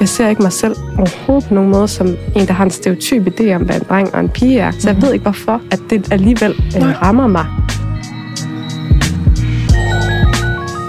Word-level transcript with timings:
Jeg 0.00 0.08
ser 0.08 0.28
ikke 0.28 0.42
mig 0.42 0.52
selv 0.52 0.76
overhovedet 0.98 1.48
på 1.48 1.54
nogen 1.54 1.70
måde 1.70 1.88
som 1.88 2.06
en, 2.36 2.46
der 2.46 2.52
har 2.52 2.64
en 2.64 2.70
stereotyp 2.70 3.26
idé 3.26 3.52
om, 3.54 3.62
hvad 3.62 3.74
en 3.76 3.82
dreng 3.88 4.14
og 4.14 4.20
en 4.20 4.28
pige 4.28 4.58
er. 4.60 4.70
Så 4.70 4.88
jeg 4.88 4.94
Mhm. 4.96 5.02
ved 5.02 5.12
ikke, 5.12 5.22
hvorfor 5.22 5.60
at 5.70 5.80
det 5.90 6.12
alligevel 6.12 6.50
øh, 6.76 7.02
rammer 7.02 7.26
mig. 7.26 7.46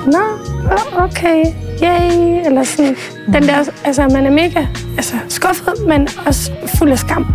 Nå, 0.06 0.24
okay, 1.04 1.46
yay, 1.84 2.46
eller 2.46 2.64
sådan. 2.64 2.96
Den 3.34 3.44
der, 3.44 3.70
altså 3.86 4.08
man 4.14 4.26
er 4.26 4.32
mega 4.32 4.66
altså, 4.98 5.16
skuffet, 5.30 5.74
men 5.88 6.08
også 6.28 6.52
fuld 6.78 6.92
af 6.92 7.00
skam. 7.00 7.26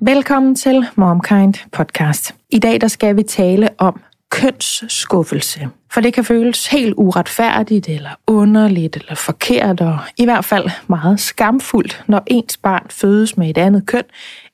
Velkommen 0.00 0.54
til 0.54 0.86
MomKind 0.96 1.54
podcast. 1.72 2.34
I 2.50 2.58
dag 2.58 2.80
der 2.80 2.88
skal 2.88 3.16
vi 3.16 3.22
tale 3.22 3.68
om 3.78 4.00
kønsskuffelse. 4.36 5.68
For 5.92 6.00
det 6.00 6.14
kan 6.14 6.24
føles 6.24 6.66
helt 6.66 6.94
uretfærdigt, 6.96 7.88
eller 7.88 8.10
underligt, 8.26 8.96
eller 8.96 9.14
forkert, 9.14 9.80
og 9.80 9.98
i 10.16 10.24
hvert 10.24 10.44
fald 10.44 10.70
meget 10.86 11.20
skamfuldt, 11.20 12.04
når 12.06 12.22
ens 12.26 12.56
barn 12.56 12.86
fødes 12.90 13.36
med 13.36 13.50
et 13.50 13.58
andet 13.58 13.86
køn, 13.86 14.02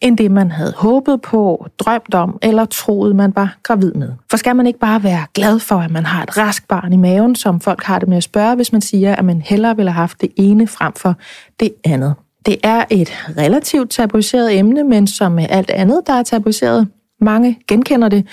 end 0.01 0.19
det 0.19 0.31
man 0.31 0.51
havde 0.51 0.75
håbet 0.77 1.23
på, 1.23 1.67
drømt 1.79 2.15
om, 2.15 2.39
eller 2.43 2.65
troet 2.65 3.17
man 3.17 3.33
var 3.37 3.57
gravid 3.63 3.93
med. 3.93 4.13
For 4.31 4.37
skal 4.37 4.57
man 4.57 4.67
ikke 4.67 4.79
bare 4.79 5.03
være 5.03 5.27
glad 5.35 5.59
for, 5.59 5.77
at 5.77 5.91
man 5.91 6.07
har 6.07 6.23
et 6.23 6.39
rask 6.39 6.69
barn 6.69 6.93
i 6.93 6.97
maven, 6.97 7.37
som 7.37 7.61
folk 7.61 7.83
har 7.83 7.99
det 7.99 8.09
med 8.09 8.17
at 8.17 8.23
spørge, 8.23 8.57
hvis 8.57 8.73
man 8.73 8.81
siger, 8.81 9.17
at 9.17 9.25
man 9.25 9.43
hellere 9.43 9.77
ville 9.77 9.91
have 9.91 10.01
haft 10.01 10.21
det 10.21 10.33
ene 10.37 10.67
frem 10.67 10.93
for 10.93 11.15
det 11.61 11.75
andet. 11.85 12.15
Det 12.47 12.57
er 12.63 12.85
et 12.91 13.09
relativt 13.39 13.91
tabuiseret 13.91 14.59
emne, 14.59 14.85
men 14.85 15.07
som 15.07 15.33
med 15.33 15.47
alt 15.51 15.71
andet, 15.71 16.03
der 16.07 16.13
er 16.13 16.23
tabuiseret, 16.23 16.89
mange 17.23 17.59
genkender 17.69 18.09
det, 18.09 18.27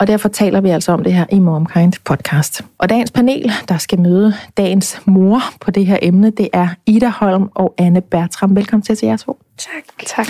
og 0.00 0.06
derfor 0.06 0.28
taler 0.28 0.60
vi 0.60 0.68
altså 0.70 0.92
om 0.92 1.04
det 1.04 1.12
her 1.12 1.24
i 1.32 1.38
MomKind 1.38 1.92
podcast. 2.04 2.62
Og 2.78 2.88
dagens 2.88 3.10
panel, 3.10 3.52
der 3.68 3.78
skal 3.78 4.00
møde 4.00 4.34
dagens 4.56 5.00
mor 5.04 5.40
på 5.60 5.70
det 5.70 5.86
her 5.86 5.98
emne, 6.02 6.30
det 6.30 6.48
er 6.52 6.68
Ida 6.86 7.08
Holm 7.08 7.50
og 7.54 7.74
Anne 7.78 8.00
Bertram. 8.00 8.56
Velkommen 8.56 8.82
til 8.82 8.96
til 8.96 9.06
jer 9.06 9.16
to. 9.16 9.38
Tak. 9.58 10.06
Tak. 10.06 10.28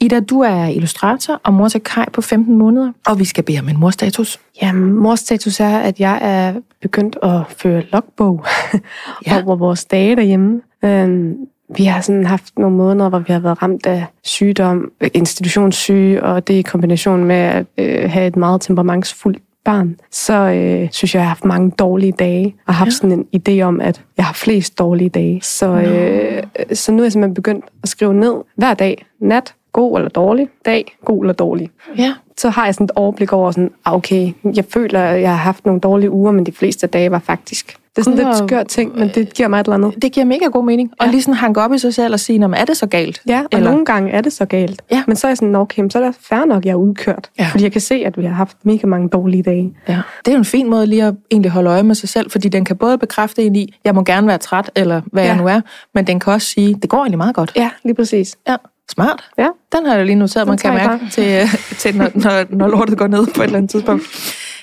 Ida, 0.00 0.20
du 0.20 0.40
er 0.40 0.64
illustrator 0.64 1.40
og 1.44 1.54
mor 1.54 1.68
til 1.68 1.80
Kai 1.80 2.04
på 2.12 2.20
15 2.22 2.56
måneder, 2.58 2.92
og 3.06 3.18
vi 3.18 3.24
skal 3.24 3.44
bede 3.44 3.58
om 3.58 3.68
en 3.68 3.80
morstatus. 3.80 4.40
Jamen, 4.62 4.92
mors 4.92 5.20
status 5.20 5.60
er, 5.60 5.78
at 5.78 6.00
jeg 6.00 6.18
er 6.22 6.54
begyndt 6.82 7.18
at 7.22 7.40
føre 7.48 7.82
logbog 7.92 8.44
Ja. 8.72 8.78
ja. 9.26 9.42
over 9.44 9.56
vores 9.56 9.84
dage 9.84 10.16
derhjemme. 10.16 10.60
Øhm, 10.84 11.34
vi 11.76 11.84
har 11.84 12.00
sådan 12.00 12.26
haft 12.26 12.58
nogle 12.58 12.76
måneder, 12.76 13.08
hvor 13.08 13.18
vi 13.18 13.32
har 13.32 13.40
været 13.40 13.62
ramt 13.62 13.86
af 13.86 14.04
sygdom, 14.24 14.92
institutionssyge, 15.14 16.22
og 16.22 16.48
det 16.48 16.54
i 16.54 16.62
kombination 16.62 17.24
med 17.24 17.36
at 17.36 17.66
øh, 17.78 18.10
have 18.10 18.26
et 18.26 18.36
meget 18.36 18.60
temperamentsfuldt 18.60 19.38
barn, 19.64 19.96
så 20.10 20.34
øh, 20.34 20.88
synes 20.92 21.14
jeg, 21.14 21.18
jeg 21.20 21.24
har 21.24 21.28
haft 21.28 21.44
mange 21.44 21.70
dårlige 21.70 22.12
dage, 22.12 22.54
og 22.66 22.74
haft 22.74 22.86
Ja. 22.88 22.90
sådan 22.90 23.26
en 23.32 23.40
idé 23.48 23.62
om, 23.62 23.80
at 23.80 24.02
jeg 24.16 24.24
har 24.24 24.34
flest 24.34 24.78
dårlige 24.78 25.08
dage. 25.10 25.40
Så, 25.42 25.66
øh, 25.68 26.42
så 26.72 26.92
nu 26.92 26.98
er 26.98 27.04
jeg 27.04 27.12
simpelthen 27.12 27.34
begyndt 27.34 27.64
at 27.82 27.88
skrive 27.88 28.14
ned 28.14 28.34
hver 28.56 28.74
dag, 28.74 29.06
nat, 29.20 29.54
god 29.72 29.96
eller 29.98 30.08
dårlig, 30.08 30.48
dag, 30.66 30.96
god 31.04 31.22
eller 31.22 31.34
dårlig 31.34 31.70
Ja. 31.98 32.14
så 32.38 32.48
har 32.48 32.64
jeg 32.64 32.74
sådan 32.74 32.84
et 32.84 32.90
overblik 32.94 33.32
over 33.32 33.50
sådan, 33.50 33.70
ah, 33.84 33.94
okay, 33.94 34.32
jeg 34.56 34.64
føler, 34.70 35.00
at 35.00 35.20
jeg 35.20 35.30
har 35.30 35.36
haft 35.36 35.66
nogle 35.66 35.80
dårlige 35.80 36.10
uger, 36.10 36.32
men 36.32 36.46
de 36.46 36.52
fleste 36.52 36.86
dage 36.86 37.10
var 37.10 37.18
faktisk. 37.18 37.76
Det 37.98 38.06
er 38.06 38.10
sådan 38.10 38.26
lidt 38.26 38.36
skør 38.50 38.62
ting, 38.62 38.98
men 38.98 39.10
det 39.14 39.34
giver 39.34 39.48
mig 39.48 39.60
et 39.60 39.64
eller 39.66 39.74
andet. 39.86 40.02
Det 40.02 40.12
giver 40.12 40.26
mega 40.26 40.44
god 40.44 40.64
mening. 40.64 40.90
Ja. 41.00 41.04
Og 41.06 41.10
lige 41.10 41.22
sådan 41.22 41.34
hanke 41.34 41.60
op 41.60 41.72
i 41.74 41.78
sig 41.78 41.94
selv 41.94 42.12
og 42.12 42.20
sige, 42.20 42.38
"Nå, 42.38 42.46
men 42.46 42.60
er 42.60 42.64
det 42.64 42.76
så 42.76 42.86
galt? 42.86 43.20
Ja, 43.28 43.40
og 43.40 43.46
Eller- 43.52 43.70
nogle 43.70 43.84
gange 43.84 44.10
er 44.10 44.20
det 44.20 44.32
så 44.32 44.44
galt. 44.44 44.82
Ja. 44.90 45.02
Men 45.06 45.16
så 45.16 45.26
er 45.26 45.30
jeg 45.30 45.36
sådan, 45.36 45.54
okay, 45.56 45.82
så 45.90 45.98
er 45.98 46.04
det 46.04 46.14
fair 46.28 46.44
nok, 46.44 46.64
jeg 46.64 46.70
er 46.70 46.74
udkørt. 46.76 47.30
Ja. 47.38 47.48
Fordi 47.50 47.64
jeg 47.64 47.72
kan 47.72 47.80
se, 47.80 47.94
at 47.94 48.18
vi 48.18 48.24
har 48.24 48.34
haft 48.34 48.56
mega 48.62 48.86
mange 48.86 49.08
dårlige 49.08 49.42
dage. 49.42 49.72
Ja. 49.88 49.92
Det 50.24 50.28
er 50.28 50.32
jo 50.32 50.38
en 50.38 50.44
fin 50.44 50.70
måde 50.70 50.86
lige 50.86 51.04
at 51.04 51.14
egentlig 51.30 51.50
holde 51.50 51.70
øje 51.70 51.82
med 51.82 51.94
sig 51.94 52.08
selv, 52.08 52.30
fordi 52.30 52.48
den 52.48 52.64
kan 52.64 52.76
både 52.76 52.98
bekræfte 52.98 53.42
en 53.42 53.56
i, 53.56 53.74
jeg 53.84 53.94
må 53.94 54.02
gerne 54.04 54.26
være 54.26 54.38
træt, 54.38 54.70
eller 54.76 55.00
hvad 55.12 55.22
ja. 55.22 55.28
Jeg 55.28 55.36
nu 55.38 55.46
er, 55.46 55.60
men 55.94 56.06
den 56.06 56.20
kan 56.20 56.32
også 56.32 56.46
sige, 56.48 56.74
det 56.82 56.90
går 56.90 56.98
egentlig 56.98 57.18
meget 57.18 57.34
godt. 57.34 57.52
Ja, 57.56 57.70
lige 57.84 57.94
præcis. 57.94 58.36
Ja, 58.48 58.56
smart. 58.90 59.24
Ja. 59.38 59.48
Den 59.76 59.86
har 59.86 59.94
jeg 59.96 60.06
lige 60.06 60.16
noteret, 60.16 60.46
man 60.46 60.52
Den 60.58 60.58
kan 60.62 60.70
tager 60.78 60.90
jeg 60.90 60.98
mærke, 61.00 61.12
til, 61.12 61.42
øh, 61.42 61.76
til 61.78 61.96
når, 61.96 62.08
når, 62.14 62.44
når 62.56 62.68
lortet 62.68 62.98
går 62.98 63.06
ned 63.06 63.26
på 63.34 63.40
et 63.42 63.44
eller 63.44 63.56
andet 63.56 63.70
tidspunkt. 63.70 64.04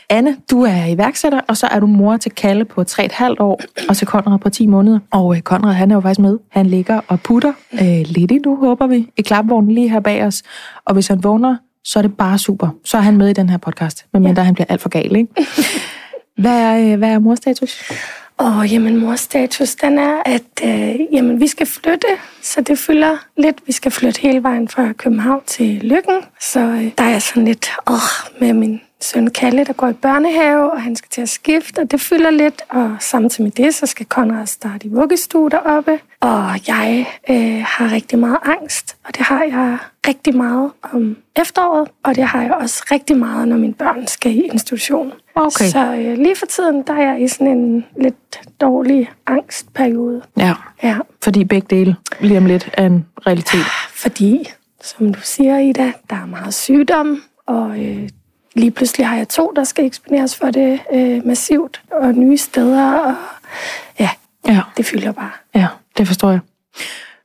Anne, 0.10 0.38
du 0.52 0.62
er 0.62 0.86
iværksætter, 0.86 1.42
og 1.48 1.58
så 1.58 1.68
er 1.68 1.80
du 1.80 1.86
mor 1.86 2.18
til 2.18 2.32
Kalle 2.32 2.66
på 2.66 2.82
3,5 2.82 3.36
år, 3.40 3.62
og 3.90 3.98
til 3.98 4.08
Konrad 4.08 4.40
på 4.40 4.50
10 4.50 4.68
måneder. 4.68 5.00
Og 5.12 5.36
øh, 5.36 5.42
Konrad, 5.42 5.74
han 5.74 5.92
er 5.92 5.96
jo 5.96 6.02
faktisk 6.02 6.20
med. 6.20 6.38
Han 6.50 6.66
ligger 6.66 7.02
og 7.08 7.20
putter 7.20 7.54
øh, 7.74 8.06
lidt 8.06 8.32
endnu, 8.32 8.56
håber 8.56 8.88
vi, 8.88 9.08
i 9.18 9.22
klapvognen 9.22 9.72
lige 9.72 9.90
her 9.90 10.00
bag 10.00 10.26
os. 10.26 10.44
Og 10.86 10.94
hvis 10.94 11.08
han 11.08 11.24
vågner, 11.24 11.58
så 11.84 12.00
er 12.00 12.02
det 12.02 12.18
bare 12.18 12.38
super. 12.38 12.70
Så 12.84 12.98
er 12.98 13.02
han 13.02 13.18
med 13.18 13.30
i 13.30 13.34
den 13.34 13.50
her 13.50 13.58
podcast, 13.58 14.06
medmindre 14.14 14.42
ja. 14.42 14.46
han 14.46 14.54
bliver 14.54 14.68
alt 14.70 14.82
for 14.82 14.90
gal, 14.90 15.16
ikke? 15.16 15.34
Hvad 16.42 16.62
er, 16.62 16.94
øh, 16.94 16.98
hvad 16.98 17.10
er 17.10 17.20
morstatus? 17.20 17.92
Og 18.38 18.68
jamen, 18.68 19.00
mors 19.00 19.20
status, 19.20 19.76
den 19.76 19.98
er, 19.98 20.16
at 20.26 20.42
øh, 20.64 20.96
jamen, 21.12 21.40
vi 21.40 21.48
skal 21.48 21.68
flytte, 21.68 22.08
så 22.42 22.62
det 22.62 22.80
fylder 22.80 23.18
lidt. 23.38 23.58
Vi 23.66 23.72
skal 23.72 23.92
flytte 23.92 24.22
hele 24.22 24.44
vejen 24.44 24.68
fra 24.68 24.94
København 24.94 25.42
til 25.46 25.80
Lykken, 25.84 26.22
så 26.42 26.60
øh, 26.60 26.92
der 26.98 27.04
er 27.04 27.20
sådan 27.20 27.46
lidt 27.46 27.72
åh, 27.88 28.40
med 28.42 28.54
min 28.54 28.82
søn 29.06 29.30
Kalle, 29.30 29.64
der 29.64 29.74
går 29.74 29.88
i 29.88 29.94
børnehave, 29.94 30.72
og 30.72 30.82
han 30.82 30.96
skal 30.96 31.10
til 31.12 31.22
at 31.22 31.30
skifte, 31.30 31.80
og 31.80 31.92
det 31.92 32.02
fylder 32.02 32.30
lidt. 32.30 32.62
Og 32.70 32.96
samtidig 33.00 33.44
med 33.44 33.52
det, 33.66 33.76
så 33.76 33.86
skal 33.86 34.06
Konrad 34.06 34.46
starte 34.48 34.88
i 34.88 34.90
vuggestue 34.90 35.50
deroppe. 35.50 36.00
Og 36.20 36.68
jeg 36.68 37.06
øh, 37.30 37.64
har 37.68 37.92
rigtig 37.92 38.20
meget 38.20 38.38
angst, 38.44 38.96
og 39.08 39.18
det 39.18 39.26
har 39.26 39.44
jeg 39.44 39.78
rigtig 40.08 40.36
meget 40.38 40.72
om 40.94 41.18
efteråret, 41.36 41.88
og 42.04 42.16
det 42.16 42.24
har 42.24 42.42
jeg 42.42 42.52
også 42.54 42.86
rigtig 42.92 43.18
meget, 43.18 43.48
når 43.48 43.58
mine 43.58 43.74
børn 43.74 44.08
skal 44.08 44.32
i 44.32 44.42
institution. 44.42 45.12
Okay. 45.36 45.66
Så 45.66 45.94
øh, 45.96 46.18
lige 46.18 46.36
for 46.36 46.46
tiden, 46.46 46.84
der 46.88 46.94
er 46.94 47.12
jeg 47.12 47.22
i 47.22 47.28
sådan 47.28 47.48
en 47.58 47.86
lidt 48.02 48.40
dårlig 48.62 49.12
angstperiode. 49.28 50.22
Ja, 50.38 50.54
Ja, 50.84 50.98
fordi 51.24 51.44
begge 51.44 51.68
dele 51.76 51.96
lige 52.20 52.38
om 52.38 52.46
lidt 52.46 52.70
er 52.74 52.86
en 52.86 53.06
realitet. 53.28 53.66
fordi, 53.94 54.50
som 54.84 55.14
du 55.14 55.20
siger, 55.24 55.60
Ida, 55.60 55.92
der 56.10 56.16
er 56.16 56.26
meget 56.26 56.54
sygdom, 56.54 57.24
og 57.46 57.84
øh, 57.86 58.10
lige 58.56 58.72
pludselig 58.72 59.08
har 59.08 59.18
jeg 59.18 59.30
to, 59.30 59.54
der 59.56 59.64
skal 59.64 59.86
eksponeres 59.86 60.36
for 60.36 60.52
det 60.52 60.80
øh, 60.94 61.26
massivt, 61.26 61.82
og 61.92 62.14
nye 62.14 62.38
steder, 62.38 62.94
og 62.94 63.16
ja, 64.00 64.10
Ja. 64.48 64.62
det 64.78 64.86
fylder 64.86 65.12
bare. 65.12 65.32
Ja, 65.56 65.68
det 65.98 66.08
forstår 66.08 66.30
jeg. 66.30 66.40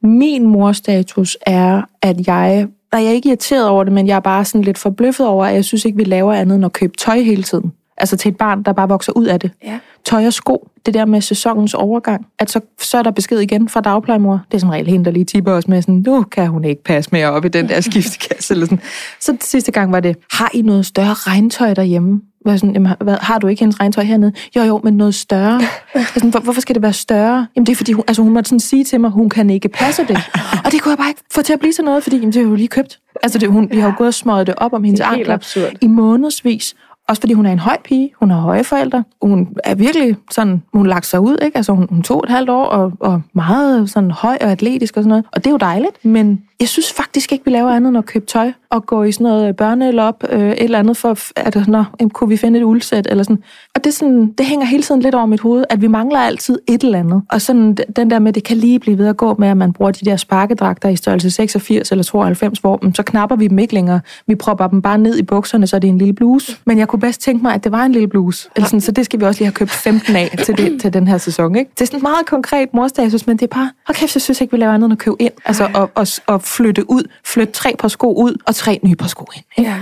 Min 0.03 0.47
morstatus 0.47 1.37
er, 1.47 1.83
at 2.03 2.27
jeg... 2.27 2.67
Nej, 2.93 3.03
jeg 3.03 3.09
er 3.09 3.13
ikke 3.13 3.29
irriteret 3.29 3.69
over 3.69 3.85
det, 3.85 3.93
men 3.93 4.07
jeg 4.07 4.17
er 4.17 4.21
bare 4.21 4.45
sådan 4.45 4.65
lidt 4.65 4.79
forbløffet 4.79 5.27
over, 5.27 5.47
at 5.47 5.55
jeg 5.55 5.65
synes 5.65 5.85
ikke, 5.85 5.97
vi 5.97 6.05
laver 6.05 6.33
andet 6.33 6.57
end 6.57 6.65
at 6.65 6.73
købe 6.73 6.97
tøj 6.97 7.21
hele 7.21 7.43
tiden. 7.43 7.73
Altså 8.00 8.16
til 8.16 8.28
et 8.28 8.37
barn, 8.37 8.62
der 8.62 8.72
bare 8.72 8.88
vokser 8.88 9.12
ud 9.12 9.27
af 9.27 9.41
det. 9.41 9.50
Ja. 9.65 9.78
Tøj 10.05 10.27
og 10.27 10.33
sko, 10.33 10.69
det 10.87 10.94
der 10.94 11.05
med 11.05 11.21
sæsonens 11.21 11.75
overgang, 11.75 12.27
at 12.38 12.50
så, 12.50 12.61
så 12.81 12.99
er 12.99 13.03
der 13.03 13.11
besked 13.11 13.38
igen 13.38 13.69
fra 13.69 13.81
dagplejemor. 13.81 14.41
Det 14.50 14.55
er 14.55 14.61
som 14.61 14.69
regel 14.69 14.87
hende, 14.87 15.05
der 15.05 15.11
lige 15.11 15.25
tipper 15.25 15.53
os 15.53 15.69
med 15.69 15.83
sådan, 15.83 16.03
nu 16.06 16.22
kan 16.22 16.47
hun 16.47 16.65
ikke 16.65 16.84
passe 16.84 17.11
mere 17.12 17.31
op 17.31 17.44
i 17.44 17.49
den 17.49 17.69
der 17.69 17.81
skiftekasse. 17.91 18.55
Eller 18.55 18.66
sådan. 18.66 18.81
Så 19.21 19.37
sidste 19.41 19.72
gang 19.72 19.93
var 19.93 20.00
det, 20.00 20.16
har 20.33 20.50
I 20.55 20.62
noget 20.62 20.87
større 20.87 21.15
regntøj 21.15 21.75
derhjemme? 21.75 22.21
Var 22.47 22.56
sådan, 22.56 22.72
jamen, 22.72 22.93
hvad, 23.00 23.16
har 23.21 23.38
du 23.38 23.47
ikke 23.47 23.61
hendes 23.61 23.81
regntøj 23.81 24.05
hernede? 24.05 24.32
Jo, 24.56 24.62
jo, 24.62 24.81
men 24.84 24.97
noget 24.97 25.15
større. 25.15 25.61
Sådan, 26.15 26.31
Hvor, 26.31 26.41
hvorfor 26.41 26.61
skal 26.61 26.75
det 26.75 26.82
være 26.82 26.93
større? 26.93 27.47
Jamen 27.56 27.67
det 27.67 27.72
er 27.72 27.77
fordi, 27.77 27.93
hun, 27.93 28.05
altså, 28.09 28.22
hun 28.22 28.32
måtte 28.32 28.49
sådan 28.49 28.61
sige 28.61 28.84
til 28.84 29.00
mig, 29.00 29.11
hun 29.11 29.28
kan 29.28 29.50
ikke 29.50 29.69
passe 29.69 30.03
det. 30.09 30.19
Og 30.65 30.72
det 30.72 30.82
kunne 30.82 30.91
jeg 30.91 30.99
bare 30.99 31.09
ikke 31.09 31.22
få 31.34 31.43
til 31.43 31.53
at 31.53 31.59
blive 31.59 31.72
til 31.72 31.84
noget, 31.84 32.03
fordi 32.03 32.17
jamen, 32.17 32.32
det 32.32 32.41
er 32.41 32.44
jo 32.44 32.55
lige 32.55 32.69
købt. 32.69 32.99
Altså 33.22 33.38
det, 33.38 33.49
hun, 33.49 33.69
vi 33.71 33.78
har 33.78 33.88
jo 33.88 33.94
gået 33.99 34.09
og 34.09 34.15
smøget 34.15 34.47
det 34.47 34.55
op 34.56 34.72
om 34.72 34.84
hendes 34.84 35.00
er 35.00 35.05
ankler 35.05 35.38
i 35.81 35.87
månedsvis. 35.87 36.75
Også 37.10 37.22
fordi 37.22 37.32
hun 37.32 37.47
er 37.47 37.53
en 37.53 37.59
høj 37.59 37.76
pige, 37.84 38.12
hun 38.21 38.31
har 38.31 38.41
høje 38.41 38.65
forældre, 38.65 39.04
hun 39.22 39.48
er 39.65 39.75
virkelig 39.75 40.16
sådan, 40.31 40.62
hun 40.72 40.87
lagt 40.87 41.06
sig 41.06 41.21
ud, 41.21 41.37
ikke? 41.43 41.56
Altså 41.56 41.72
hun, 41.72 41.87
hun 41.91 42.03
tog 42.03 42.25
et 42.25 42.31
halvt 42.31 42.50
år 42.50 42.65
og, 42.65 42.93
og 43.00 43.22
meget 43.32 43.91
sådan 43.91 44.10
høj 44.10 44.38
og 44.41 44.50
atletisk 44.50 44.97
og 44.97 45.03
sådan 45.03 45.09
noget. 45.09 45.25
Og 45.32 45.44
det 45.44 45.47
er 45.47 45.50
jo 45.50 45.56
dejligt, 45.56 46.05
men 46.05 46.43
jeg 46.61 46.69
synes 46.69 46.93
faktisk 46.93 47.33
ikke, 47.33 47.45
vi 47.45 47.51
laver 47.51 47.71
andet 47.71 47.89
end 47.89 47.99
at 47.99 48.07
købe 48.07 48.27
tøj 48.27 48.53
og 48.71 48.87
gå 48.87 49.03
i 49.03 49.12
sådan 49.12 49.25
noget 49.25 49.49
øh, 49.49 49.55
børnelop, 49.55 50.25
øh, 50.31 50.51
et 50.51 50.62
eller 50.62 50.79
andet 50.79 50.97
for, 50.97 51.19
at 51.37 51.69
nå, 51.69 51.85
kunne 52.12 52.29
vi 52.29 52.37
finde 52.37 52.59
et 52.59 52.65
uldsæt 52.65 53.07
eller 53.11 53.25
sådan. 53.25 53.43
Og 53.75 53.85
det, 53.85 53.95
sådan, 53.95 54.33
det 54.39 54.47
hænger 54.47 54.67
hele 54.67 54.83
tiden 54.83 55.01
lidt 55.01 55.15
over 55.15 55.27
mit 55.27 55.41
hoved, 55.41 55.65
at 55.71 55.81
vi 55.81 55.87
mangler 55.87 56.19
altid 56.19 56.59
et 56.69 56.83
eller 56.83 56.99
andet. 56.99 57.23
Og 57.31 57.41
sådan 57.41 57.77
den 57.97 58.11
der 58.11 58.19
med, 58.19 58.33
det 58.33 58.45
kan 58.45 58.57
lige 58.57 58.79
blive 58.79 58.99
ved 58.99 59.07
at 59.07 59.17
gå 59.17 59.35
med, 59.39 59.49
at 59.49 59.57
man 59.57 59.73
bruger 59.73 59.91
de 59.91 60.05
der 60.05 60.17
sparkedragter 60.17 60.89
i 60.89 60.97
størrelse 60.97 61.31
86 61.31 61.91
eller 61.91 62.05
92, 62.05 62.59
hvor 62.59 62.79
mm, 62.83 62.95
så 62.95 63.03
knapper 63.03 63.37
vi 63.37 63.47
dem 63.47 63.59
ikke 63.59 63.75
længere. 63.75 64.01
Vi 64.27 64.35
propper 64.35 64.67
dem 64.67 64.83
bare 64.83 64.99
ned 64.99 65.19
i 65.19 65.23
bukserne, 65.23 65.67
så 65.67 65.79
det 65.79 65.89
er 65.89 65.93
en 65.93 65.99
lille 65.99 66.15
bluse. 66.15 66.57
Men 66.65 66.79
jeg 66.79 66.89
kunne 66.89 67.01
bedst 67.01 67.21
tænke 67.21 67.43
mig, 67.43 67.55
at 67.55 67.65
det 67.65 67.73
var 67.73 67.85
en 67.85 67.93
lille 67.93 68.09
bluse. 68.09 68.49
Eller 68.57 68.67
sådan, 68.67 68.81
så 68.81 68.93
det 68.93 69.05
skal 69.05 69.21
vi 69.21 69.25
også 69.25 69.41
lige 69.41 69.47
have 69.47 69.55
købt 69.55 69.71
15 69.71 70.17
af 70.17 70.39
til, 70.45 70.57
det, 70.57 70.81
til 70.81 70.93
den 70.93 71.09
her 71.09 71.19
sæson. 71.19 71.57
Ikke? 71.57 71.71
Det 71.75 71.81
er 71.81 71.87
sådan 71.87 72.03
meget 72.03 72.27
konkret 72.27 72.75
morstatus, 72.75 73.27
men 73.27 73.37
det 73.37 73.43
er 73.43 73.55
bare, 73.55 73.71
okay, 73.89 74.03
jeg 74.03 74.09
synes 74.09 74.29
jeg 74.29 74.43
ikke, 74.43 74.53
vi 74.53 74.59
laver 74.59 74.73
andet 74.73 74.87
end 74.87 74.93
at 74.93 74.99
købe 74.99 75.17
ind. 75.19 75.33
Altså 75.45 75.69
og, 75.75 75.91
og, 75.95 76.07
og 76.27 76.43
flytte 76.56 76.91
ud, 76.91 77.02
flytte 77.25 77.52
tre 77.52 77.75
par 77.79 77.88
sko 77.88 78.14
ud 78.14 78.35
og 78.47 78.55
tre 78.55 78.81
nye 78.82 78.97
par 78.97 79.08
sko 79.08 79.26
ind. 79.37 79.44
Ikke? 79.56 79.70
Ja. 79.70 79.81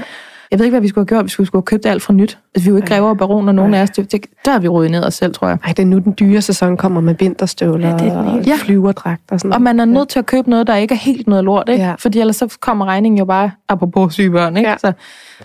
Jeg 0.51 0.59
ved 0.59 0.67
ikke, 0.67 0.73
hvad 0.73 0.81
vi 0.81 0.89
skulle 0.89 1.03
have 1.03 1.07
gjort. 1.17 1.25
Vi 1.25 1.31
skulle, 1.31 1.47
skulle 1.47 1.61
have 1.61 1.67
købt 1.67 1.87
alt 1.87 2.03
fra 2.03 2.13
nyt. 2.13 2.39
Altså, 2.55 2.65
vi 2.65 2.69
er 2.69 2.71
jo 2.71 2.77
ikke 2.77 2.89
grever 2.89 3.09
og 3.09 3.19
baroner, 3.19 3.53
nogen 3.53 3.75
af 3.75 3.83
os. 3.83 3.91
Det, 3.91 4.13
det, 4.13 4.27
der 4.45 4.51
har 4.53 4.59
vi 4.59 4.69
ryddet 4.69 4.91
ned 4.91 5.05
os 5.05 5.15
selv, 5.15 5.35
tror 5.35 5.49
jeg. 5.49 5.59
Ej, 5.65 5.73
det 5.73 5.83
er 5.83 5.87
nu 5.87 5.99
den 5.99 6.15
dyre 6.21 6.43
sæson 6.43 6.77
kommer 6.77 7.01
med 7.01 7.15
vinterstøvler 7.19 7.89
Ja, 7.89 7.97
det 7.97 8.07
er 8.07 8.23
den 8.23 8.29
og 8.39 8.45
Ja. 8.47 8.57
flyverdragt 8.57 9.23
og 9.31 9.41
sådan 9.41 9.53
Og 9.53 9.63
man 9.63 9.81
er 9.81 9.85
nødt 9.85 10.09
til 10.09 10.19
at 10.19 10.27
købe 10.27 10.51
noget, 10.51 10.67
der 10.67 10.77
ikke 10.77 10.95
er 10.95 10.99
helt 10.99 11.27
noget 11.27 11.45
lort, 11.45 11.69
ikke? 11.69 11.85
Ja. 11.85 11.95
Fordi 11.99 12.21
ellers 12.21 12.37
så 12.37 12.57
kommer 12.61 12.85
regningen 12.87 13.19
jo 13.19 13.25
bare, 13.25 13.51
apropos 13.69 14.13
syge 14.15 14.31
børn, 14.31 14.57
ikke? 14.57 14.71
Ja. 14.71 14.77
Så, 14.79 14.93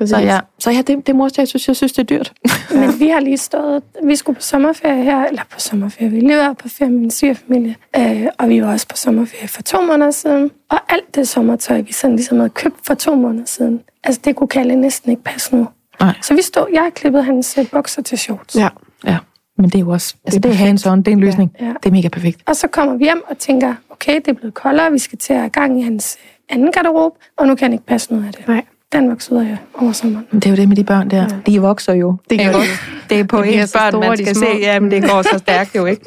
så 0.05 0.17
ja, 0.17 0.39
så 0.59 0.71
ja 0.71 0.81
det, 0.87 1.07
det 1.07 1.15
morste, 1.15 1.41
jeg 1.41 1.47
synes, 1.47 1.67
jeg 1.67 1.75
synes, 1.75 1.91
det 1.91 1.99
er 2.11 2.17
dyrt. 2.17 2.33
Men 2.71 2.99
vi 2.99 3.07
har 3.07 3.19
lige 3.19 3.37
stået, 3.37 3.83
vi 4.03 4.15
skulle 4.15 4.35
på 4.35 4.41
sommerferie 4.41 5.03
her, 5.03 5.25
eller 5.25 5.41
på 5.53 5.59
sommerferie, 5.59 6.09
vi 6.11 6.19
lige 6.19 6.37
var 6.37 6.53
på 6.53 6.69
ferie 6.69 6.91
med 6.91 6.99
min 6.99 7.11
svigerfamilie, 7.11 7.75
øh, 7.97 8.25
og 8.39 8.49
vi 8.49 8.61
var 8.61 8.71
også 8.71 8.87
på 8.87 8.97
sommerferie 8.97 9.47
for 9.47 9.61
to 9.61 9.81
måneder 9.81 10.11
siden. 10.11 10.51
Og 10.71 10.77
alt 10.89 11.15
det 11.15 11.27
sommertøj, 11.27 11.81
vi 11.81 11.93
sådan 11.93 12.15
ligesom 12.15 12.37
havde 12.37 12.49
købt 12.49 12.75
for 12.87 12.93
to 12.93 13.15
måneder 13.15 13.45
siden, 13.45 13.79
altså 14.03 14.21
det 14.25 14.35
kunne 14.35 14.47
Kalle 14.47 14.75
næsten 14.75 15.11
ikke 15.11 15.23
passe 15.23 15.55
nu. 15.55 15.67
Nej. 15.99 16.13
Så 16.21 16.33
vi 16.33 16.41
stod, 16.41 16.65
jeg 16.73 16.81
har 16.81 16.89
klippet 16.89 17.25
hans 17.25 17.57
øh, 17.57 17.65
bukser 17.71 18.01
til 18.01 18.17
shorts. 18.17 18.55
Ja. 18.55 18.69
Ja, 19.05 19.17
men 19.57 19.65
det 19.69 19.75
er 19.75 19.79
jo 19.79 19.89
også, 19.89 20.15
altså 20.25 20.39
det 20.39 20.45
er, 20.45 20.49
perfekt. 20.49 20.69
hands-on, 20.69 20.97
det 20.97 21.07
er 21.07 21.11
en 21.11 21.19
løsning. 21.19 21.51
Ja, 21.59 21.65
ja. 21.65 21.73
Det 21.83 21.89
er 21.89 21.93
mega 21.93 22.07
perfekt. 22.07 22.41
Og 22.45 22.55
så 22.55 22.67
kommer 22.67 22.97
vi 22.97 23.03
hjem 23.03 23.21
og 23.29 23.37
tænker, 23.37 23.75
okay, 23.89 24.15
det 24.15 24.27
er 24.27 24.33
blevet 24.33 24.53
koldere, 24.53 24.91
vi 24.91 24.97
skal 24.97 25.19
til 25.19 25.33
at 25.33 25.39
have 25.39 25.49
gang 25.49 25.79
i 25.79 25.83
hans 25.83 26.17
øh, 26.23 26.55
anden 26.55 26.71
garderobe, 26.71 27.15
og 27.37 27.47
nu 27.47 27.55
kan 27.55 27.65
han 27.65 27.73
ikke 27.73 27.85
passe 27.85 28.13
noget 28.13 28.27
af 28.27 28.33
det. 28.33 28.47
Nej. 28.47 28.65
Den 28.93 29.09
voksede 29.09 29.39
ud 29.39 29.45
af 29.45 29.57
over 29.73 29.91
sommeren. 29.91 30.25
Men 30.31 30.39
det 30.39 30.45
er 30.45 30.49
jo 30.51 30.55
det 30.55 30.67
med 30.69 30.75
de 30.77 30.83
børn 30.83 31.09
der. 31.09 31.27
De 31.45 31.61
vokser 31.61 31.93
jo. 31.93 32.17
Det 32.29 32.39
gør 32.39 32.45
Ikke 32.45 32.53
de. 32.53 32.57
også? 32.59 32.71
Det 33.09 33.19
er 33.19 33.23
på 33.23 33.37
De 33.37 33.41
bliver 33.41 33.61
ens 33.61 33.73
børn, 33.73 33.91
store, 33.91 34.07
man 34.09 34.17
de 34.17 34.23
skal 34.25 34.35
se. 34.35 34.45
Jamen, 34.61 34.91
det 34.91 35.03
går 35.09 35.21
så 35.21 35.37
stærkt 35.45 35.75
jo, 35.75 35.85
ikke? 35.85 36.01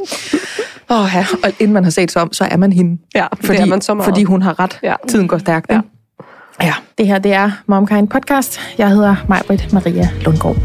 Åh, 0.90 1.00
oh, 1.00 1.08
ja. 1.14 1.26
Og 1.44 1.52
inden 1.60 1.72
man 1.74 1.84
har 1.84 1.90
set 1.90 2.10
sig 2.10 2.22
om, 2.22 2.32
så 2.32 2.44
er 2.44 2.56
man 2.56 2.72
hende. 2.72 3.02
Ja, 3.14 3.26
det 3.42 3.60
er 3.60 3.66
man 3.66 3.80
så 3.80 3.94
meget. 3.94 4.04
fordi 4.08 4.24
hun 4.24 4.42
har 4.42 4.60
ret. 4.60 4.78
Ja. 4.82 4.94
Tiden 5.08 5.28
går 5.28 5.38
stærkt. 5.38 5.70
Ja. 5.70 5.80
Ja. 6.62 6.74
Det 6.98 7.06
her, 7.06 7.18
det 7.18 7.32
er 7.32 7.50
Momkind 7.66 8.08
Podcast. 8.08 8.58
Jeg 8.78 8.90
hedder 8.90 9.16
Majbrit 9.28 9.72
Maria 9.72 10.08
Lundgaard. 10.24 10.56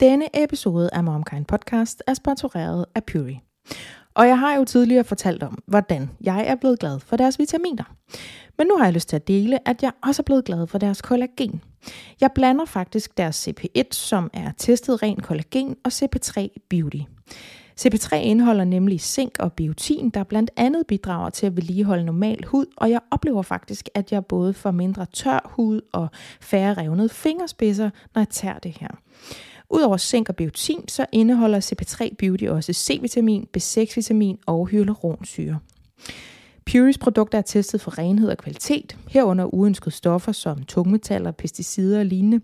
Denne 0.00 0.44
episode 0.44 0.88
af 0.92 1.04
Momkind 1.04 1.44
Podcast 1.44 2.02
er 2.06 2.14
sponsoreret 2.14 2.84
af 2.94 3.04
Puri. 3.04 3.40
Og 4.14 4.28
jeg 4.28 4.38
har 4.38 4.54
jo 4.54 4.64
tidligere 4.64 5.04
fortalt 5.04 5.42
om, 5.42 5.62
hvordan 5.66 6.10
jeg 6.20 6.46
er 6.46 6.54
blevet 6.54 6.78
glad 6.78 7.00
for 7.00 7.16
deres 7.16 7.38
vitaminer. 7.38 7.84
Men 8.58 8.66
nu 8.66 8.76
har 8.76 8.84
jeg 8.84 8.94
lyst 8.94 9.08
til 9.08 9.16
at 9.16 9.28
dele, 9.28 9.68
at 9.68 9.82
jeg 9.82 9.92
også 10.02 10.22
er 10.22 10.24
blevet 10.24 10.44
glad 10.44 10.66
for 10.66 10.78
deres 10.78 11.02
kollagen. 11.02 11.62
Jeg 12.20 12.30
blander 12.34 12.64
faktisk 12.64 13.16
deres 13.18 13.48
CP1, 13.48 13.82
som 13.90 14.30
er 14.32 14.52
testet 14.58 15.02
ren 15.02 15.20
kollagen, 15.20 15.76
og 15.84 15.92
CP3 15.94 16.48
Beauty. 16.70 17.00
CP3 17.80 18.16
indeholder 18.16 18.64
nemlig 18.64 19.00
zink 19.00 19.36
og 19.38 19.52
biotin, 19.52 20.10
der 20.10 20.24
blandt 20.24 20.50
andet 20.56 20.86
bidrager 20.86 21.30
til 21.30 21.46
at 21.46 21.56
vedligeholde 21.56 22.04
normal 22.04 22.44
hud, 22.46 22.66
og 22.76 22.90
jeg 22.90 23.00
oplever 23.10 23.42
faktisk, 23.42 23.88
at 23.94 24.12
jeg 24.12 24.26
både 24.26 24.54
får 24.54 24.70
mindre 24.70 25.06
tør 25.12 25.52
hud 25.54 25.80
og 25.92 26.08
færre 26.40 26.74
revnede 26.74 27.08
fingerspidser, 27.08 27.90
når 28.14 28.20
jeg 28.20 28.28
tager 28.28 28.58
det 28.58 28.76
her. 28.80 28.88
Udover 29.70 29.96
zink 29.96 30.28
og 30.28 30.36
biotin, 30.36 30.88
så 30.88 31.06
indeholder 31.12 31.60
CP3 31.60 32.14
Beauty 32.18 32.44
også 32.44 32.72
C-vitamin, 32.72 33.46
B6-vitamin 33.56 34.38
og 34.46 34.66
hyaluronsyre. 34.66 35.58
Puris 36.66 36.98
produkter 36.98 37.38
er 37.38 37.42
testet 37.42 37.80
for 37.80 37.98
renhed 37.98 38.28
og 38.28 38.38
kvalitet, 38.38 38.96
herunder 39.08 39.54
uønskede 39.54 39.94
stoffer 39.94 40.32
som 40.32 40.62
tungmetaller, 40.62 41.30
pesticider 41.30 41.98
og 41.98 42.06
lignende, 42.06 42.40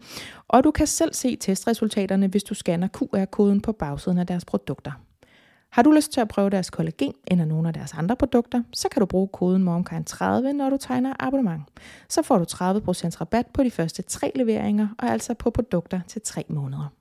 og 0.48 0.64
du 0.64 0.70
kan 0.70 0.86
selv 0.86 1.14
se 1.14 1.36
testresultaterne, 1.36 2.26
hvis 2.26 2.44
du 2.44 2.54
scanner 2.54 2.88
QR-koden 2.88 3.60
på 3.60 3.72
bagsiden 3.72 4.18
af 4.18 4.26
deres 4.26 4.44
produkter. 4.44 4.92
Har 5.72 5.82
du 5.82 5.90
lyst 5.90 6.12
til 6.12 6.20
at 6.20 6.28
prøve 6.28 6.50
deres 6.50 6.70
kollagen 6.70 7.14
eller 7.26 7.44
nogle 7.44 7.68
af 7.68 7.74
deres 7.74 7.94
andre 7.94 8.16
produkter, 8.16 8.62
så 8.72 8.88
kan 8.88 9.00
du 9.00 9.06
bruge 9.06 9.28
koden 9.28 9.68
MOMKIND30, 9.68 10.52
når 10.52 10.70
du 10.70 10.76
tegner 10.76 11.14
abonnement. 11.18 11.62
Så 12.08 12.22
får 12.22 12.38
du 12.38 12.44
30% 12.44 13.20
rabat 13.20 13.46
på 13.46 13.62
de 13.62 13.70
første 13.70 14.02
tre 14.02 14.32
leveringer, 14.34 14.88
og 14.98 15.08
altså 15.08 15.34
på 15.34 15.50
produkter 15.50 16.00
til 16.08 16.22
3 16.22 16.44
måneder. 16.48 16.92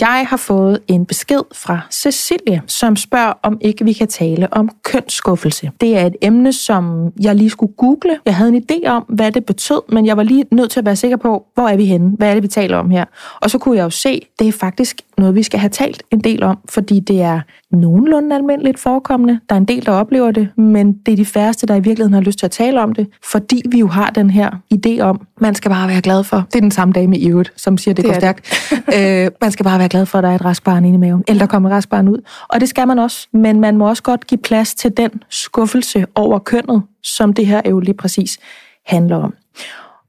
Jeg 0.00 0.26
har 0.28 0.36
fået 0.36 0.78
en 0.88 1.06
besked 1.06 1.40
fra 1.54 1.80
Cecilie, 1.90 2.62
som 2.66 2.96
spørger, 2.96 3.32
om 3.42 3.58
ikke 3.60 3.84
vi 3.84 3.92
kan 3.92 4.08
tale 4.08 4.52
om 4.52 4.70
kønsskuffelse. 4.84 5.70
Det 5.80 5.96
er 5.98 6.06
et 6.06 6.16
emne, 6.22 6.52
som 6.52 7.12
jeg 7.20 7.34
lige 7.34 7.50
skulle 7.50 7.72
google. 7.76 8.18
Jeg 8.26 8.36
havde 8.36 8.56
en 8.56 8.64
idé 8.70 8.88
om, 8.88 9.02
hvad 9.08 9.32
det 9.32 9.44
betød, 9.44 9.80
men 9.88 10.06
jeg 10.06 10.16
var 10.16 10.22
lige 10.22 10.44
nødt 10.50 10.70
til 10.70 10.80
at 10.80 10.86
være 10.86 10.96
sikker 10.96 11.16
på, 11.16 11.46
hvor 11.54 11.68
er 11.68 11.76
vi 11.76 11.84
henne? 11.84 12.10
Hvad 12.16 12.28
er 12.30 12.34
det, 12.34 12.42
vi 12.42 12.48
taler 12.48 12.76
om 12.76 12.90
her? 12.90 13.04
Og 13.40 13.50
så 13.50 13.58
kunne 13.58 13.76
jeg 13.76 13.84
jo 13.84 13.90
se, 13.90 14.26
det 14.38 14.48
er 14.48 14.52
faktisk 14.52 14.96
noget, 15.18 15.34
vi 15.34 15.42
skal 15.42 15.60
have 15.60 15.70
talt 15.70 16.02
en 16.10 16.20
del 16.20 16.42
om, 16.42 16.58
fordi 16.68 17.00
det 17.00 17.22
er 17.22 17.40
nogenlunde 17.70 18.36
almindeligt 18.36 18.78
forekommende. 18.78 19.40
Der 19.48 19.54
er 19.54 19.58
en 19.58 19.64
del, 19.64 19.86
der 19.86 19.92
oplever 19.92 20.30
det, 20.30 20.48
men 20.56 20.92
det 20.92 21.12
er 21.12 21.16
de 21.16 21.24
færreste, 21.26 21.66
der 21.66 21.74
i 21.74 21.80
virkeligheden 21.80 22.14
har 22.14 22.20
lyst 22.20 22.38
til 22.38 22.46
at 22.46 22.50
tale 22.50 22.80
om 22.82 22.92
det, 22.92 23.06
fordi 23.24 23.62
vi 23.70 23.78
jo 23.78 23.86
har 23.86 24.10
den 24.10 24.30
her 24.30 24.50
idé 24.74 25.00
om, 25.00 25.20
man 25.40 25.54
skal 25.54 25.70
bare 25.70 25.88
være 25.88 26.00
glad 26.00 26.24
for. 26.24 26.36
Det 26.52 26.56
er 26.56 26.60
den 26.60 26.70
samme 26.70 26.92
dame 26.92 27.18
i 27.18 27.28
øvrigt, 27.28 27.52
som 27.56 27.78
siger, 27.78 27.94
det, 27.94 28.04
Det 28.04 28.14
går 28.14 28.20
er 28.20 28.32
det. 28.32 28.46
stærkt. 28.46 29.26
øh, 29.26 29.30
man 29.40 29.50
skal 29.52 29.64
bare 29.64 29.78
være 29.78 29.85
glad 29.88 30.06
for, 30.06 30.18
at 30.18 30.24
der 30.24 30.30
er 30.30 30.34
et 30.34 30.44
raskbarn 30.44 30.84
inde 30.84 30.96
i 30.96 30.98
maven, 30.98 31.24
eller 31.28 31.38
der 31.38 31.46
kommer 31.46 31.68
et 31.68 31.74
raskbarn 31.74 32.08
ud. 32.08 32.18
Og 32.48 32.60
det 32.60 32.68
skal 32.68 32.88
man 32.88 32.98
også, 32.98 33.28
men 33.32 33.60
man 33.60 33.76
må 33.76 33.88
også 33.88 34.02
godt 34.02 34.26
give 34.26 34.38
plads 34.38 34.74
til 34.74 34.96
den 34.96 35.10
skuffelse 35.28 36.06
over 36.14 36.38
kønnet, 36.38 36.82
som 37.02 37.32
det 37.32 37.46
her 37.46 37.62
jo 37.68 37.80
lige 37.80 37.94
præcis 37.94 38.38
handler 38.86 39.16
om. 39.16 39.34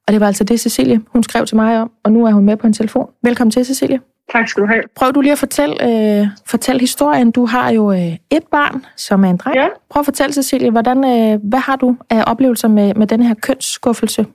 Og 0.08 0.14
det 0.14 0.22
var 0.22 0.28
altså 0.28 0.44
det, 0.44 0.60
Cecilie, 0.60 1.02
hun 1.14 1.24
skrev 1.24 1.46
til 1.46 1.56
mig 1.56 1.82
om, 1.82 1.92
og 2.04 2.12
nu 2.12 2.26
er 2.26 2.32
hun 2.32 2.46
med 2.46 2.58
på 2.58 2.68
en 2.68 2.74
telefon. 2.74 3.10
Velkommen 3.24 3.52
til, 3.52 3.66
Cecilie. 3.66 4.00
Tak 4.32 4.48
skal 4.48 4.64
du 4.64 4.68
have. 4.68 4.82
Prøv 4.96 5.12
du 5.12 5.22
lige 5.22 5.32
at 5.32 5.38
fortælle, 5.38 5.76
øh, 6.20 6.28
fortælle 6.46 6.80
historien. 6.80 7.32
Du 7.32 7.46
har 7.46 7.70
jo 7.70 7.92
øh, 7.92 8.16
et 8.32 8.44
barn, 8.52 8.86
som 8.96 9.24
er 9.24 9.30
en 9.30 9.38
dreng. 9.38 9.56
Ja. 9.56 9.68
Prøv 9.90 10.00
at 10.00 10.06
fortælle, 10.06 10.34
Cecilie, 10.34 10.72
hvordan, 10.72 10.98
øh, 10.98 11.40
hvad 11.44 11.60
har 11.60 11.76
du 11.76 11.96
af 12.10 12.24
oplevelser 12.28 12.68
med, 12.68 12.94
med 12.94 13.08
den 13.08 13.22
her 13.22 13.34
kønsskuffelse? 13.34 14.26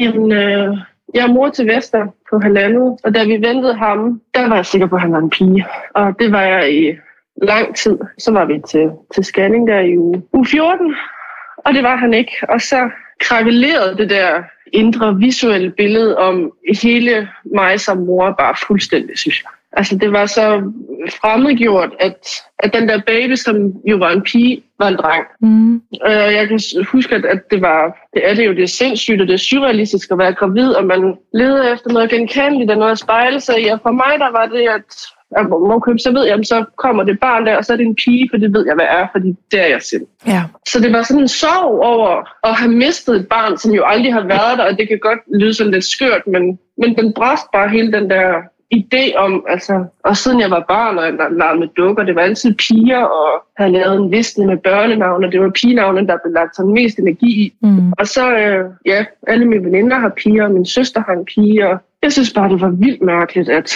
Jamen, 0.00 0.32
øh, 0.32 0.78
jeg 1.14 1.22
er 1.22 1.32
mor 1.32 1.48
til 1.48 1.66
Vester 1.66 2.06
på 2.30 2.38
halvandet, 2.38 2.98
og 3.04 3.14
da 3.14 3.24
vi 3.24 3.32
ventede 3.32 3.74
ham, 3.74 4.20
der 4.34 4.48
var 4.48 4.56
jeg 4.56 4.66
sikker 4.66 4.86
på, 4.86 4.94
at 4.94 5.00
han 5.00 5.12
var 5.12 5.18
en 5.18 5.30
pige. 5.30 5.66
Og 5.94 6.14
det 6.18 6.32
var 6.32 6.42
jeg 6.42 6.74
i 6.74 6.96
lang 7.42 7.76
tid. 7.76 7.98
Så 8.18 8.32
var 8.32 8.44
vi 8.44 8.60
til, 8.68 8.90
til 9.14 9.24
scanning 9.24 9.68
der 9.68 9.80
i 9.80 9.98
uge, 9.98 10.22
uge 10.32 10.46
14, 10.46 10.94
og 11.56 11.74
det 11.74 11.82
var 11.82 11.96
han 11.96 12.14
ikke. 12.14 12.32
Og 12.48 12.60
så 12.60 12.90
krakelerede 13.20 13.96
det 13.96 14.10
der 14.10 14.42
indre 14.72 15.16
visuelle 15.16 15.70
billede 15.70 16.18
om 16.18 16.52
hele 16.82 17.28
mig 17.44 17.80
som 17.80 17.96
mor 17.96 18.34
bare 18.38 18.54
fuldstændig, 18.66 19.18
synes 19.18 19.42
jeg. 19.42 19.50
Altså, 19.76 19.96
det 19.96 20.12
var 20.12 20.26
så 20.26 20.72
fremmedgjort, 21.20 21.90
at, 22.00 22.28
at 22.58 22.74
den 22.74 22.88
der 22.88 23.00
baby, 23.06 23.34
som 23.34 23.72
jo 23.84 23.96
var 23.96 24.10
en 24.10 24.22
pige, 24.22 24.62
var 24.78 24.88
en 24.88 24.96
dreng. 24.96 25.24
Mm. 25.40 25.74
Øh, 26.06 26.34
jeg 26.38 26.48
kan 26.48 26.60
huske, 26.92 27.14
at, 27.14 27.24
at 27.24 27.50
det 27.50 27.62
var, 27.62 27.96
det 28.14 28.30
er 28.30 28.34
det 28.34 28.46
jo, 28.46 28.52
det 28.52 28.62
er 28.62 28.76
sindssygt, 28.82 29.20
og 29.20 29.26
det 29.26 29.34
er 29.34 29.38
surrealistisk 29.38 30.10
at 30.10 30.18
være 30.18 30.34
gravid, 30.34 30.68
og 30.68 30.84
man 30.84 31.14
leder 31.34 31.72
efter 31.72 31.90
noget 31.92 32.10
genkendeligt 32.10 32.70
og 32.70 32.76
noget 32.76 32.92
at 32.92 32.98
spejle 32.98 33.40
sig 33.40 33.62
i. 33.62 33.66
Og 33.68 33.78
for 33.82 33.90
mig, 33.90 34.12
der 34.18 34.30
var 34.30 34.46
det, 34.46 34.68
at, 34.68 34.90
at 35.36 35.46
okay, 35.50 35.96
så 35.98 36.12
ved 36.12 36.26
jeg, 36.26 36.38
så 36.44 36.64
kommer 36.78 37.02
det 37.02 37.20
barn 37.20 37.46
der, 37.46 37.56
og 37.56 37.64
så 37.64 37.72
er 37.72 37.76
det 37.76 37.86
en 37.86 37.96
pige, 38.04 38.28
for 38.30 38.36
det 38.36 38.54
ved 38.54 38.66
jeg, 38.66 38.74
hvad 38.74 38.86
er, 38.88 39.06
fordi 39.12 39.28
det 39.50 39.60
er 39.60 39.66
jeg 39.66 39.82
selv. 39.82 40.06
Ja. 40.26 40.42
Så 40.68 40.80
det 40.80 40.92
var 40.92 41.02
sådan 41.02 41.22
en 41.22 41.28
sorg 41.28 41.80
over 41.82 42.28
at 42.48 42.54
have 42.54 42.72
mistet 42.72 43.16
et 43.16 43.28
barn, 43.28 43.58
som 43.58 43.72
jo 43.72 43.84
aldrig 43.84 44.12
har 44.12 44.26
været 44.26 44.58
der, 44.58 44.64
og 44.64 44.78
det 44.78 44.88
kan 44.88 44.98
godt 44.98 45.18
lyde 45.34 45.54
sådan 45.54 45.72
lidt 45.72 45.84
skørt, 45.84 46.26
men, 46.26 46.58
men 46.78 46.96
den 46.96 47.12
bræst 47.12 47.46
bare 47.52 47.68
hele 47.68 47.92
den 47.92 48.10
der 48.10 48.52
idé 48.72 49.16
om, 49.16 49.44
altså, 49.48 49.84
og 50.04 50.16
siden 50.16 50.40
jeg 50.40 50.50
var 50.50 50.64
barn, 50.68 50.98
og 50.98 51.04
jeg 51.04 51.14
legede 51.30 51.58
med 51.58 51.68
dukker, 51.76 52.02
det 52.02 52.14
var 52.14 52.22
altid 52.22 52.54
piger, 52.54 53.04
og 53.04 53.42
havde 53.56 53.72
lavet 53.72 53.96
en 53.96 54.10
liste 54.10 54.46
med 54.46 54.56
børnenavne, 54.56 55.26
og 55.26 55.32
det 55.32 55.40
var 55.40 55.50
pigenavne, 55.50 56.06
der 56.06 56.16
blev 56.24 56.34
lagt 56.34 56.56
sådan 56.56 56.72
mest 56.72 56.98
energi 56.98 57.30
i. 57.44 57.54
Mm. 57.62 57.92
Og 57.98 58.06
så, 58.06 58.36
øh, 58.36 58.70
ja, 58.86 59.04
alle 59.26 59.44
mine 59.44 59.64
veninder 59.64 59.98
har 59.98 60.08
piger, 60.08 60.44
og 60.44 60.50
min 60.50 60.66
søster 60.66 61.02
har 61.06 61.12
en 61.12 61.24
pige, 61.24 61.68
og 61.68 61.78
jeg 62.02 62.12
synes 62.12 62.32
bare, 62.32 62.48
det 62.48 62.60
var 62.60 62.70
vildt 62.70 63.02
mærkeligt, 63.02 63.48
at 63.48 63.70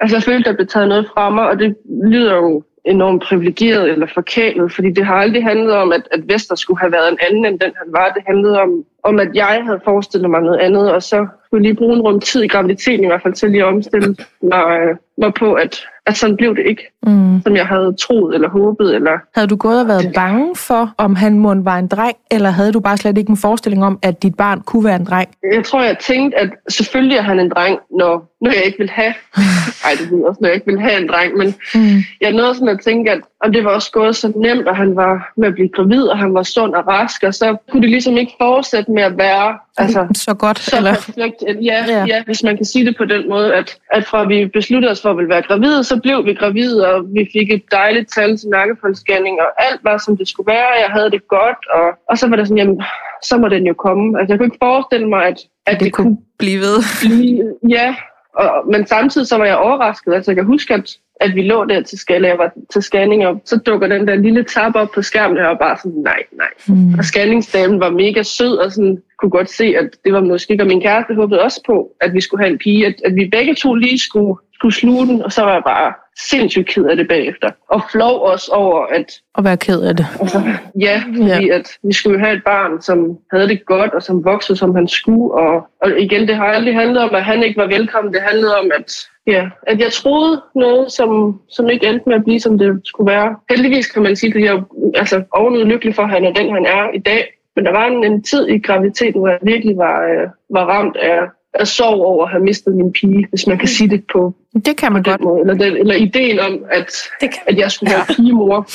altså, 0.00 0.16
jeg 0.16 0.22
følte, 0.22 0.50
der 0.50 0.56
blev 0.56 0.66
taget 0.66 0.88
noget 0.88 1.06
fra 1.14 1.30
mig, 1.30 1.48
og 1.48 1.58
det 1.58 1.76
lyder 2.04 2.34
jo 2.34 2.62
enormt 2.84 3.22
privilegeret 3.22 3.90
eller 3.90 4.06
forkælet, 4.14 4.72
fordi 4.72 4.90
det 4.90 5.06
har 5.06 5.14
aldrig 5.14 5.44
handlet 5.44 5.72
om, 5.72 5.92
at, 5.92 6.08
at 6.12 6.28
Vester 6.28 6.54
skulle 6.54 6.80
have 6.80 6.92
været 6.92 7.12
en 7.12 7.18
anden 7.28 7.44
end 7.44 7.60
den, 7.60 7.72
han 7.76 7.92
var. 7.92 8.08
Det 8.08 8.22
handlede 8.26 8.60
om, 8.60 8.84
om, 9.04 9.18
at 9.20 9.28
jeg 9.34 9.60
havde 9.66 9.80
forestillet 9.84 10.30
mig 10.30 10.40
noget 10.40 10.58
andet, 10.58 10.92
og 10.92 11.02
så 11.02 11.26
jeg 11.52 11.60
lige 11.60 11.74
bruge 11.74 11.94
en 11.96 12.00
rum 12.02 12.20
tid 12.20 12.42
i 12.42 12.48
graviditeten 12.48 13.04
i 13.04 13.06
hvert 13.06 13.22
fald 13.22 13.34
til 13.34 13.50
lige 13.50 13.62
at 13.62 13.68
omstille 13.68 14.16
mig, 14.42 14.78
øh, 14.80 14.96
mig 15.18 15.34
på, 15.34 15.52
at, 15.52 15.80
at 16.06 16.16
sådan 16.16 16.36
blev 16.36 16.56
det 16.56 16.66
ikke, 16.66 16.82
Mm. 17.06 17.42
som 17.42 17.56
jeg 17.56 17.66
havde 17.66 17.94
troet 18.00 18.34
eller 18.34 18.48
håbet. 18.48 18.94
Eller... 18.94 19.10
Havde 19.34 19.48
du 19.48 19.56
gået 19.56 19.80
og 19.80 19.88
været 19.88 20.12
bange 20.14 20.56
for, 20.56 20.94
om 20.98 21.14
han 21.16 21.38
måtte 21.38 21.64
var 21.64 21.78
en 21.78 21.86
dreng, 21.88 22.16
eller 22.30 22.50
havde 22.50 22.72
du 22.72 22.80
bare 22.80 22.96
slet 22.96 23.18
ikke 23.18 23.30
en 23.30 23.36
forestilling 23.36 23.84
om, 23.84 23.98
at 24.02 24.22
dit 24.22 24.34
barn 24.36 24.60
kunne 24.60 24.84
være 24.84 24.96
en 24.96 25.04
dreng? 25.04 25.28
Jeg 25.54 25.64
tror, 25.64 25.82
jeg 25.82 25.96
tænkte, 25.98 26.38
at 26.38 26.50
selvfølgelig 26.68 27.16
er 27.18 27.22
han 27.22 27.40
en 27.40 27.48
dreng, 27.50 27.78
når, 27.98 28.32
når 28.40 28.50
jeg 28.50 28.62
ikke 28.64 28.78
vil 28.78 28.90
have... 28.90 29.14
Ej, 29.84 29.90
det 30.00 30.10
ved 30.10 30.22
også, 30.24 30.38
når 30.40 30.48
jeg 30.48 30.54
ikke 30.54 30.66
vil 30.72 30.80
have 30.80 31.02
en 31.02 31.08
dreng, 31.08 31.36
men 31.36 31.54
Mm. 31.74 32.02
jeg 32.20 32.32
nåede 32.32 32.54
sådan 32.54 32.68
at 32.68 32.80
tænke, 32.84 33.10
at 33.10 33.20
om 33.44 33.52
det 33.52 33.64
var 33.64 33.70
også 33.70 33.90
gået 33.92 34.16
så 34.16 34.32
nemt, 34.36 34.68
og 34.68 34.76
han 34.76 34.96
var 34.96 35.32
med 35.36 35.48
at 35.48 35.54
blive 35.54 35.68
gravid, 35.68 36.02
og 36.02 36.18
han 36.18 36.34
var 36.34 36.42
sund 36.42 36.74
og 36.74 36.86
rask, 36.88 37.22
og 37.22 37.34
så 37.34 37.56
kunne 37.70 37.82
det 37.82 37.90
ligesom 37.90 38.16
ikke 38.16 38.32
fortsætte 38.40 38.90
med 38.94 39.02
at 39.02 39.18
være 39.18 39.58
altså, 39.76 40.06
så 40.14 40.34
godt, 40.34 40.58
så 40.58 40.76
eller? 40.76 40.94
perfekt. 40.94 41.42
Ja, 41.62 41.84
Ja. 41.88 42.04
ja. 42.08 42.22
hvis 42.24 42.42
man 42.42 42.56
kan 42.56 42.64
sige 42.66 42.86
det 42.86 42.96
på 42.96 43.04
den 43.04 43.28
måde, 43.28 43.54
at, 43.54 43.78
at 43.92 44.04
fra 44.06 44.24
vi 44.24 44.46
besluttede 44.46 44.90
os 44.92 45.02
for 45.02 45.10
at 45.10 45.28
være 45.28 45.42
gravide, 45.42 45.84
så 45.84 46.00
blev 46.00 46.24
vi 46.24 46.34
gravide, 46.34 46.88
og 46.94 47.04
vi 47.14 47.28
fik 47.32 47.52
et 47.52 47.62
dejligt 47.70 48.08
tal 48.14 48.36
til 48.38 48.48
nakkefoldsscanning, 48.48 49.40
og 49.40 49.48
alt 49.66 49.80
var, 49.84 49.98
som 49.98 50.16
det 50.16 50.28
skulle 50.28 50.46
være. 50.52 50.66
Jeg 50.84 50.90
havde 50.96 51.10
det 51.10 51.28
godt, 51.28 51.60
og, 51.74 51.86
og 52.10 52.18
så 52.18 52.28
var 52.28 52.36
det 52.36 52.48
sådan, 52.48 52.58
jamen, 52.58 52.82
så 53.22 53.36
må 53.38 53.48
den 53.48 53.66
jo 53.66 53.74
komme. 53.74 54.18
Altså, 54.20 54.32
jeg 54.32 54.38
kunne 54.38 54.46
ikke 54.46 54.58
forestille 54.62 55.08
mig, 55.08 55.24
at, 55.26 55.38
at 55.66 55.80
Det 55.80 55.92
kunne 55.92 56.16
blive 56.38 56.60
ved. 56.60 56.76
blive, 57.08 57.54
ja, 57.68 57.94
og, 58.34 58.50
men 58.72 58.86
samtidig 58.86 59.26
så 59.26 59.36
var 59.36 59.44
jeg 59.44 59.56
overrasket. 59.56 60.14
Altså, 60.14 60.30
jeg 60.30 60.36
kan 60.36 60.44
huske, 60.44 60.74
at, 60.74 60.96
at 61.20 61.34
vi 61.34 61.42
lå 61.42 61.64
der 61.64 61.82
til, 61.82 61.98
skal, 61.98 62.22
jeg 62.22 62.38
var 62.38 62.52
til 62.72 62.82
scanning, 62.82 63.26
og 63.26 63.42
så 63.44 63.56
dukker 63.56 63.88
den 63.88 64.08
der 64.08 64.14
lille 64.14 64.44
tab 64.44 64.74
op 64.74 64.88
på 64.94 65.02
skærmen, 65.02 65.36
og 65.36 65.42
jeg 65.42 65.50
var 65.50 65.58
bare 65.58 65.76
sådan, 65.82 65.98
nej, 65.98 66.22
nej. 66.32 66.48
Mm. 66.68 66.94
Og 66.98 67.04
scanningsdamen 67.04 67.80
var 67.80 67.90
mega 67.90 68.22
sød, 68.22 68.56
og 68.56 68.72
sådan, 68.72 69.02
kunne 69.18 69.30
godt 69.30 69.50
se, 69.50 69.64
at 69.64 69.90
det 70.04 70.12
var 70.12 70.20
måske 70.20 70.52
ikke, 70.52 70.64
og 70.64 70.68
min 70.68 70.80
kæreste 70.80 71.14
håbede 71.14 71.42
også 71.42 71.60
på, 71.66 71.90
at 72.00 72.14
vi 72.14 72.20
skulle 72.20 72.44
have 72.44 72.52
en 72.52 72.58
pige, 72.58 72.86
at, 72.86 72.94
at 73.04 73.14
vi 73.14 73.28
begge 73.32 73.54
to 73.54 73.74
lige 73.74 73.98
skulle, 73.98 74.34
skulle 74.64 74.80
sluge 74.80 75.06
den, 75.06 75.22
og 75.22 75.32
så 75.32 75.42
var 75.42 75.52
jeg 75.52 75.62
bare 75.66 75.92
sindssygt 76.30 76.68
ked 76.68 76.84
af 76.84 76.96
det 76.96 77.08
bagefter. 77.08 77.50
Og 77.68 77.82
flov 77.92 78.20
også 78.20 78.50
over, 78.52 78.86
at 78.86 79.20
Og 79.34 79.44
være 79.44 79.56
ked 79.56 79.80
af 79.82 79.96
det. 79.96 80.06
Altså, 80.20 80.38
ja, 80.80 81.02
fordi 81.06 81.46
ja. 81.46 81.54
at 81.58 81.68
vi 81.82 81.92
skulle 81.92 82.18
have 82.18 82.36
et 82.36 82.44
barn, 82.44 82.82
som 82.82 83.18
havde 83.32 83.48
det 83.48 83.66
godt, 83.66 83.94
og 83.94 84.02
som 84.02 84.24
voksede, 84.24 84.58
som 84.58 84.74
han 84.74 84.88
skulle. 84.88 85.34
Og, 85.34 85.66
og 85.82 86.00
igen, 86.00 86.28
det 86.28 86.36
har 86.36 86.44
aldrig 86.44 86.74
handlet 86.74 87.02
om, 87.02 87.14
at 87.14 87.24
han 87.24 87.42
ikke 87.42 87.60
var 87.60 87.66
velkommen. 87.66 88.12
Det 88.12 88.22
handlede 88.22 88.56
om, 88.58 88.70
at, 88.78 89.08
ja, 89.26 89.48
at 89.62 89.80
jeg 89.80 89.92
troede 89.92 90.42
noget, 90.54 90.92
som, 90.92 91.40
som 91.48 91.70
ikke 91.70 91.86
endte 91.86 92.08
med 92.08 92.16
at 92.16 92.24
blive, 92.24 92.40
som 92.40 92.58
det 92.58 92.80
skulle 92.84 93.12
være. 93.12 93.36
Heldigvis 93.50 93.86
kan 93.86 94.02
man 94.02 94.16
sige, 94.16 94.34
at 94.34 94.44
jeg 94.44 94.54
er 94.54 94.62
altså, 94.94 95.22
ovenud 95.32 95.64
lykkelig 95.64 95.94
for, 95.94 96.02
at 96.02 96.10
han 96.10 96.24
er 96.24 96.32
den, 96.32 96.52
han 96.54 96.66
er 96.66 96.84
i 96.94 96.98
dag. 96.98 97.24
Men 97.56 97.64
der 97.64 97.72
var 97.72 97.86
en, 97.86 98.04
en 98.04 98.22
tid 98.22 98.48
i 98.48 98.58
graviditeten, 98.58 99.20
hvor 99.20 99.28
jeg 99.28 99.38
virkelig 99.42 99.76
var, 99.76 99.96
øh, 100.02 100.28
var 100.50 100.64
ramt 100.64 100.96
af, 100.96 101.20
af 101.54 101.66
sorg 101.66 102.00
over 102.04 102.24
at 102.24 102.30
have 102.30 102.44
mistet 102.44 102.76
min 102.76 102.92
pige, 102.92 103.26
hvis 103.30 103.46
man 103.46 103.58
kan 103.58 103.68
sige 103.68 103.90
det 103.90 104.04
på 104.12 104.34
Det 104.54 104.76
kan 104.76 104.92
man 104.92 105.02
godt. 105.02 105.20
måde. 105.20 105.40
Eller, 105.40 105.54
den, 105.54 105.76
eller 105.76 105.94
ideen 105.94 106.40
om, 106.40 106.58
at, 106.70 106.92
Det 107.20 107.30
kan 107.30 107.40
at 107.46 107.58
jeg 107.58 107.70
skulle 107.70 107.92
være 107.94 108.04
pigemor. 108.16 108.68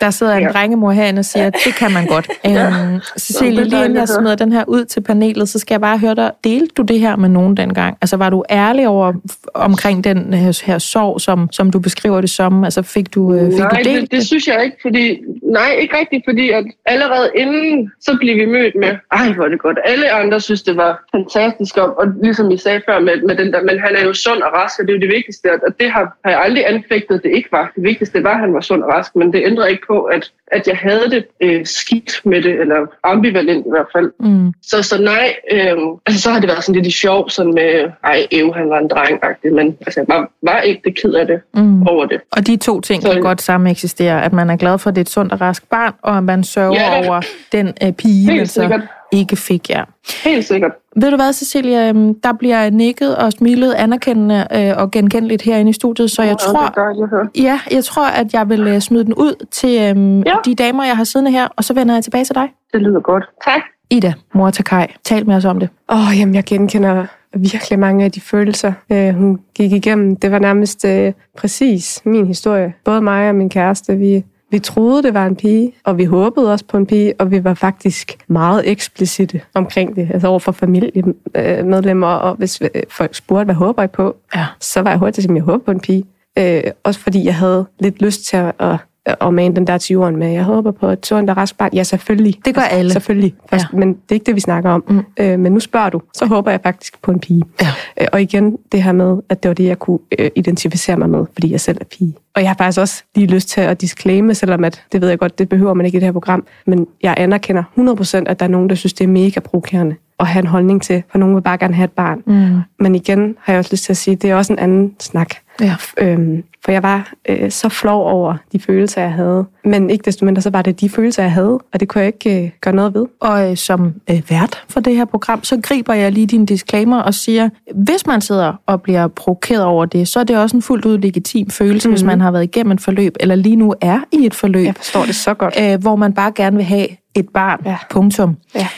Der 0.00 0.10
sidder 0.10 0.34
en 0.34 0.42
Ja. 0.42 0.48
drengemor 0.48 0.90
herinde 0.92 1.20
og 1.20 1.24
siger, 1.24 1.46
at 1.46 1.56
det 1.64 1.74
kan 1.74 1.92
man 1.92 2.06
godt. 2.06 2.28
Øhm, 2.46 3.00
Cecilie, 3.18 3.64
lige 3.64 3.84
inden 3.84 3.98
jeg 3.98 4.08
smider 4.08 4.34
den 4.34 4.52
her 4.52 4.64
ud 4.68 4.84
til 4.84 5.00
panelet, 5.00 5.48
så 5.48 5.58
skal 5.58 5.74
jeg 5.74 5.80
bare 5.80 5.98
høre 5.98 6.14
dig. 6.14 6.30
Delte 6.44 6.72
du 6.76 6.82
det 6.82 7.00
her 7.00 7.16
med 7.16 7.28
nogen 7.28 7.56
dengang? 7.56 7.96
Altså 8.00 8.16
var 8.16 8.30
du 8.30 8.44
ærlig 8.50 8.88
over 8.88 9.12
omkring 9.54 10.04
den 10.04 10.34
her, 10.34 10.62
her 10.66 10.78
sorg, 10.78 11.20
som, 11.20 11.48
som 11.52 11.70
du 11.70 11.78
beskriver 11.78 12.20
det 12.20 12.30
som? 12.30 12.64
Altså 12.64 12.82
fik 12.82 13.14
du, 13.14 13.34
øh, 13.34 13.40
fik 13.52 13.58
nej, 13.58 13.68
du 13.70 13.76
delt 13.90 14.00
det, 14.00 14.10
det 14.10 14.26
synes 14.26 14.46
jeg 14.48 14.64
ikke, 14.64 14.76
fordi, 14.82 15.18
nej, 15.52 15.70
ikke 15.80 15.96
rigtigt, 15.98 16.22
fordi 16.28 16.50
at 16.50 16.64
allerede 16.86 17.30
inden, 17.36 17.90
så 18.00 18.16
blev 18.20 18.36
vi 18.36 18.46
mødt 18.46 18.74
med, 18.80 18.92
ej, 19.12 19.32
hvor 19.32 19.44
er 19.44 19.48
det 19.48 19.60
godt. 19.60 19.78
Alle 19.84 20.10
andre 20.12 20.40
synes, 20.40 20.62
det 20.62 20.76
var 20.76 21.04
fantastisk, 21.14 21.76
og, 21.76 21.98
og 21.98 22.06
ligesom 22.22 22.50
I 22.50 22.56
sagde 22.58 22.80
før, 22.88 23.00
med, 23.00 23.22
med 23.28 23.36
den 23.36 23.52
der, 23.52 23.62
men 23.62 23.78
han 23.78 23.96
er 23.96 24.04
jo 24.04 24.12
sund 24.14 24.40
og 24.42 24.50
rask, 24.52 24.78
og 24.80 24.86
det 24.86 24.94
er 24.94 24.98
jo 24.98 25.05
det 25.06 25.14
vigtigste, 25.16 25.46
og 25.66 25.80
det 25.80 25.90
har, 25.90 26.16
har 26.24 26.30
jeg 26.30 26.40
aldrig 26.40 26.68
anfægtet, 26.74 27.22
det 27.22 27.30
ikke 27.38 27.48
var. 27.52 27.72
Det 27.76 27.82
vigtigste 27.84 28.24
var, 28.24 28.30
at 28.34 28.40
han 28.40 28.54
var 28.54 28.60
sund 28.60 28.82
og 28.82 28.88
rask, 28.92 29.16
men 29.16 29.32
det 29.32 29.42
ændrer 29.46 29.66
ikke 29.66 29.82
på, 29.86 29.98
at, 30.02 30.30
at 30.52 30.68
jeg 30.68 30.76
havde 30.76 31.10
det 31.10 31.24
øh, 31.40 31.66
skidt 31.66 32.20
med 32.24 32.42
det, 32.42 32.60
eller 32.60 32.86
ambivalent 33.04 33.66
i 33.66 33.70
hvert 33.70 33.86
fald. 33.96 34.12
Mm. 34.20 34.52
Så, 34.62 34.82
så 34.82 35.02
nej, 35.02 35.36
øh, 35.52 35.76
altså 36.06 36.22
så 36.22 36.30
har 36.30 36.40
det 36.40 36.48
været 36.48 36.64
sådan 36.64 36.74
lidt 36.74 36.86
i 36.86 36.90
sjov, 36.90 37.28
sådan 37.30 37.54
med, 37.54 37.90
ej, 38.04 38.26
Ev, 38.30 38.54
han 38.54 38.70
var 38.70 38.78
en 38.78 38.88
dreng 38.88 39.20
men 39.54 39.76
altså, 39.80 40.00
jeg 40.00 40.06
var, 40.08 40.30
var 40.42 40.60
ægte 40.64 40.90
ked 40.92 41.12
af 41.14 41.26
det 41.26 41.40
Mm. 41.54 41.82
over 41.86 42.06
det. 42.06 42.20
Og 42.32 42.46
de 42.46 42.56
to 42.56 42.80
ting 42.80 43.02
Så- 43.02 43.12
kan 43.12 43.22
godt 43.22 43.42
sammen 43.42 43.70
eksistere. 43.70 44.24
At 44.24 44.32
man 44.32 44.50
er 44.50 44.56
glad 44.56 44.78
for, 44.78 44.90
at 44.90 44.96
det 44.96 45.00
er 45.00 45.04
et 45.04 45.08
sundt 45.08 45.32
og 45.32 45.40
rask 45.40 45.68
barn, 45.70 45.92
og 46.02 46.16
at 46.16 46.22
man 46.24 46.44
sørger 46.44 46.72
Ja, 46.92 46.98
det- 46.98 47.08
over 47.08 47.20
den 47.52 47.66
øh, 47.82 47.92
pige, 47.92 48.36
man 48.36 48.46
så 48.46 48.60
sikkert. 48.60 48.80
Ikke 49.12 49.36
fik. 49.36 49.70
Ja. 49.70 49.82
Helt 50.24 50.44
sikkert. 50.44 50.72
Ved 50.96 51.10
du 51.10 51.16
hvad, 51.16 51.32
Cecilia? 51.32 51.88
Øhm, 51.88 52.20
Der 52.20 52.32
bliver 52.32 52.70
nikket 52.70 53.16
og 53.16 53.32
smilet 53.32 53.72
anerkendende 53.74 54.46
øh, 54.54 54.72
og 54.76 54.90
genkendeligt 54.90 55.42
herinde 55.42 55.70
i 55.70 55.72
studiet, 55.72 56.10
så 56.10 56.22
jeg 56.22 56.30
Ja, 56.30 56.34
tror, 56.34 57.06
høre. 57.16 57.28
Ja, 57.38 57.60
jeg 57.70 57.84
tror, 57.84 58.06
at 58.06 58.32
jeg 58.34 58.48
vil 58.48 58.60
øh, 58.66 58.80
smide 58.80 59.04
den 59.04 59.14
ud 59.14 59.46
til 59.50 59.80
øhm, 59.82 60.18
ja. 60.22 60.30
Ja. 60.30 60.36
de 60.44 60.54
damer, 60.54 60.84
jeg 60.84 60.96
har 60.96 61.04
siddende 61.04 61.30
her, 61.30 61.48
og 61.56 61.64
så 61.64 61.74
vender 61.74 61.94
jeg 61.94 62.04
tilbage 62.04 62.24
til 62.24 62.34
dig. 62.34 62.48
Det 62.72 62.82
lyder 62.82 63.00
godt. 63.00 63.24
Tak. 63.44 63.60
Ida, 63.90 64.12
mor 64.34 64.50
til 64.50 64.64
Kai, 64.64 64.86
tal 65.04 65.26
med 65.26 65.36
os 65.36 65.44
om 65.44 65.60
det. 65.60 65.68
Åh, 65.92 66.08
oh, 66.08 66.18
jamen, 66.20 66.34
jeg 66.34 66.44
genkender 66.44 67.06
virkelig 67.36 67.78
mange 67.78 68.04
af 68.04 68.12
de 68.12 68.20
følelser, 68.20 68.72
øh, 68.92 69.14
hun 69.14 69.38
gik 69.54 69.72
igennem. 69.72 70.16
Det 70.16 70.30
var 70.30 70.38
nærmest 70.38 70.84
øh, 70.84 71.12
præcis 71.38 72.00
min 72.04 72.26
historie. 72.26 72.74
Både 72.84 73.00
mig 73.00 73.28
og 73.28 73.34
min 73.34 73.50
kæreste, 73.50 73.96
vi, 73.96 74.24
vi 74.50 74.58
troede, 74.58 75.02
det 75.02 75.14
var 75.14 75.26
en 75.26 75.36
pige, 75.36 75.72
og 75.84 75.98
vi 75.98 76.04
håbede 76.04 76.52
også 76.52 76.64
på 76.68 76.76
en 76.76 76.86
pige, 76.86 77.14
og 77.18 77.30
vi 77.30 77.44
var 77.44 77.54
faktisk 77.54 78.18
meget 78.28 78.62
eksplicite 78.70 79.40
omkring 79.54 79.96
det, 79.96 80.10
altså 80.12 80.28
over 80.28 80.38
for 80.38 80.52
familiemedlemmer, 80.52 82.06
og 82.06 82.34
hvis 82.34 82.60
øh, 82.60 82.68
folk 82.90 83.14
spurgte, 83.14 83.44
hvad 83.44 83.54
håber 83.54 83.82
I 83.82 83.86
på, 83.86 84.16
Ja. 84.34 84.46
så 84.60 84.80
var 84.82 84.90
jeg 84.90 84.98
hurtigt 84.98 85.14
til 85.24 85.30
at 85.30 85.34
jeg 85.34 85.42
håber 85.44 85.64
på 85.64 85.70
en 85.70 85.80
pige. 85.80 86.04
Øh, 86.38 86.62
også 86.84 87.00
fordi 87.00 87.24
jeg 87.24 87.34
havde 87.34 87.66
lidt 87.80 88.02
lyst 88.02 88.24
til 88.24 88.36
at, 88.36 88.76
at 89.06 89.34
mane 89.34 89.56
den 89.56 89.66
der 89.66 89.78
til 89.78 89.94
jorden 89.94 90.16
med, 90.16 90.28
jeg 90.28 90.42
håber 90.42 90.70
på 90.70 90.88
et 90.88 91.06
sundt 91.06 91.30
og 91.30 91.36
rask 91.36 91.58
barn. 91.58 91.70
Ja, 91.74 91.82
selvfølgelig. 91.82 92.34
Det 92.44 92.54
gør 92.54 92.62
alle. 92.62 92.92
Selvfølgelig. 92.92 93.34
Først, 93.50 93.66
ja. 93.72 93.78
Men 93.78 93.88
det 93.88 94.10
er 94.10 94.14
ikke 94.14 94.26
det, 94.26 94.34
vi 94.34 94.40
snakker 94.40 94.70
om. 94.70 94.84
Mm. 94.88 95.00
Øh, 95.20 95.38
men 95.38 95.52
nu 95.52 95.60
spørger 95.60 95.90
du, 95.90 96.02
så 96.14 96.26
håber 96.26 96.50
jeg 96.50 96.60
faktisk 96.62 97.02
på 97.02 97.10
en 97.10 97.20
pige. 97.20 97.42
Ja. 97.62 97.68
Øh, 98.00 98.06
og 98.12 98.22
igen, 98.22 98.56
det 98.72 98.82
her 98.82 98.92
med, 98.92 99.16
at 99.28 99.42
det 99.42 99.48
var 99.48 99.54
det, 99.54 99.64
jeg 99.64 99.78
kunne 99.78 99.98
øh, 100.18 100.30
identificere 100.36 100.96
mig 100.96 101.10
med, 101.10 101.24
fordi 101.32 101.50
jeg 101.50 101.60
selv 101.60 101.78
er 101.80 101.84
pige. 101.84 102.14
Og 102.34 102.42
jeg 102.42 102.50
har 102.50 102.54
faktisk 102.58 102.80
også 102.80 103.02
lige 103.14 103.26
lyst 103.26 103.48
til 103.48 103.60
at 103.60 103.80
disclaime, 103.80 104.34
selvom 104.34 104.64
at, 104.64 104.82
det 104.92 105.00
ved 105.00 105.08
jeg 105.08 105.18
godt, 105.18 105.38
det 105.38 105.48
behøver 105.48 105.74
man 105.74 105.86
ikke 105.86 105.96
i 105.96 106.00
det 106.00 106.06
her 106.06 106.12
program, 106.12 106.46
men 106.66 106.86
jeg 107.02 107.14
anerkender 107.16 107.62
100% 107.78 108.22
at 108.26 108.40
der 108.40 108.46
er 108.46 108.50
nogen, 108.50 108.68
der 108.68 108.74
synes, 108.74 108.92
det 108.92 109.04
er 109.04 109.08
mega 109.08 109.40
provokerende 109.40 109.96
at 110.20 110.26
have 110.26 110.40
en 110.40 110.46
holdning 110.46 110.82
til, 110.82 111.02
for 111.10 111.18
nogen 111.18 111.34
vil 111.34 111.42
bare 111.42 111.58
gerne 111.58 111.74
have 111.74 111.84
et 111.84 111.90
barn. 111.90 112.22
Mm. 112.26 112.60
Men 112.80 112.94
igen 112.94 113.36
har 113.40 113.52
jeg 113.52 113.58
også 113.58 113.70
lyst 113.72 113.84
til 113.84 113.92
at 113.92 113.96
sige, 113.96 114.16
det 114.16 114.30
er 114.30 114.34
også 114.34 114.52
en 114.52 114.58
anden 114.58 114.94
snak. 115.00 115.34
Ja. 115.60 115.76
Øhm, 115.98 116.42
for 116.64 116.72
jeg 116.72 116.82
var 116.82 117.12
øh, 117.28 117.50
så 117.50 117.68
flov 117.68 118.06
over 118.10 118.36
de 118.52 118.58
følelser, 118.60 119.00
jeg 119.00 119.12
havde. 119.12 119.44
Men 119.64 119.90
ikke 119.90 120.02
desto 120.02 120.24
mindre, 120.24 120.42
så 120.42 120.50
var 120.50 120.62
det 120.62 120.80
de 120.80 120.88
følelser, 120.88 121.22
jeg 121.22 121.32
havde, 121.32 121.58
og 121.72 121.80
det 121.80 121.88
kunne 121.88 122.00
jeg 122.00 122.06
ikke 122.06 122.44
øh, 122.44 122.50
gøre 122.60 122.74
noget 122.74 122.94
ved. 122.94 123.06
Og 123.20 123.50
øh, 123.50 123.56
som 123.56 123.94
øh, 124.10 124.22
vært 124.30 124.64
for 124.68 124.80
det 124.80 124.96
her 124.96 125.04
program, 125.04 125.44
så 125.44 125.60
griber 125.62 125.94
jeg 125.94 126.12
lige 126.12 126.26
din 126.26 126.46
disclaimer 126.46 126.98
og 127.02 127.14
siger, 127.14 127.48
hvis 127.74 128.06
man 128.06 128.20
sidder 128.20 128.52
og 128.66 128.82
bliver 128.82 129.08
provokeret 129.08 129.64
over 129.64 129.84
det, 129.84 130.08
så 130.08 130.20
er 130.20 130.24
det 130.24 130.38
også 130.38 130.56
en 130.56 130.62
fuldt 130.62 130.84
ud 130.84 130.98
legitim 130.98 131.50
følelse, 131.50 131.88
mm-hmm. 131.88 131.94
hvis 131.94 132.04
man 132.04 132.20
har 132.20 132.30
været 132.30 132.44
igennem 132.44 132.72
et 132.72 132.80
forløb, 132.80 133.16
eller 133.20 133.34
lige 133.34 133.56
nu 133.56 133.74
er 133.80 134.00
i 134.12 134.26
et 134.26 134.34
forløb, 134.34 134.66
Jeg 134.66 134.74
forstår 134.76 135.04
det 135.04 135.14
så 135.14 135.34
godt. 135.34 135.54
øh, 135.60 135.80
hvor 135.80 135.96
man 135.96 136.12
bare 136.12 136.32
gerne 136.34 136.56
vil 136.56 136.64
have 136.64 136.88
et 137.14 137.28
barn. 137.34 137.60
Ja. 137.64 137.76
Punktum. 137.90 138.36
Ja. 138.54 138.68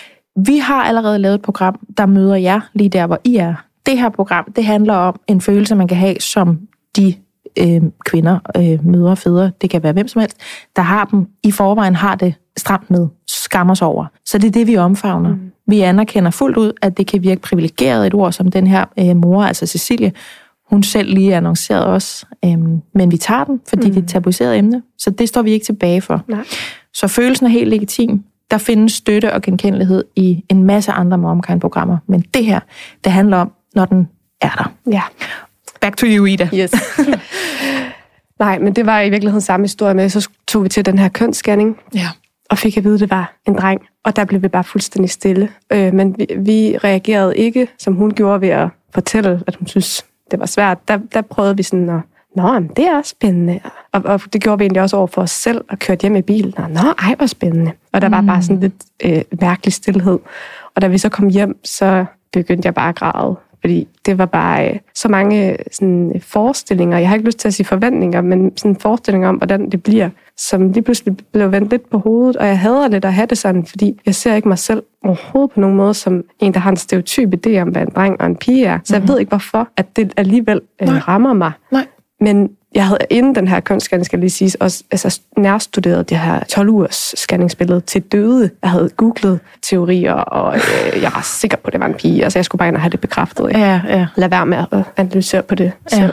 Vi 0.46 0.58
har 0.58 0.82
allerede 0.82 1.18
lavet 1.18 1.34
et 1.34 1.42
program, 1.42 1.74
der 1.96 2.06
møder 2.06 2.36
jer 2.36 2.60
lige 2.74 2.88
der, 2.88 3.06
hvor 3.06 3.20
I 3.24 3.36
er. 3.36 3.54
Det 3.86 3.98
her 3.98 4.08
program, 4.08 4.52
det 4.56 4.64
handler 4.64 4.94
om 4.94 5.20
en 5.26 5.40
følelse, 5.40 5.74
man 5.74 5.88
kan 5.88 5.96
have 5.96 6.16
som 6.20 6.58
de 6.96 7.14
øh, 7.58 7.82
kvinder, 8.04 8.38
øh, 8.56 8.86
mødre, 8.86 9.16
fædre, 9.16 9.50
det 9.60 9.70
kan 9.70 9.82
være 9.82 9.92
hvem 9.92 10.08
som 10.08 10.20
helst, 10.20 10.36
der 10.76 10.82
har 10.82 11.04
dem 11.04 11.26
i 11.42 11.50
forvejen 11.50 11.94
har 11.96 12.14
det 12.14 12.34
stramt 12.56 12.90
med, 12.90 13.08
skammer 13.26 13.74
sig 13.74 13.86
over. 13.86 14.06
Så 14.24 14.38
det 14.38 14.46
er 14.46 14.50
det, 14.50 14.66
vi 14.66 14.76
omfavner. 14.76 15.30
Mm. 15.30 15.52
Vi 15.66 15.80
anerkender 15.80 16.30
fuldt 16.30 16.56
ud, 16.56 16.72
at 16.82 16.98
det 16.98 17.06
kan 17.06 17.22
virke 17.22 17.40
privilegeret 17.40 18.06
et 18.06 18.14
ord 18.14 18.32
som 18.32 18.50
den 18.50 18.66
her 18.66 18.84
øh, 18.98 19.16
mor, 19.16 19.42
altså 19.42 19.66
Cecilie, 19.66 20.12
hun 20.70 20.82
selv 20.82 21.14
lige 21.14 21.36
annoncerede 21.36 21.86
os. 21.86 22.24
Øhm, 22.44 22.80
men 22.94 23.10
vi 23.10 23.16
tager 23.16 23.44
den, 23.44 23.60
fordi 23.68 23.86
mm. 23.86 23.92
det 23.92 24.00
er 24.00 24.02
et 24.02 24.08
tabuiseret 24.08 24.58
emne, 24.58 24.82
så 24.98 25.10
det 25.10 25.28
står 25.28 25.42
vi 25.42 25.50
ikke 25.50 25.64
tilbage 25.66 26.00
for. 26.00 26.24
Nej. 26.28 26.44
Så 26.94 27.08
følelsen 27.08 27.46
er 27.46 27.50
helt 27.50 27.70
legitim. 27.70 28.24
Der 28.50 28.58
findes 28.58 28.92
støtte 28.92 29.34
og 29.34 29.42
genkendelighed 29.42 30.04
i 30.16 30.44
en 30.48 30.64
masse 30.64 30.92
andre 30.92 31.18
momkind-programmer. 31.18 31.98
Men 32.06 32.20
det 32.20 32.44
her, 32.44 32.60
det 33.04 33.12
handler 33.12 33.36
om, 33.36 33.52
når 33.74 33.84
den 33.84 34.08
er 34.40 34.50
der. 34.50 34.72
Ja. 34.92 35.02
Back 35.80 35.96
to 35.96 36.06
you, 36.06 36.24
Ida. 36.26 36.48
Yes. 36.54 36.70
Nej, 38.40 38.58
men 38.58 38.72
det 38.72 38.86
var 38.86 39.00
i 39.00 39.10
virkeligheden 39.10 39.40
samme 39.40 39.64
historie 39.64 39.94
med, 39.94 40.08
så 40.08 40.28
tog 40.48 40.64
vi 40.64 40.68
til 40.68 40.86
den 40.86 40.98
her 40.98 41.08
kønsscanning, 41.08 41.76
Ja. 41.94 42.08
og 42.50 42.58
fik 42.58 42.76
at 42.76 42.84
vide, 42.84 42.94
at 42.94 43.00
det 43.00 43.10
var 43.10 43.34
en 43.46 43.54
dreng. 43.54 43.80
Og 44.04 44.16
der 44.16 44.24
blev 44.24 44.42
vi 44.42 44.48
bare 44.48 44.64
fuldstændig 44.64 45.10
stille. 45.10 45.48
Øh, 45.72 45.94
men 45.94 46.14
vi, 46.18 46.26
vi 46.38 46.76
reagerede 46.84 47.36
ikke, 47.36 47.68
som 47.78 47.94
hun 47.94 48.10
gjorde 48.14 48.40
ved 48.40 48.48
at 48.48 48.68
fortælle, 48.94 49.42
at 49.46 49.54
hun 49.54 49.66
synes, 49.66 50.04
det 50.30 50.40
var 50.40 50.46
svært. 50.46 50.88
Der, 50.88 50.98
der 51.14 51.20
prøvede 51.20 51.56
vi 51.56 51.62
sådan 51.62 51.90
at, 51.90 52.00
nå, 52.36 52.52
men 52.52 52.68
det 52.76 52.84
er 52.86 52.96
også 52.96 53.10
spændende. 53.10 53.60
Og, 53.92 54.02
og 54.04 54.20
det 54.32 54.42
gjorde 54.42 54.58
vi 54.58 54.64
egentlig 54.64 54.82
også 54.82 54.96
over 54.96 55.06
for 55.06 55.22
os 55.22 55.30
selv, 55.30 55.64
og 55.70 55.78
kørte 55.78 56.02
hjem 56.02 56.16
i 56.16 56.22
bilen. 56.22 56.54
Og, 56.58 56.70
nå, 56.70 56.80
ej, 56.98 57.14
hvor 57.16 57.26
spændende. 57.26 57.72
Og 57.92 58.00
der 58.00 58.08
var 58.08 58.20
bare 58.22 58.42
sådan 58.42 58.60
lidt 58.60 58.74
øh, 59.04 59.22
mærkelig 59.40 59.72
stillhed. 59.72 60.18
Og 60.74 60.82
da 60.82 60.86
vi 60.86 60.98
så 60.98 61.08
kom 61.08 61.28
hjem, 61.28 61.58
så 61.64 62.04
begyndte 62.32 62.66
jeg 62.66 62.74
bare 62.74 62.88
at 62.88 62.94
græde. 62.94 63.36
Fordi 63.60 63.88
det 64.06 64.18
var 64.18 64.26
bare 64.26 64.70
øh, 64.70 64.78
så 64.94 65.08
mange 65.08 65.52
øh, 65.52 65.58
sådan, 65.72 66.12
øh, 66.14 66.20
forestillinger. 66.20 66.98
Jeg 66.98 67.08
har 67.08 67.16
ikke 67.16 67.26
lyst 67.26 67.38
til 67.38 67.48
at 67.48 67.54
sige 67.54 67.66
forventninger, 67.66 68.20
men 68.20 68.56
sådan 68.56 68.76
forestillinger 68.76 69.28
om, 69.28 69.36
hvordan 69.36 69.70
det 69.70 69.82
bliver, 69.82 70.10
som 70.36 70.72
lige 70.72 70.82
pludselig 70.82 71.16
blev 71.32 71.52
vendt 71.52 71.70
lidt 71.70 71.90
på 71.90 71.98
hovedet. 71.98 72.36
Og 72.36 72.46
jeg 72.46 72.58
hader 72.58 72.88
lidt 72.88 73.04
at 73.04 73.12
have 73.12 73.26
det 73.26 73.38
sådan, 73.38 73.66
fordi 73.66 74.00
jeg 74.06 74.14
ser 74.14 74.34
ikke 74.34 74.48
mig 74.48 74.58
selv 74.58 74.82
overhovedet 75.04 75.50
på 75.54 75.60
nogen 75.60 75.76
måde 75.76 75.94
som 75.94 76.24
en, 76.40 76.54
der 76.54 76.60
har 76.60 76.70
en 76.70 76.76
stereotyp 76.76 77.34
idé 77.34 77.58
om, 77.58 77.68
hvad 77.68 77.82
en 77.82 77.88
dreng 77.96 78.20
og 78.20 78.26
en 78.26 78.36
pige 78.36 78.66
er. 78.66 78.78
Så 78.84 78.96
jeg 78.96 79.08
ved 79.08 79.18
ikke, 79.18 79.28
hvorfor 79.28 79.68
at 79.76 79.96
det 79.96 80.12
alligevel 80.16 80.60
øh, 80.82 80.88
Nej. 80.88 80.98
rammer 80.98 81.32
mig. 81.32 81.52
Nej. 81.72 81.86
Men 82.20 82.50
jeg 82.74 82.86
havde 82.86 82.98
inden 83.10 83.34
den 83.34 83.48
her 83.48 83.60
kønsscanning, 83.60 84.06
skal 84.06 84.18
lige 84.18 84.30
sige, 84.30 84.52
også 84.60 84.84
altså, 84.90 85.20
nærstuderet 85.36 86.10
det 86.10 86.18
her 86.18 86.40
12-ugers 86.40 87.14
scanningsbillede 87.16 87.80
til 87.80 88.02
døde. 88.02 88.50
Jeg 88.62 88.70
havde 88.70 88.90
googlet 88.96 89.40
teorier, 89.62 90.14
og 90.14 90.56
øh, 90.56 91.02
jeg 91.02 91.10
var 91.14 91.22
sikker 91.22 91.56
på, 91.56 91.66
at 91.66 91.72
det 91.72 91.80
var 91.80 91.86
en 91.86 91.94
pige. 91.94 92.24
Altså, 92.24 92.38
jeg 92.38 92.44
skulle 92.44 92.58
bare 92.58 92.68
ind 92.68 92.76
og 92.76 92.82
have 92.82 92.90
det 92.90 93.00
bekræftet. 93.00 93.48
Ikke? 93.48 93.60
Ja, 93.60 93.80
ja. 93.88 94.06
Lad 94.16 94.28
være 94.28 94.46
med 94.46 94.64
at 94.72 94.82
analysere 94.96 95.42
på 95.42 95.54
det 95.54 95.72
selv. 95.86 96.02
Ja. 96.02 96.10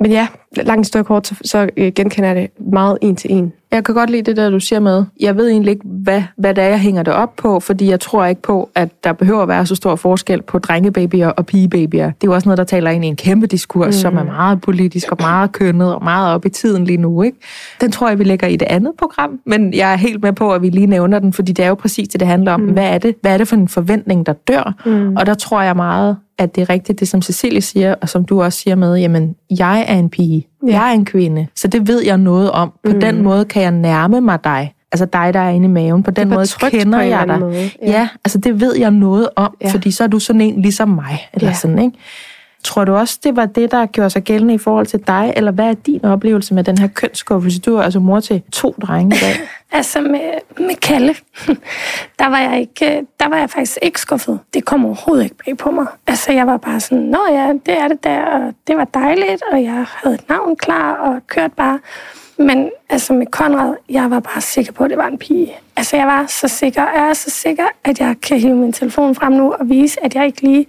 Men 0.00 0.10
ja, 0.10 0.28
langt 0.56 0.86
stykke 0.86 1.04
kort, 1.04 1.26
så, 1.26 1.34
så 1.44 1.68
øh, 1.76 1.92
genkender 1.92 2.28
jeg 2.28 2.36
det 2.36 2.50
meget 2.72 2.98
en 3.02 3.16
til 3.16 3.32
en. 3.32 3.52
Jeg 3.72 3.84
kan 3.84 3.94
godt 3.94 4.10
lide 4.10 4.22
det 4.22 4.36
der, 4.36 4.50
du 4.50 4.60
siger 4.60 4.80
med. 4.80 5.04
Jeg 5.20 5.36
ved 5.36 5.48
egentlig 5.48 5.70
ikke, 5.70 5.84
hvad, 5.84 6.22
hvad 6.36 6.54
det 6.54 6.64
er, 6.64 6.68
jeg 6.68 6.80
hænger 6.80 7.02
det 7.02 7.12
op 7.12 7.36
på, 7.36 7.60
fordi 7.60 7.90
jeg 7.90 8.00
tror 8.00 8.24
ikke 8.24 8.42
på, 8.42 8.70
at 8.74 9.04
der 9.04 9.12
behøver 9.12 9.42
at 9.42 9.48
være 9.48 9.66
så 9.66 9.74
stor 9.74 9.96
forskel 9.96 10.42
på 10.42 10.58
drengebabyer 10.58 11.28
og 11.28 11.46
pigebabyer. 11.46 12.06
Det 12.06 12.10
er 12.10 12.14
jo 12.24 12.34
også 12.34 12.48
noget, 12.48 12.58
der 12.58 12.64
taler 12.64 12.90
ind 12.90 13.04
i 13.04 13.08
en 13.08 13.16
kæmpe 13.16 13.46
diskurs, 13.46 13.86
mm. 13.86 13.92
som 13.92 14.16
er 14.16 14.24
meget 14.24 14.60
politisk 14.60 15.12
og 15.12 15.16
meget 15.20 15.52
kønnet 15.52 15.94
og 15.94 16.04
meget 16.04 16.34
op 16.34 16.46
i 16.46 16.48
tiden 16.48 16.84
lige 16.84 16.96
nu. 16.96 17.22
Ikke? 17.22 17.38
Den 17.80 17.92
tror 17.92 18.08
jeg, 18.08 18.18
vi 18.18 18.24
lægger 18.24 18.46
i 18.46 18.56
det 18.56 18.66
andet 18.66 18.92
program, 18.98 19.40
men 19.46 19.74
jeg 19.74 19.92
er 19.92 19.96
helt 19.96 20.22
med 20.22 20.32
på, 20.32 20.52
at 20.52 20.62
vi 20.62 20.68
lige 20.68 20.86
nævner 20.86 21.18
den, 21.18 21.32
fordi 21.32 21.52
det 21.52 21.64
er 21.64 21.68
jo 21.68 21.74
præcis 21.74 22.08
det, 22.08 22.20
det 22.20 22.28
handler 22.28 22.52
om. 22.52 22.60
Mm. 22.60 22.72
Hvad, 22.72 22.84
er 22.84 22.98
det? 22.98 23.14
hvad 23.20 23.32
er 23.32 23.38
det 23.38 23.48
for 23.48 23.56
en 23.56 23.68
forventning, 23.68 24.26
der 24.26 24.32
dør? 24.32 24.74
Mm. 24.86 25.16
Og 25.16 25.26
der 25.26 25.34
tror 25.34 25.62
jeg 25.62 25.76
meget, 25.76 26.16
at 26.38 26.54
det 26.54 26.60
er 26.62 26.70
rigtigt, 26.70 27.00
det 27.00 27.08
som 27.08 27.22
Cecilie 27.22 27.60
siger, 27.60 27.94
og 28.00 28.08
som 28.08 28.24
du 28.24 28.42
også 28.42 28.58
siger 28.58 28.74
med, 28.74 28.96
jamen, 28.96 29.34
jeg 29.58 29.84
er 29.88 29.98
en 29.98 30.10
pige, 30.10 30.48
ja. 30.66 30.72
jeg 30.72 30.88
er 30.88 30.94
en 30.94 31.04
kvinde, 31.04 31.46
så 31.56 31.68
det 31.68 31.88
ved 31.88 32.02
jeg 32.02 32.18
noget 32.18 32.50
om. 32.50 32.72
På 32.84 32.92
mm. 32.92 33.00
den 33.00 33.22
måde 33.22 33.44
kan 33.44 33.62
jeg 33.62 33.70
nærme 33.70 34.20
mig 34.20 34.44
dig. 34.44 34.74
Altså 34.92 35.04
dig, 35.04 35.34
der 35.34 35.40
er 35.40 35.50
inde 35.50 35.64
i 35.64 35.70
maven. 35.70 36.02
På 36.02 36.10
den 36.10 36.28
måde 36.28 36.46
kender 36.70 36.98
på 36.98 37.04
jeg 37.04 37.28
dig. 37.28 37.40
Måde. 37.40 37.70
Ja. 37.82 37.90
ja, 37.90 38.08
altså 38.24 38.38
det 38.38 38.60
ved 38.60 38.76
jeg 38.76 38.90
noget 38.90 39.28
om, 39.36 39.56
ja. 39.60 39.70
fordi 39.70 39.90
så 39.90 40.04
er 40.04 40.08
du 40.08 40.18
sådan 40.18 40.40
en 40.40 40.62
ligesom 40.62 40.88
mig. 40.88 41.28
Eller 41.32 41.48
ja. 41.48 41.54
sådan, 41.54 41.78
ikke? 41.78 41.98
Tror 42.64 42.84
du 42.84 42.94
også, 42.94 43.18
det 43.24 43.36
var 43.36 43.46
det, 43.46 43.70
der 43.70 43.86
gjorde 43.86 44.10
sig 44.10 44.22
gældende 44.22 44.54
i 44.54 44.58
forhold 44.58 44.86
til 44.86 45.00
dig, 45.06 45.32
eller 45.36 45.50
hvad 45.50 45.64
er 45.64 45.74
din 45.74 46.04
oplevelse 46.04 46.54
med 46.54 46.64
den 46.64 46.78
her 46.78 46.88
kønsskuffelse? 46.88 47.60
Du 47.60 47.76
er 47.76 47.82
altså 47.82 48.00
mor 48.00 48.20
til 48.20 48.42
to 48.52 48.74
drenge 48.82 49.16
i 49.16 49.18
dag. 49.20 49.48
altså 49.78 50.00
med, 50.00 50.20
med 50.58 50.74
Kalle, 50.82 51.14
der 52.18 52.26
var, 52.26 52.38
jeg 52.38 52.60
ikke, 52.60 53.06
der 53.20 53.28
var 53.28 53.36
jeg 53.36 53.50
faktisk 53.50 53.78
ikke 53.82 54.00
skuffet. 54.00 54.38
Det 54.54 54.64
kom 54.64 54.84
overhovedet 54.84 55.24
ikke 55.24 55.36
bag 55.46 55.56
på 55.56 55.70
mig. 55.70 55.86
Altså 56.06 56.32
jeg 56.32 56.46
var 56.46 56.56
bare 56.56 56.80
sådan, 56.80 57.04
nå 57.04 57.18
ja, 57.30 57.52
det 57.66 57.78
er 57.78 57.88
det 57.88 58.04
der, 58.04 58.24
og 58.24 58.54
det 58.66 58.76
var 58.76 58.84
dejligt, 58.84 59.42
og 59.52 59.62
jeg 59.62 59.86
havde 60.02 60.14
et 60.14 60.28
navn 60.28 60.56
klar, 60.56 60.94
og 60.94 61.20
kørte 61.26 61.54
bare. 61.56 61.78
Men 62.38 62.70
altså 62.88 63.12
med 63.12 63.26
Konrad, 63.26 63.74
jeg 63.88 64.10
var 64.10 64.20
bare 64.20 64.40
sikker 64.40 64.72
på, 64.72 64.84
at 64.84 64.90
det 64.90 64.98
var 64.98 65.06
en 65.06 65.18
pige. 65.18 65.52
Altså 65.76 65.96
jeg 65.96 66.06
var 66.06 66.26
så 66.28 66.48
sikker, 66.48 66.82
jeg 66.82 67.08
er 67.08 67.12
så 67.14 67.30
sikker, 67.30 67.64
at 67.84 68.00
jeg 68.00 68.16
kan 68.22 68.40
hive 68.40 68.56
min 68.56 68.72
telefon 68.72 69.14
frem 69.14 69.32
nu 69.32 69.52
og 69.52 69.68
vise, 69.68 70.04
at 70.04 70.14
jeg 70.14 70.26
ikke 70.26 70.42
lige 70.42 70.66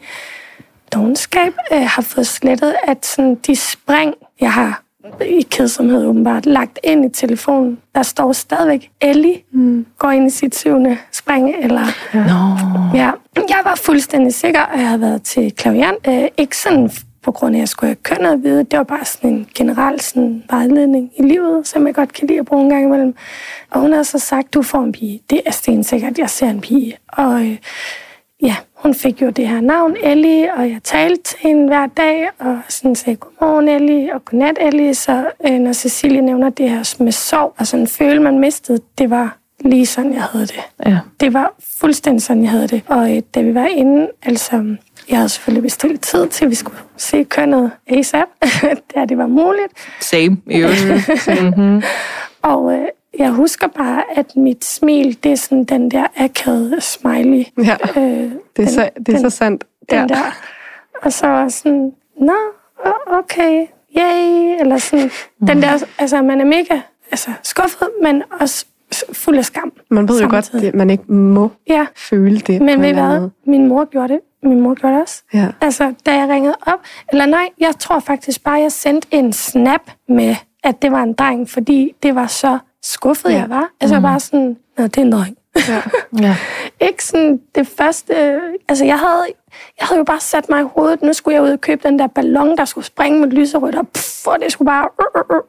dogenskab 0.94 1.54
øh, 1.74 1.82
har 1.82 2.02
fået 2.02 2.28
slettet, 2.28 2.76
at 2.84 3.06
sådan, 3.06 3.36
de 3.36 3.56
spring, 3.56 4.14
jeg 4.42 4.54
har 4.54 4.84
i 5.22 5.42
kedsomhed 5.42 6.06
åbenbart, 6.06 6.46
lagt 6.46 6.80
ind 6.84 7.06
i 7.06 7.10
telefonen. 7.10 7.80
Der 7.96 8.04
står 8.04 8.32
stadigvæk 8.32 8.92
Ellie 9.02 9.42
mm. 9.52 9.86
går 9.98 10.12
ind 10.12 10.28
i 10.28 10.30
sit 10.30 10.56
syvende 10.56 10.98
spring. 11.12 11.56
Eller, 11.62 11.86
ja. 12.14 12.20
No. 12.20 12.56
ja. 12.94 13.12
Jeg 13.36 13.62
var 13.64 13.76
fuldstændig 13.76 14.34
sikker, 14.34 14.62
at 14.62 14.80
jeg 14.80 14.88
havde 14.88 15.02
været 15.02 15.24
til 15.24 15.56
klavian. 15.56 15.96
Øh, 16.08 16.28
ikke 16.38 16.58
sådan 16.58 16.92
på 17.24 17.32
grund 17.32 17.56
af, 17.56 17.58
at 17.58 17.60
jeg 17.60 17.68
skulle 17.70 17.88
have 17.88 17.96
kønnet 17.96 18.32
at 18.32 18.44
vide. 18.44 18.64
Det 18.64 18.78
var 18.78 18.84
bare 18.84 19.06
sådan 19.06 19.30
en 19.30 19.48
generel 19.56 20.02
sådan, 20.02 20.44
vejledning 20.50 21.12
i 21.18 21.22
livet, 21.22 21.68
som 21.68 21.88
jeg 21.88 21.96
godt 21.96 22.14
kan 22.14 22.28
lide 22.28 22.40
at 22.40 22.46
bruge 22.46 22.64
en 22.64 22.70
gang 22.70 22.86
imellem. 22.86 23.16
Og 23.72 23.82
hun 23.82 23.94
har 23.94 24.04
så 24.04 24.20
sagt, 24.20 24.54
du 24.54 24.62
får 24.62 24.84
en 24.84 24.92
pige. 24.92 25.22
Det 25.30 25.42
er 25.46 25.52
stensikkert, 25.52 26.18
jeg 26.18 26.30
ser 26.30 26.50
en 26.50 26.62
pige. 26.62 26.98
Og 27.08 27.42
øh, 27.42 27.58
ja, 28.42 28.56
hun 28.84 28.94
fik 28.94 29.22
jo 29.22 29.30
det 29.30 29.48
her 29.48 29.62
navn, 29.62 29.96
Ellie, 30.04 30.54
og 30.54 30.70
jeg 30.70 30.80
talte 30.84 31.24
til 31.24 31.38
hende 31.40 31.68
hver 31.68 31.88
dag, 31.88 32.30
og 32.40 32.60
sådan 32.70 32.96
sagde, 32.96 33.16
godmorgen 33.16 33.70
Ellie, 33.70 34.14
og 34.14 34.26
godnat 34.26 34.58
Ellie. 34.62 34.94
Så 34.94 35.26
øh, 35.48 35.60
når 35.60 35.74
Cecilie 35.74 36.22
nævner 36.22 36.50
det 36.50 36.70
her 36.70 37.04
med 37.04 37.12
sorg, 37.12 37.54
og 37.58 37.68
sådan 37.68 37.88
føle, 37.88 38.22
man 38.22 38.40
mistede, 38.40 38.80
det 38.98 39.10
var 39.10 39.38
lige 39.60 39.86
sådan, 39.86 40.14
jeg 40.14 40.24
havde 40.24 40.46
det. 40.46 40.60
Ja. 40.86 41.00
Det 41.20 41.34
var 41.34 41.54
fuldstændig 41.80 42.22
sådan, 42.22 42.44
jeg 42.44 42.52
havde 42.52 42.68
det. 42.68 42.82
Og 42.88 43.16
øh, 43.16 43.22
da 43.36 43.42
vi 43.42 43.56
var 43.56 43.66
inde, 43.66 44.08
altså, 44.24 44.76
jeg 45.10 45.18
havde 45.18 45.30
selvfølgelig 45.30 45.64
bestilt 45.64 46.02
tid 46.02 46.28
til, 46.28 46.46
at 46.46 46.52
vi 46.52 46.56
skulle 46.56 46.78
se 46.98 47.24
kønnet 47.24 47.72
ASAP, 47.88 48.28
da 48.96 49.06
det 49.06 49.18
var 49.18 49.28
muligt. 49.28 49.74
Same, 50.02 50.38
i 50.50 50.64
mm-hmm. 51.42 51.84
Og 52.42 52.74
øh, 52.74 52.88
jeg 53.18 53.32
husker 53.32 53.68
bare, 53.68 54.04
at 54.16 54.36
mit 54.36 54.66
smil, 54.66 55.24
det 55.24 55.32
er 55.32 55.36
sådan 55.36 55.64
den 55.64 55.92
der 55.92 56.08
akavede 56.18 56.82
smiley. 56.82 57.46
Ja, 57.58 57.76
øh, 57.98 58.04
det 58.04 58.32
er, 58.32 58.32
den, 58.58 58.68
så, 58.68 58.90
det 58.96 59.10
er 59.10 59.14
den, 59.14 59.20
så 59.20 59.38
sandt. 59.38 59.64
Den 59.90 60.00
ja. 60.00 60.06
der. 60.06 60.38
Og 61.02 61.14
så 61.14 61.28
var 61.28 61.50
sådan, 61.50 61.94
nå, 62.20 62.38
okay, 63.08 63.68
yay, 63.98 64.60
eller 64.60 64.78
sådan. 64.78 65.12
Mm. 65.40 65.48
Den 65.48 65.62
der, 65.62 65.86
altså 65.98 66.22
man 66.22 66.42
er 66.42 66.46
mega 66.46 66.80
altså, 67.12 67.32
skuffet, 67.44 67.90
men 68.04 68.24
også 68.40 68.66
fuld 69.14 69.38
af 69.38 69.46
skam. 69.46 69.72
Man 69.90 70.08
ved 70.08 70.22
jo 70.22 70.30
samtidig. 70.30 70.62
godt, 70.62 70.74
at 70.74 70.76
man 70.76 70.90
ikke 70.90 71.14
må 71.14 71.52
ja. 71.68 71.86
føle 71.96 72.40
det. 72.40 72.62
Men 72.62 72.82
ved 72.82 72.94
hvad? 72.94 73.30
Min 73.46 73.68
mor 73.68 73.86
gjorde 73.86 74.14
det. 74.14 74.20
Min 74.44 74.62
mor 74.62 74.74
gjorde 74.74 74.94
det 74.94 75.02
også. 75.02 75.24
Ja. 75.34 75.48
Altså, 75.62 75.94
da 76.06 76.16
jeg 76.16 76.30
ringede 76.30 76.56
op, 76.66 76.80
eller 77.12 77.26
nej, 77.26 77.50
jeg 77.60 77.76
tror 77.80 78.00
faktisk 78.00 78.44
bare, 78.44 78.60
jeg 78.60 78.72
sendte 78.72 79.08
en 79.12 79.34
snap 79.34 79.92
med, 80.10 80.36
at 80.64 80.82
det 80.82 80.92
var 80.92 81.04
en 81.04 81.14
dreng, 81.14 81.50
fordi 81.50 81.96
det 82.04 82.16
var 82.16 82.28
så 82.28 82.58
skuffet, 82.84 83.30
ja. 83.30 83.36
jeg 83.38 83.50
var. 83.50 83.70
Altså, 83.82 83.96
mm. 83.96 84.02
bare 84.02 84.20
sådan, 84.20 84.58
nå, 84.78 84.84
det 84.84 84.98
er 84.98 85.02
en 85.02 85.12
dreng. 85.12 85.38
Ja. 85.56 85.82
ja. 86.28 86.38
ikke 86.80 87.06
sådan 87.06 87.42
det 87.56 87.68
første... 87.68 88.14
Altså, 88.70 88.86
jeg 88.86 89.00
havde, 89.00 89.26
jeg 89.80 89.88
havde 89.88 89.98
jo 89.98 90.04
bare 90.04 90.20
sat 90.20 90.50
mig 90.50 90.62
i 90.62 90.66
hovedet, 90.76 91.02
nu 91.02 91.14
skulle 91.14 91.36
jeg 91.36 91.44
ud 91.44 91.50
og 91.50 91.62
købe 91.62 91.88
den 91.88 92.00
der 92.00 92.08
ballon, 92.08 92.58
der 92.58 92.66
skulle 92.66 92.86
springe 92.86 93.20
med 93.20 93.28
lyserødt, 93.28 93.76
og, 93.76 93.88
pff, 93.88 94.28
og 94.28 94.38
det 94.42 94.52
skulle 94.52 94.66
bare... 94.66 94.90
Uh, 95.00 95.22
uh, 95.22 95.38
uh, 95.38 95.42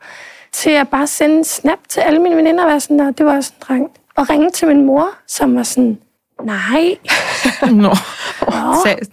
til 0.54 0.70
at 0.70 0.88
bare 0.88 1.06
sende 1.06 1.36
en 1.36 1.44
snap 1.44 1.78
til 1.88 2.00
alle 2.00 2.18
mine 2.18 2.36
veninder, 2.36 2.64
og 2.64 2.70
være 2.70 2.80
sådan, 2.80 3.12
det 3.12 3.26
var 3.26 3.40
sådan 3.40 3.56
en 3.56 3.60
dreng. 3.60 3.90
Og 4.16 4.30
ringe 4.30 4.50
til 4.50 4.68
min 4.68 4.84
mor, 4.84 5.08
som 5.26 5.56
var 5.56 5.62
sådan, 5.62 5.98
nej. 6.42 6.96
Nå. 7.82 7.94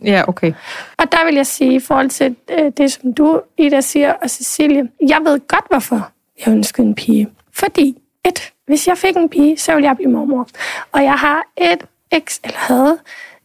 ja, 0.04 0.24
okay. 0.28 0.54
Og 0.98 1.12
der 1.12 1.26
vil 1.26 1.36
jeg 1.36 1.46
sige, 1.46 1.74
i 1.74 1.80
forhold 1.80 2.10
til 2.10 2.36
det, 2.78 2.92
som 2.92 3.14
du, 3.14 3.42
Ida, 3.58 3.82
siger, 3.82 4.14
og 4.14 4.30
Cecilie, 4.30 4.90
jeg 5.08 5.20
ved 5.24 5.48
godt, 5.48 5.66
hvorfor 5.70 6.12
jeg 6.46 6.52
ønskede 6.52 6.88
en 6.88 6.96
pige. 6.96 7.30
Fordi, 7.54 7.98
et, 8.28 8.54
hvis 8.66 8.88
jeg 8.88 8.98
fik 8.98 9.16
en 9.18 9.30
pige, 9.30 9.58
så 9.58 9.74
ville 9.74 9.88
jeg 9.88 9.96
blive 9.96 10.12
mormor. 10.12 10.48
Og 10.92 11.04
jeg 11.04 11.14
har 11.14 11.44
et, 11.58 11.86
eller 12.12 12.58
havde 12.58 13.00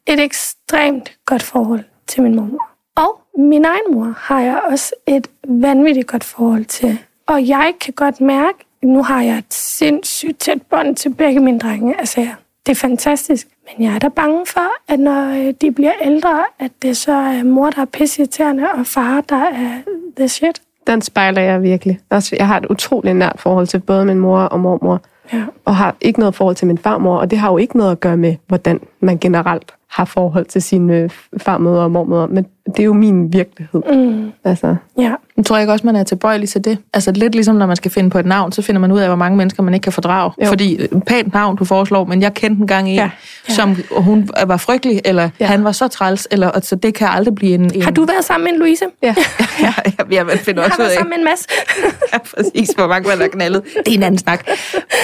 et 0.06 0.20
ekstremt 0.20 1.16
godt 1.26 1.42
forhold 1.42 1.84
til 2.06 2.22
min 2.22 2.34
mormor. 2.34 2.68
Og 2.96 3.20
min 3.38 3.64
egen 3.64 3.94
mor 3.94 4.14
har 4.18 4.40
jeg 4.40 4.60
også 4.70 4.94
et 5.06 5.28
vanvittigt 5.48 6.06
godt 6.06 6.24
forhold 6.24 6.64
til. 6.64 6.98
Og 7.26 7.48
jeg 7.48 7.74
kan 7.80 7.94
godt 7.94 8.20
mærke, 8.20 8.58
at 8.82 8.88
nu 8.88 9.02
har 9.02 9.22
jeg 9.22 9.38
et 9.38 9.54
sindssygt 9.54 10.38
tæt 10.38 10.62
bånd 10.62 10.96
til 10.96 11.14
begge 11.14 11.40
mine 11.40 11.58
drenge. 11.58 11.98
Altså, 11.98 12.26
det 12.66 12.72
er 12.72 12.76
fantastisk. 12.76 13.48
Men 13.66 13.86
jeg 13.86 13.94
er 13.94 13.98
da 13.98 14.08
bange 14.08 14.46
for, 14.46 14.92
at 14.92 15.00
når 15.00 15.46
øh, 15.48 15.54
de 15.60 15.72
bliver 15.72 15.92
ældre, 16.00 16.44
at 16.58 16.72
det 16.82 16.96
så 16.96 17.12
er 17.12 17.42
mor, 17.42 17.70
der 17.70 17.80
er 17.80 17.84
pisseirriterende, 17.84 18.70
og 18.70 18.86
far, 18.86 19.20
der 19.20 19.44
er 19.44 19.82
the 20.16 20.28
shit. 20.28 20.62
Den 20.87 21.03
spejler 21.03 21.42
jeg 21.42 21.62
virkelig. 21.62 21.99
Også, 22.11 22.37
jeg 22.38 22.46
har 22.46 22.57
et 22.57 22.66
utroligt 22.70 23.16
nært 23.16 23.37
forhold 23.37 23.66
til 23.66 23.79
både 23.79 24.05
min 24.05 24.18
mor 24.18 24.38
og 24.38 24.61
mormor. 24.61 25.01
Ja. 25.33 25.44
Og 25.64 25.77
har 25.77 25.96
ikke 26.01 26.18
noget 26.18 26.35
forhold 26.35 26.57
til 26.57 26.66
min 26.66 26.79
farmor, 26.79 27.16
og 27.16 27.31
det 27.31 27.38
har 27.38 27.51
jo 27.51 27.57
ikke 27.57 27.77
noget 27.77 27.92
at 27.92 28.01
gøre 28.01 28.16
med, 28.16 28.37
hvordan 28.46 28.81
man 29.01 29.18
generelt 29.18 29.75
har 29.90 30.05
forhold 30.05 30.44
til 30.44 30.62
sine 30.62 31.11
farmødre 31.38 31.83
og 31.83 31.90
mormødre, 31.90 32.29
men 32.29 32.46
det 32.66 32.79
er 32.81 32.85
jo 32.85 32.92
min 32.92 33.33
virkelighed. 33.33 33.83
Mm. 33.92 34.33
Altså. 34.44 34.77
Ja. 34.99 35.12
Jeg 35.37 35.44
tror 35.44 35.59
ikke 35.59 35.72
også, 35.72 35.87
man 35.87 35.96
er 35.96 36.05
tilbøjelig 36.05 36.49
til 36.49 36.64
det. 36.64 36.79
Altså 36.94 37.12
lidt 37.12 37.35
ligesom, 37.35 37.57
når 37.57 37.66
man 37.66 37.77
skal 37.77 37.90
finde 37.90 38.11
på 38.11 38.18
et 38.18 38.27
navn, 38.27 38.53
så 38.53 38.62
finder 38.62 38.81
man 38.81 38.92
ud 38.92 38.99
af, 38.99 39.09
hvor 39.09 39.16
mange 39.16 39.37
mennesker 39.37 39.62
man 39.62 39.75
ikke 39.75 39.85
kan 39.85 39.92
fordrage. 39.92 40.33
Jo. 40.42 40.46
Fordi 40.46 40.77
øh, 40.77 41.01
pænt 41.07 41.35
navn, 41.35 41.57
du 41.57 41.64
foreslår, 41.64 42.05
men 42.05 42.22
jeg 42.22 42.35
kendte 42.35 42.61
en 42.61 42.66
gang 42.66 42.88
en, 42.88 42.94
ja. 42.94 43.11
som 43.49 43.77
hun 43.90 44.29
var 44.46 44.57
frygtelig, 44.57 45.01
eller 45.05 45.31
ja. 45.40 45.46
han 45.46 45.64
var 45.64 45.72
så 45.72 45.88
træls, 45.88 46.29
eller, 46.31 46.46
så 46.46 46.53
altså, 46.55 46.77
det 46.77 46.94
kan 46.94 47.09
aldrig 47.09 47.35
blive 47.35 47.55
en, 47.55 47.75
en... 47.75 47.83
Har 47.83 47.90
du 47.90 48.05
været 48.05 48.25
sammen 48.25 48.44
med 48.44 48.53
en 48.53 48.59
Louise? 48.59 48.85
Ja. 49.03 49.14
ja, 49.61 49.75
ja, 49.87 50.05
ja 50.11 50.25
man 50.25 50.38
finder 50.38 50.62
jeg 50.62 50.70
også 50.70 50.83
har 50.83 50.85
været 50.85 50.92
sammen 50.92 51.11
med 51.11 51.18
en 51.18 51.25
masse. 51.25 51.49
ja, 52.12 52.18
præcis, 52.18 52.70
hvor 52.70 52.87
mange 52.87 53.09
man 53.09 53.18
har 53.18 53.29
knaldet. 53.29 53.62
Det 53.64 53.88
er 53.88 53.96
en 53.96 54.03
anden 54.03 54.18
snak. 54.18 54.46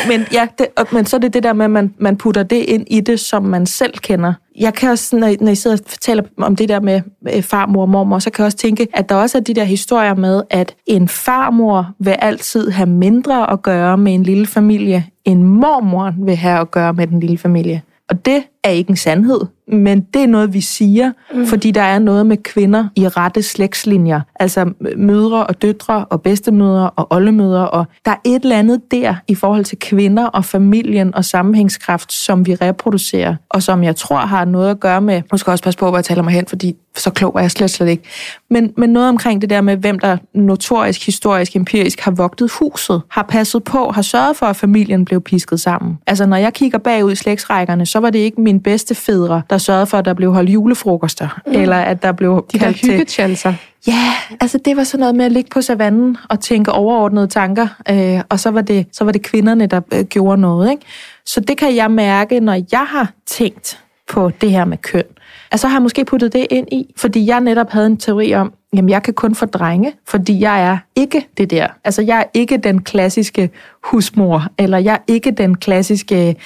Men, 0.08 0.26
ja, 0.32 0.46
det, 0.58 0.66
men 0.92 1.06
så 1.06 1.16
er 1.16 1.20
det 1.20 1.34
det 1.34 1.42
der 1.42 1.52
med, 1.52 1.64
at 1.64 1.70
man, 1.70 1.94
man 1.98 2.16
putter 2.16 2.42
det 2.42 2.56
ind 2.56 2.86
i 2.90 3.00
det, 3.00 3.20
som 3.20 3.42
man 3.42 3.66
selv 3.66 3.98
kender. 3.98 4.32
Jeg 4.56 4.74
kan 4.74 4.90
også, 4.90 5.16
når, 5.16 5.34
når 5.40 5.50
I 5.50 5.54
sidder 5.54 5.76
og 5.76 5.90
fortæller 5.90 6.24
om 6.38 6.56
det 6.56 6.68
der 6.68 6.80
med 6.80 7.00
øh, 7.34 7.42
farmor 7.42 7.82
og 7.82 7.88
mormor, 7.88 8.18
så 8.18 8.30
kan 8.30 8.42
jeg 8.42 8.46
også 8.46 8.58
tænke, 8.58 8.88
at 8.94 9.08
der 9.08 9.14
også 9.14 9.38
er 9.38 9.42
de 9.42 9.54
der 9.54 9.64
historier 9.64 10.14
med, 10.14 10.42
at 10.50 10.74
en 10.86 11.08
farmor 11.08 11.90
vil 11.98 12.10
altid 12.18 12.70
have 12.70 12.88
mindre 12.88 13.52
at 13.52 13.62
gøre 13.62 13.98
med 13.98 14.14
en 14.14 14.22
lille 14.22 14.46
familie, 14.46 15.06
end 15.24 15.42
mormor 15.42 16.14
vil 16.24 16.36
have 16.36 16.60
at 16.60 16.70
gøre 16.70 16.92
med 16.92 17.06
den 17.06 17.20
lille 17.20 17.38
familie. 17.38 17.82
Og 18.08 18.26
det 18.26 18.42
er 18.64 18.70
ikke 18.70 18.90
en 18.90 18.96
sandhed, 18.96 19.40
men 19.68 20.00
det 20.00 20.22
er 20.22 20.26
noget, 20.26 20.54
vi 20.54 20.60
siger, 20.60 21.12
mm. 21.34 21.46
fordi 21.46 21.70
der 21.70 21.82
er 21.82 21.98
noget 21.98 22.26
med 22.26 22.36
kvinder 22.36 22.88
i 22.96 23.08
rette 23.08 23.42
slægtslinjer. 23.42 24.20
Altså 24.40 24.72
mødre 24.96 25.46
og 25.46 25.62
døtre 25.62 26.04
og 26.04 26.22
bedstemødre 26.22 26.90
og 26.90 27.06
oldemødre. 27.10 27.70
Og 27.70 27.86
der 28.04 28.10
er 28.10 28.16
et 28.24 28.42
eller 28.42 28.58
andet 28.58 28.80
der 28.90 29.14
i 29.28 29.34
forhold 29.34 29.64
til 29.64 29.78
kvinder 29.78 30.26
og 30.26 30.44
familien 30.44 31.14
og 31.14 31.24
sammenhængskraft, 31.24 32.12
som 32.12 32.46
vi 32.46 32.54
reproducerer, 32.54 33.36
og 33.50 33.62
som 33.62 33.84
jeg 33.84 33.96
tror 33.96 34.16
har 34.16 34.44
noget 34.44 34.70
at 34.70 34.80
gøre 34.80 35.00
med, 35.00 35.22
nu 35.32 35.38
skal 35.38 35.50
jeg 35.50 35.52
også 35.52 35.64
passe 35.64 35.78
på, 35.78 35.88
hvor 35.88 35.98
jeg 35.98 36.04
taler 36.04 36.22
mig 36.22 36.32
hen, 36.32 36.46
fordi 36.46 36.76
så 36.96 37.10
klog 37.10 37.34
er 37.36 37.40
jeg 37.40 37.50
slet, 37.50 37.70
slet 37.70 37.88
ikke, 37.88 38.02
men, 38.50 38.72
men 38.76 38.90
noget 38.90 39.08
omkring 39.08 39.40
det 39.40 39.50
der 39.50 39.60
med, 39.60 39.76
hvem 39.76 39.98
der 39.98 40.16
notorisk, 40.34 41.06
historisk, 41.06 41.56
empirisk 41.56 42.00
har 42.00 42.10
vogtet 42.10 42.50
huset, 42.50 43.02
har 43.10 43.22
passet 43.22 43.64
på, 43.64 43.90
har 43.90 44.02
sørget 44.02 44.36
for, 44.36 44.46
at 44.46 44.56
familien 44.56 45.04
blev 45.04 45.20
pisket 45.20 45.60
sammen. 45.60 45.98
Altså 46.06 46.26
når 46.26 46.36
jeg 46.36 46.52
kigger 46.52 46.78
bagud 46.78 47.12
i 47.12 47.14
slægtsrækkerne, 47.14 47.86
så 47.86 47.98
var 47.98 48.10
det 48.10 48.18
ikke 48.18 48.40
min 48.40 48.51
bedste 48.60 48.94
fædre, 48.94 49.42
der 49.50 49.58
sørgede 49.58 49.86
for, 49.86 49.98
at 49.98 50.04
der 50.04 50.14
blev 50.14 50.32
holdt 50.32 50.50
julefrokoster, 50.50 51.40
mm. 51.46 51.52
eller 51.52 51.76
at 51.76 52.02
der 52.02 52.12
blev 52.12 52.46
De 52.52 52.58
der 52.58 52.70
hyggechancer. 52.70 53.54
Ja, 53.86 54.14
altså 54.40 54.58
det 54.64 54.76
var 54.76 54.84
sådan 54.84 55.00
noget 55.00 55.14
med 55.14 55.24
at 55.24 55.32
ligge 55.32 55.50
på 55.54 55.60
savannen 55.60 56.16
og 56.28 56.40
tænke 56.40 56.72
overordnede 56.72 57.26
tanker, 57.26 57.68
øh, 57.90 58.20
og 58.28 58.40
så 58.40 58.50
var, 58.50 58.60
det, 58.60 58.86
så 58.92 59.04
var 59.04 59.12
det 59.12 59.22
kvinderne, 59.22 59.66
der 59.66 59.80
øh, 59.94 60.04
gjorde 60.04 60.40
noget. 60.40 60.70
Ikke? 60.70 60.82
Så 61.26 61.40
det 61.40 61.58
kan 61.58 61.76
jeg 61.76 61.90
mærke, 61.90 62.40
når 62.40 62.54
jeg 62.72 62.86
har 62.86 63.12
tænkt 63.26 63.80
på 64.12 64.30
det 64.40 64.50
her 64.50 64.64
med 64.64 64.78
køn. 64.78 65.04
Altså 65.52 65.68
har 65.68 65.76
jeg 65.76 65.82
måske 65.82 66.04
puttet 66.04 66.32
det 66.32 66.46
ind 66.50 66.72
i, 66.72 66.94
fordi 66.96 67.26
jeg 67.26 67.40
netop 67.40 67.70
havde 67.70 67.86
en 67.86 67.96
teori 67.96 68.34
om, 68.34 68.52
jamen 68.76 68.90
jeg 68.90 69.02
kan 69.02 69.14
kun 69.14 69.34
få 69.34 69.46
drenge, 69.46 69.92
fordi 70.08 70.40
jeg 70.40 70.62
er 70.64 70.78
ikke 70.96 71.28
det 71.36 71.50
der. 71.50 71.66
Altså 71.84 72.02
jeg 72.02 72.18
er 72.18 72.24
ikke 72.34 72.56
den 72.56 72.82
klassiske 72.82 73.50
husmor, 73.84 74.46
eller 74.58 74.78
jeg 74.78 74.94
er 74.94 75.12
ikke 75.12 75.30
den 75.30 75.56
klassiske 75.56 76.36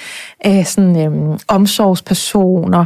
øh, 0.45 0.65
sådan, 0.65 1.07
øh, 1.07 1.39
omsorgsperson, 1.47 2.73
og 2.73 2.85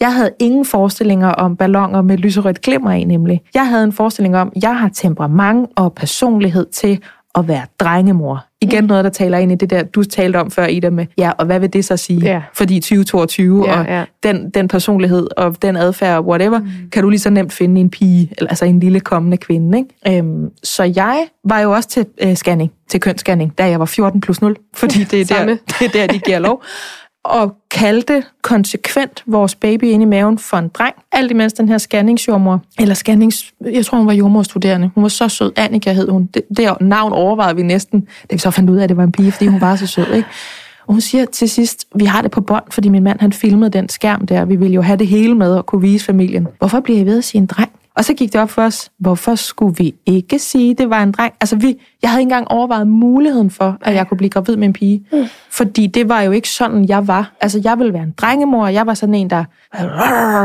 jeg 0.00 0.14
havde 0.14 0.30
ingen 0.38 0.64
forestillinger 0.64 1.28
om 1.28 1.56
ballonger 1.56 2.02
med 2.02 2.16
lyserødt 2.16 2.60
glimmer 2.60 2.90
i, 2.90 3.04
nemlig. 3.04 3.40
Jeg 3.54 3.68
havde 3.68 3.84
en 3.84 3.92
forestilling 3.92 4.36
om, 4.36 4.52
at 4.56 4.62
jeg 4.62 4.78
har 4.78 4.88
temperament 4.88 5.70
og 5.76 5.92
personlighed 5.92 6.66
til 6.66 7.00
at 7.34 7.48
være 7.48 7.62
drengemor. 7.80 8.44
Igen 8.60 8.84
noget, 8.84 9.04
der 9.04 9.10
taler 9.10 9.38
ind 9.38 9.52
i 9.52 9.54
det 9.54 9.70
der, 9.70 9.82
du 9.82 10.04
talte 10.04 10.36
om 10.36 10.50
før, 10.50 10.66
Ida, 10.66 10.90
med, 10.90 11.06
ja, 11.18 11.30
og 11.38 11.46
hvad 11.46 11.60
vil 11.60 11.72
det 11.72 11.84
så 11.84 11.96
sige? 11.96 12.20
Ja. 12.20 12.42
Fordi 12.54 12.80
2022, 12.80 13.64
Ja, 13.66 13.80
og 13.80 13.86
ja. 13.86 14.04
Den, 14.22 14.50
den 14.50 14.68
personlighed 14.68 15.26
og 15.36 15.62
den 15.62 15.76
adfærd 15.76 16.18
og 16.18 16.26
whatever, 16.26 16.58
mm. 16.58 16.68
kan 16.92 17.02
du 17.02 17.08
lige 17.08 17.20
så 17.20 17.30
nemt 17.30 17.52
finde 17.52 17.80
en 17.80 17.90
pige, 17.90 18.30
altså 18.40 18.64
en 18.64 18.80
lille 18.80 19.00
kommende 19.00 19.36
kvinde. 19.36 19.78
Ikke? 19.78 20.18
Øhm, 20.18 20.50
så 20.62 20.92
jeg 20.96 21.26
var 21.44 21.60
jo 21.60 21.72
også 21.72 21.88
til 21.88 22.06
øh, 22.22 22.34
scanning, 22.34 22.72
til 22.90 23.00
kønsscanning, 23.00 23.58
da 23.58 23.68
jeg 23.68 23.80
var 23.80 23.86
14 23.86 24.20
plus 24.20 24.40
0, 24.40 24.56
fordi 24.74 25.04
det 25.04 25.30
er, 25.30 25.44
der, 25.44 25.56
det 25.78 25.86
er 25.86 25.88
der, 25.88 26.06
de 26.06 26.18
giver 26.18 26.38
lov. 26.38 26.62
Og 27.24 27.56
kaldte 27.70 28.22
konsekvent 28.42 29.22
vores 29.26 29.54
baby 29.54 29.84
ind 29.84 30.02
i 30.02 30.06
maven 30.06 30.38
for 30.38 30.56
en 30.56 30.68
dreng. 30.68 30.94
Alt 31.12 31.30
imens 31.30 31.52
den 31.52 31.68
her 31.68 31.78
scanningsjordmor, 31.78 32.60
eller 32.78 32.94
scannings, 32.94 33.54
jeg 33.72 33.86
tror 33.86 33.98
hun 33.98 34.06
var 34.06 34.12
jordmorstuderende, 34.12 34.90
hun 34.94 35.02
var 35.02 35.08
så 35.08 35.28
sød, 35.28 35.52
Annika 35.56 35.92
hed 35.92 36.08
hun. 36.08 36.28
Det, 36.34 36.42
det 36.56 36.80
navn 36.80 37.12
overvejede 37.12 37.56
vi 37.56 37.62
næsten, 37.62 38.00
da 38.00 38.34
vi 38.34 38.38
så 38.38 38.50
fandt 38.50 38.70
ud 38.70 38.76
af, 38.76 38.82
at 38.82 38.88
det 38.88 38.96
var 38.96 39.04
en 39.04 39.12
pige, 39.12 39.32
fordi 39.32 39.46
hun 39.46 39.60
var 39.60 39.76
så 39.76 39.86
sød. 39.86 40.06
Ikke? 40.14 40.28
Og 40.86 40.94
hun 40.94 41.00
siger 41.00 41.24
til 41.24 41.48
sidst, 41.48 41.86
vi 41.94 42.04
har 42.04 42.22
det 42.22 42.30
på 42.30 42.40
bånd, 42.40 42.64
fordi 42.70 42.88
min 42.88 43.02
mand 43.02 43.20
han 43.20 43.32
filmede 43.32 43.70
den 43.70 43.88
skærm 43.88 44.26
der. 44.26 44.44
Vi 44.44 44.56
ville 44.56 44.74
jo 44.74 44.82
have 44.82 44.98
det 44.98 45.06
hele 45.06 45.34
med 45.34 45.56
og 45.56 45.66
kunne 45.66 45.80
vise 45.80 46.04
familien. 46.04 46.48
Hvorfor 46.58 46.80
bliver 46.80 47.00
I 47.00 47.06
ved 47.06 47.18
at 47.18 47.24
sige 47.24 47.40
en 47.40 47.46
dreng? 47.46 47.70
Og 47.96 48.04
så 48.04 48.14
gik 48.14 48.32
det 48.32 48.40
op 48.40 48.50
for 48.50 48.62
os, 48.62 48.90
hvorfor 48.98 49.34
skulle 49.34 49.74
vi 49.76 49.94
ikke 50.06 50.38
sige, 50.38 50.70
at 50.70 50.78
det 50.78 50.90
var 50.90 51.02
en 51.02 51.12
dreng? 51.12 51.34
Altså, 51.40 51.56
vi, 51.56 51.80
jeg 52.02 52.10
havde 52.10 52.20
ikke 52.20 52.26
engang 52.26 52.48
overvejet 52.48 52.86
muligheden 52.86 53.50
for, 53.50 53.78
at 53.80 53.94
jeg 53.94 54.08
kunne 54.08 54.18
blive 54.18 54.30
gravid 54.30 54.56
med 54.56 54.66
en 54.66 54.72
pige. 54.72 55.06
Mm. 55.12 55.24
Fordi 55.50 55.86
det 55.86 56.08
var 56.08 56.20
jo 56.20 56.30
ikke 56.30 56.48
sådan, 56.48 56.88
jeg 56.88 57.08
var. 57.08 57.32
Altså, 57.40 57.60
jeg 57.64 57.78
ville 57.78 57.92
være 57.92 58.02
en 58.02 58.14
drengemor, 58.16 58.64
og 58.64 58.74
jeg 58.74 58.86
var 58.86 58.94
sådan 58.94 59.14
en, 59.14 59.30
der... 59.30 59.44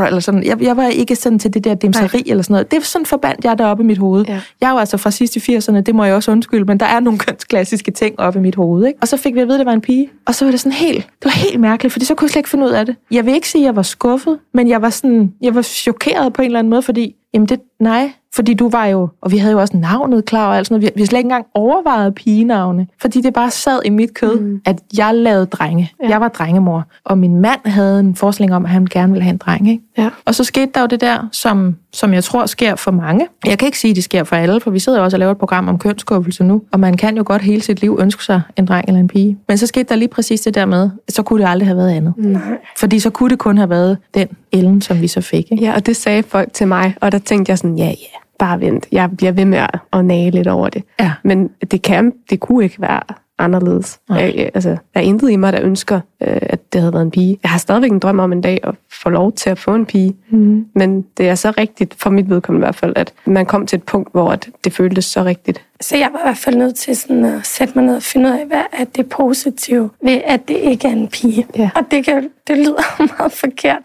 Eller 0.05 0.19
sådan. 0.19 0.43
Jeg, 0.43 0.61
jeg 0.61 0.77
var 0.77 0.87
ikke 0.87 1.15
sådan 1.15 1.39
til 1.39 1.53
det 1.53 1.63
der 1.63 1.75
dimseri 1.75 2.23
eller 2.25 2.43
sådan 2.43 2.53
noget. 2.53 2.71
Det 2.71 2.77
er 2.77 2.81
sådan 2.81 3.05
forbandt 3.05 3.45
jeg 3.45 3.57
deroppe 3.57 3.83
i 3.83 3.85
mit 3.85 3.97
hoved. 3.97 4.25
Ja. 4.25 4.41
Jeg 4.61 4.67
er 4.67 4.71
jo 4.71 4.77
altså 4.77 4.97
fra 4.97 5.11
sidst 5.11 5.35
i 5.35 5.57
80'erne, 5.57 5.81
det 5.81 5.95
må 5.95 6.03
jeg 6.03 6.15
også 6.15 6.31
undskylde, 6.31 6.65
men 6.65 6.79
der 6.79 6.85
er 6.85 6.99
nogle 6.99 7.19
kønsklassiske 7.27 7.91
ting 7.91 8.19
oppe 8.19 8.39
i 8.39 8.41
mit 8.41 8.55
hoved. 8.55 8.85
Ikke? 8.87 8.99
Og 9.01 9.07
så 9.07 9.17
fik 9.17 9.35
vi 9.35 9.39
at 9.39 9.47
vide, 9.47 9.55
at 9.55 9.59
det 9.59 9.65
var 9.65 9.73
en 9.73 9.81
pige. 9.81 10.09
Og 10.25 10.35
så 10.35 10.45
var 10.45 10.51
det 10.51 10.59
sådan 10.59 10.71
helt, 10.71 11.05
det 11.05 11.25
var 11.25 11.49
helt 11.49 11.59
mærkeligt, 11.59 11.91
fordi 11.91 12.05
så 12.05 12.15
kunne 12.15 12.25
jeg 12.25 12.31
slet 12.31 12.39
ikke 12.39 12.49
finde 12.49 12.65
ud 12.65 12.71
af 12.71 12.85
det. 12.85 12.95
Jeg 13.11 13.25
vil 13.25 13.33
ikke 13.33 13.49
sige, 13.49 13.61
at 13.61 13.65
jeg 13.65 13.75
var 13.75 13.81
skuffet, 13.81 14.39
men 14.53 14.69
jeg 14.69 14.81
var 14.81 14.89
sådan, 14.89 15.33
jeg 15.41 15.55
var 15.55 15.61
chokeret 15.61 16.33
på 16.33 16.41
en 16.41 16.45
eller 16.45 16.59
anden 16.59 16.69
måde, 16.69 16.81
fordi, 16.81 17.15
jamen 17.37 17.49
det, 17.49 17.61
nej, 17.79 18.13
fordi 18.37 18.53
du 18.53 18.69
var 18.69 18.85
jo, 18.85 19.09
og 19.21 19.31
vi 19.31 19.37
havde 19.37 19.51
jo 19.51 19.59
også 19.59 19.77
navnet 19.77 20.25
klar 20.25 20.47
og 20.47 20.57
alt 20.57 20.67
sådan 20.67 20.75
noget. 20.75 20.91
Vi, 20.95 20.95
vi 20.95 21.01
har 21.01 21.05
slet 21.07 21.19
ikke 21.19 21.25
engang 21.25 21.45
overvejet 21.53 22.15
pigenavne, 22.15 22.87
fordi 23.01 23.21
det 23.21 23.33
bare 23.33 23.51
sad 23.51 23.79
i 23.85 23.89
mit 23.89 24.13
kød, 24.13 24.39
mm. 24.39 24.61
at 24.65 24.79
jeg 24.97 25.15
lavede 25.15 25.45
drenge. 25.45 25.91
Ja. 26.03 26.09
Jeg 26.09 26.21
var 26.21 26.27
drengemor, 26.27 26.85
og 27.03 27.17
min 27.17 27.35
mand 27.41 27.59
havde 27.65 27.99
en 27.99 28.15
forestilling 28.15 28.55
om, 28.55 28.65
at 28.65 28.71
han 28.71 28.85
gerne 28.85 29.11
ville 29.11 29.23
have 29.23 29.31
en 29.31 29.37
dreng. 29.37 29.69
Ikke? 29.69 29.83
Ja. 29.97 30.09
Og 30.25 30.35
så 30.35 30.43
skete 30.43 30.71
der 30.75 30.81
jo 30.81 30.87
det 30.87 31.01
der, 31.01 31.27
som, 31.31 31.75
som 31.93 32.13
jeg 32.13 32.23
tror 32.23 32.45
sker 32.45 32.75
for 32.75 32.91
mange. 32.91 33.27
Jeg 33.45 33.57
kan 33.57 33.65
ikke 33.65 33.79
sige, 33.79 33.91
at 33.91 33.95
det 33.95 34.03
sker 34.03 34.23
for 34.23 34.35
alle, 34.35 34.61
for 34.61 34.71
vi 34.71 34.79
sidder 34.79 34.99
jo 34.99 35.03
også 35.03 35.15
og 35.15 35.19
laver 35.19 35.31
et 35.31 35.37
program 35.37 35.67
om 35.67 35.79
kønsskuffelse 35.79 36.43
nu, 36.43 36.61
og 36.71 36.79
man 36.79 36.97
kan 36.97 37.17
jo 37.17 37.23
godt 37.25 37.41
hele 37.41 37.61
sit 37.61 37.81
liv 37.81 37.97
ønske 38.01 38.23
sig 38.23 38.41
en 38.57 38.65
dreng 38.65 38.85
eller 38.87 38.99
en 38.99 39.07
pige. 39.07 39.37
Men 39.47 39.57
så 39.57 39.67
skete 39.67 39.89
der 39.89 39.95
lige 39.95 40.09
præcis 40.09 40.41
det 40.41 40.55
der 40.55 40.65
med, 40.65 40.89
så 41.09 41.23
kunne 41.23 41.43
det 41.43 41.49
aldrig 41.49 41.67
have 41.67 41.77
været 41.77 41.91
andet. 41.91 42.13
Nej. 42.17 42.41
Fordi 42.77 42.99
så 42.99 43.09
kunne 43.09 43.29
det 43.29 43.39
kun 43.39 43.57
have 43.57 43.69
været 43.69 43.97
den 44.13 44.27
Ellen, 44.51 44.81
som 44.81 45.01
vi 45.01 45.07
så 45.07 45.21
fik. 45.21 45.51
Ikke? 45.51 45.63
Ja, 45.63 45.75
og 45.75 45.85
det 45.85 45.95
sagde 45.95 46.23
folk 46.23 46.53
til 46.53 46.67
mig, 46.67 46.95
og 47.01 47.11
der 47.11 47.17
tænkte 47.17 47.49
jeg 47.49 47.57
sådan, 47.57 47.77
ja, 47.77 47.85
ja, 47.85 48.17
bare 48.39 48.59
vent. 48.61 48.87
Jeg 48.91 49.09
bliver 49.17 49.31
ved 49.31 49.45
med 49.45 49.65
at, 49.93 50.05
nage 50.05 50.31
lidt 50.31 50.47
over 50.47 50.69
det. 50.69 50.83
Ja. 50.99 51.11
Men 51.23 51.47
det 51.71 51.81
kan, 51.81 52.13
det 52.29 52.39
kunne 52.39 52.63
ikke 52.63 52.81
være 52.81 52.99
anderledes. 53.39 53.99
Nej. 54.09 54.19
Jeg, 54.19 54.35
jeg- 54.35 54.49
altså, 54.53 54.69
der 54.69 54.77
er 54.95 54.99
intet 55.01 55.31
i 55.31 55.35
mig, 55.35 55.53
der 55.53 55.61
ønsker, 55.63 55.95
øh, 56.21 56.37
at 56.41 56.73
det 56.73 56.81
havde 56.81 56.93
været 56.93 57.03
en 57.03 57.11
pige. 57.11 57.39
Jeg 57.43 57.51
har 57.51 57.57
stadigvæk 57.59 57.91
en 57.91 57.99
drøm 57.99 58.19
om 58.19 58.31
en 58.31 58.41
dag 58.41 58.59
at 58.63 58.75
få 59.03 59.09
lov 59.09 59.31
til 59.33 59.49
at 59.49 59.59
få 59.59 59.75
en 59.75 59.85
pige. 59.85 60.15
Mm. 60.29 60.65
Men 60.75 61.01
det 61.17 61.29
er 61.29 61.35
så 61.35 61.51
rigtigt, 61.57 61.95
for 61.99 62.09
mit 62.09 62.29
vedkommende 62.29 62.65
i 62.65 62.67
hvert 62.67 62.75
fald, 62.75 62.93
at 62.95 63.13
man 63.25 63.45
kom 63.45 63.67
til 63.67 63.77
et 63.77 63.83
punkt, 63.83 64.11
hvor 64.11 64.35
det 64.63 64.73
føltes 64.73 65.05
så 65.05 65.23
rigtigt. 65.23 65.61
Så 65.81 65.97
jeg 65.97 66.09
var 66.11 66.19
i 66.19 66.21
hvert 66.25 66.37
fald 66.37 66.55
nødt 66.55 66.75
til 66.75 66.95
sådan 66.95 67.25
at 67.25 67.45
sætte 67.47 67.73
mig 67.75 67.85
ned 67.85 67.95
og 67.95 68.03
finde 68.03 68.29
ud 68.29 68.33
af, 68.35 68.45
hvad 68.45 68.61
er 68.73 68.83
det 68.83 69.09
positive 69.09 69.89
ved, 70.03 70.21
at 70.25 70.47
det 70.47 70.57
ikke 70.57 70.87
er 70.87 70.91
en 70.91 71.07
pige. 71.07 71.45
Ja. 71.57 71.69
Og 71.75 71.81
det, 71.91 72.05
kan, 72.05 72.29
det 72.47 72.57
lyder 72.57 73.01
meget 73.19 73.31
forkert. 73.31 73.81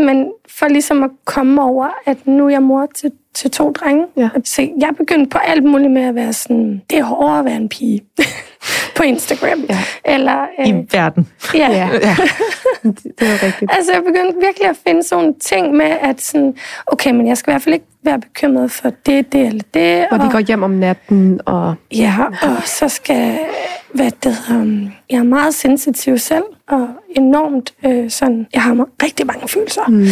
Men 0.00 0.32
for 0.58 0.68
ligesom 0.68 1.02
at 1.02 1.10
komme 1.24 1.62
over, 1.62 1.88
at 2.06 2.26
nu 2.26 2.46
er 2.46 2.50
jeg 2.50 2.62
mor 2.62 2.86
til, 2.94 3.12
til 3.34 3.50
to 3.50 3.72
drenge. 3.72 4.06
Ja. 4.16 4.28
Så 4.44 4.62
jeg 4.80 4.90
begyndte 4.98 5.30
på 5.30 5.38
alt 5.38 5.64
muligt 5.64 5.92
med 5.92 6.02
at 6.02 6.14
være 6.14 6.32
sådan, 6.32 6.82
det 6.90 6.98
er 6.98 7.02
hårdere 7.04 7.38
at 7.38 7.44
være 7.44 7.56
en 7.56 7.68
pige 7.68 8.00
på 8.96 9.02
Instagram. 9.02 9.64
Ja. 9.68 9.78
Eller, 10.04 10.46
øh, 10.60 10.68
I 10.68 10.72
verden. 10.92 11.28
ja. 11.54 11.70
Ja. 11.70 11.88
Ja. 12.02 12.16
Det, 12.92 13.20
var 13.20 13.42
rigtigt. 13.42 13.70
Altså, 13.76 13.92
jeg 13.92 14.02
begyndte 14.06 14.38
virkelig 14.46 14.68
at 14.68 14.76
finde 14.86 15.02
sådan 15.02 15.38
ting 15.38 15.72
med, 15.76 15.96
at 16.00 16.20
sådan, 16.20 16.54
okay, 16.86 17.10
men 17.10 17.26
jeg 17.26 17.36
skal 17.36 17.50
i 17.50 17.52
hvert 17.52 17.62
fald 17.62 17.74
ikke 17.74 17.86
være 18.02 18.20
bekymret 18.20 18.70
for 18.70 18.90
det, 19.06 19.32
det 19.32 19.46
eller 19.46 19.62
det. 19.74 20.06
Hvor 20.08 20.18
de 20.18 20.30
går 20.32 20.38
hjem 20.38 20.62
om 20.62 20.70
natten, 20.70 21.40
og 21.46 21.74
Ja, 21.94 22.14
og 22.42 22.62
så 22.64 22.88
skal, 22.88 23.38
hvad 23.94 24.10
det 24.24 24.36
hedder, 24.48 24.90
jeg 25.10 25.18
er 25.18 25.22
meget 25.22 25.54
sensitiv 25.54 26.18
selv, 26.18 26.44
og 26.68 26.88
enormt 27.16 27.74
øh, 27.86 28.10
sådan, 28.10 28.46
jeg 28.52 28.62
har 28.62 28.88
rigtig 29.02 29.26
mange 29.26 29.48
følelser. 29.48 29.86
Mm. 29.88 30.06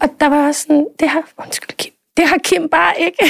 Og 0.00 0.08
der 0.20 0.26
var 0.26 0.46
også 0.46 0.62
sådan, 0.62 0.86
det 1.00 1.08
har, 1.08 1.22
undskyld 1.38 1.76
Kim, 1.76 1.92
det 2.16 2.26
har 2.26 2.38
Kim 2.38 2.68
bare 2.68 3.00
ikke. 3.00 3.24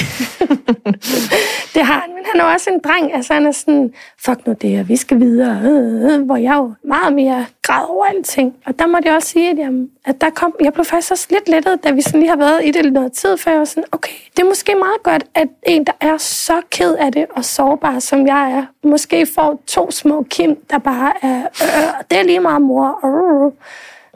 det 1.75 1.85
har 1.85 1.99
han, 1.99 2.13
men 2.15 2.23
han 2.33 2.41
er 2.41 2.45
også 2.53 2.69
en 2.69 2.79
dreng, 2.79 3.13
altså 3.13 3.33
han 3.33 3.45
er 3.45 3.51
sådan, 3.51 3.93
fuck 4.25 4.47
nu 4.47 4.53
det, 4.61 4.79
og 4.79 4.89
vi 4.89 4.95
skal 4.95 5.19
videre, 5.19 5.61
øh, 5.63 6.13
øh, 6.13 6.25
hvor 6.25 6.35
jeg 6.35 6.55
jo 6.55 6.73
meget 6.83 7.13
mere 7.13 7.45
græd 7.61 7.85
over 7.89 8.05
alting. 8.05 8.55
Og 8.65 8.79
der 8.79 8.87
måtte 8.87 9.07
jeg 9.07 9.15
også 9.15 9.29
sige, 9.29 9.49
at, 9.49 9.57
jamen, 9.57 9.89
at 10.05 10.21
der 10.21 10.29
kom, 10.29 10.55
jeg 10.61 10.73
blev 10.73 10.85
faktisk 10.85 11.11
også 11.11 11.27
lidt 11.29 11.49
lettet, 11.49 11.83
da 11.83 11.91
vi 11.91 12.01
sådan 12.01 12.19
lige 12.19 12.29
har 12.29 12.37
været 12.37 12.65
i 12.65 12.71
det 12.71 12.93
noget 12.93 13.11
tid, 13.11 13.37
for 13.37 13.49
jeg 13.49 13.59
var 13.59 13.65
sådan, 13.65 13.83
okay, 13.91 14.13
det 14.37 14.43
er 14.43 14.47
måske 14.47 14.75
meget 14.75 15.03
godt, 15.03 15.23
at 15.35 15.47
en, 15.63 15.85
der 15.85 15.93
er 16.01 16.17
så 16.17 16.61
ked 16.71 16.95
af 16.95 17.11
det 17.11 17.25
og 17.35 17.45
sårbar, 17.45 17.99
som 17.99 18.27
jeg 18.27 18.51
er, 18.51 18.87
måske 18.87 19.27
får 19.35 19.61
to 19.67 19.91
små 19.91 20.25
Kim, 20.29 20.57
der 20.69 20.77
bare 20.77 21.13
er, 21.21 21.41
øh, 21.41 22.05
det 22.11 22.19
er 22.19 22.23
lige 22.23 22.39
meget 22.39 22.61
mor, 22.61 23.05
øh, 23.05 23.51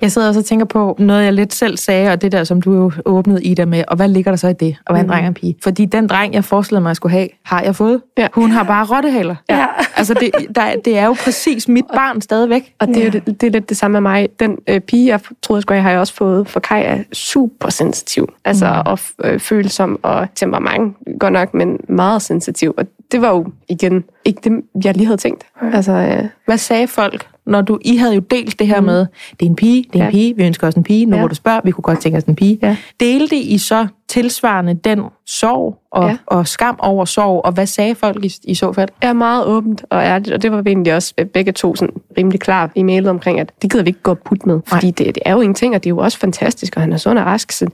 Jeg 0.02 0.12
sidder 0.12 0.28
også 0.28 0.40
og 0.40 0.46
tænker 0.46 0.66
på 0.66 0.96
noget, 1.00 1.24
jeg 1.24 1.34
lidt 1.34 1.54
selv 1.54 1.78
sagde, 1.78 2.12
og 2.12 2.22
det 2.22 2.32
der, 2.32 2.44
som 2.44 2.62
du 2.62 2.74
jo 2.74 2.92
åbnede 3.06 3.44
i 3.44 3.54
der 3.54 3.66
med, 3.66 3.84
og 3.88 3.96
hvad 3.96 4.08
ligger 4.08 4.32
der 4.32 4.36
så 4.36 4.48
i 4.48 4.54
det, 4.54 4.78
og 4.86 4.94
hvad 4.94 5.04
en 5.04 5.10
dreng 5.10 5.22
og 5.22 5.28
en 5.28 5.34
pige? 5.34 5.56
Fordi 5.64 5.86
den 5.86 6.08
dreng, 6.08 6.34
jeg 6.34 6.44
forestillede 6.44 6.82
mig, 6.82 6.88
at 6.88 6.92
jeg 6.92 6.96
skulle 6.96 7.14
have, 7.14 7.28
har 7.44 7.62
jeg 7.62 7.76
fået. 7.76 8.02
Ja. 8.18 8.28
Hun 8.34 8.52
har 8.52 8.64
bare 8.64 8.96
rottehaler. 8.96 9.36
Ja. 9.50 9.66
Altså, 9.96 10.14
det, 10.14 10.32
der, 10.56 10.76
det 10.86 10.98
er 10.98 11.06
jo 11.06 11.16
præcis 11.24 11.68
mit 11.68 11.86
barn 11.94 12.22
stadigvæk. 12.22 12.74
Og 12.80 12.88
det 12.88 12.98
er, 12.98 13.04
jo 13.04 13.10
det, 13.10 13.26
det 13.26 13.44
er 13.44 13.52
lidt 13.52 13.70
det 13.70 13.78
samme 13.78 14.02
med 14.02 14.02
mig. 14.12 14.30
Den 14.40 14.58
øh, 14.68 14.80
pige, 14.80 15.08
jeg 15.08 15.20
troede, 15.42 15.58
jeg 15.58 15.62
skulle 15.62 15.76
have, 15.76 15.84
har 15.84 15.92
jeg 15.92 16.00
også 16.00 16.14
fået, 16.14 16.48
for 16.48 16.60
Kai 16.60 16.84
er 16.84 16.98
super 17.14 17.70
sensitiv. 17.70 18.34
Altså, 18.46 18.66
mm. 18.86 18.92
og 18.92 19.00
øh, 19.24 19.40
følsom 19.40 20.00
og 20.04 20.28
temperament, 20.36 20.96
godt 21.20 21.34
nok, 21.34 21.54
men 21.54 21.80
meget 21.90 22.22
sensitiv. 22.22 22.74
Og 22.78 22.86
det 23.12 23.22
var 23.22 23.30
jo 23.30 23.46
igen 23.70 24.04
ikke 24.26 24.42
det, 24.44 24.86
jeg 24.86 24.96
lige 24.98 25.06
havde 25.06 25.18
tænkt. 25.18 25.44
Altså, 25.74 25.92
øh, 25.92 26.24
Hvad 26.46 26.58
sagde 26.58 26.88
folk, 26.88 27.28
når 27.46 27.62
du, 27.62 27.80
I 27.82 27.96
havde 27.96 28.14
jo 28.16 28.20
delt 28.20 28.60
det 28.60 28.68
her 28.68 28.80
mm. 28.80 28.86
med, 28.86 29.00
det 29.40 29.46
er 29.46 29.50
en 29.50 29.56
pige, 29.56 29.86
det 29.94 30.02
er 30.02 30.04
en 30.04 30.06
Ja. 30.06 30.12
pige, 30.12 30.36
vi 30.36 30.44
ønsker 30.46 30.68
os 30.68 30.74
en 30.76 30.84
pige, 30.84 31.06
nu 31.06 31.16
Ja. 31.16 31.22
hvor 31.22 31.28
du 31.28 31.36
spørger, 31.36 31.60
vi 31.64 31.72
kunne 31.72 31.82
godt 31.82 32.00
tænke 32.00 32.18
os 32.18 32.24
en 32.24 32.36
pige. 32.36 32.60
Ja. 32.62 32.78
Delte 33.00 33.36
I 33.36 33.58
så 33.58 33.88
tilsvarende 34.10 34.74
den 34.74 35.02
sorg 35.28 35.78
og, 35.92 36.10
Ja. 36.10 36.18
og 36.26 36.48
skam 36.48 36.76
over 36.80 37.06
sorg, 37.06 37.46
og 37.46 37.52
hvad 37.52 37.66
sagde 37.66 37.96
folk 37.96 38.26
i, 38.26 38.32
i 38.44 38.56
så 38.56 38.74
fald? 38.74 38.90
er 39.02 39.14
meget 39.14 39.46
åbent 39.46 39.84
og 39.90 40.04
ærligt, 40.04 40.34
og 40.34 40.42
det 40.42 40.52
var 40.52 40.62
vi 40.62 40.70
egentlig 40.70 40.96
også 40.96 41.14
begge 41.34 41.52
to 41.52 41.76
sådan 41.76 41.94
rimelig 42.18 42.40
klar 42.40 42.72
i 42.76 42.84
mailet 42.84 43.10
omkring, 43.10 43.40
at 43.40 43.52
det 43.62 43.72
gider 43.72 43.84
vi 43.84 43.90
ikke 43.90 44.02
gå 44.04 44.14
putte 44.14 44.48
med, 44.48 44.60
fordi 44.68 44.92
det, 44.92 45.06
det 45.16 45.20
er 45.26 45.34
jo 45.34 45.42
ingenting, 45.42 45.76
og 45.76 45.84
det 45.84 45.88
er 45.90 45.94
jo 45.94 45.98
også 45.98 46.18
fantastisk, 46.18 46.76
og 46.76 46.82
han 46.82 46.94
er 46.94 46.98
sund 46.98 47.20
og 47.20 47.26
rask, 47.26 47.52
så 47.52 47.66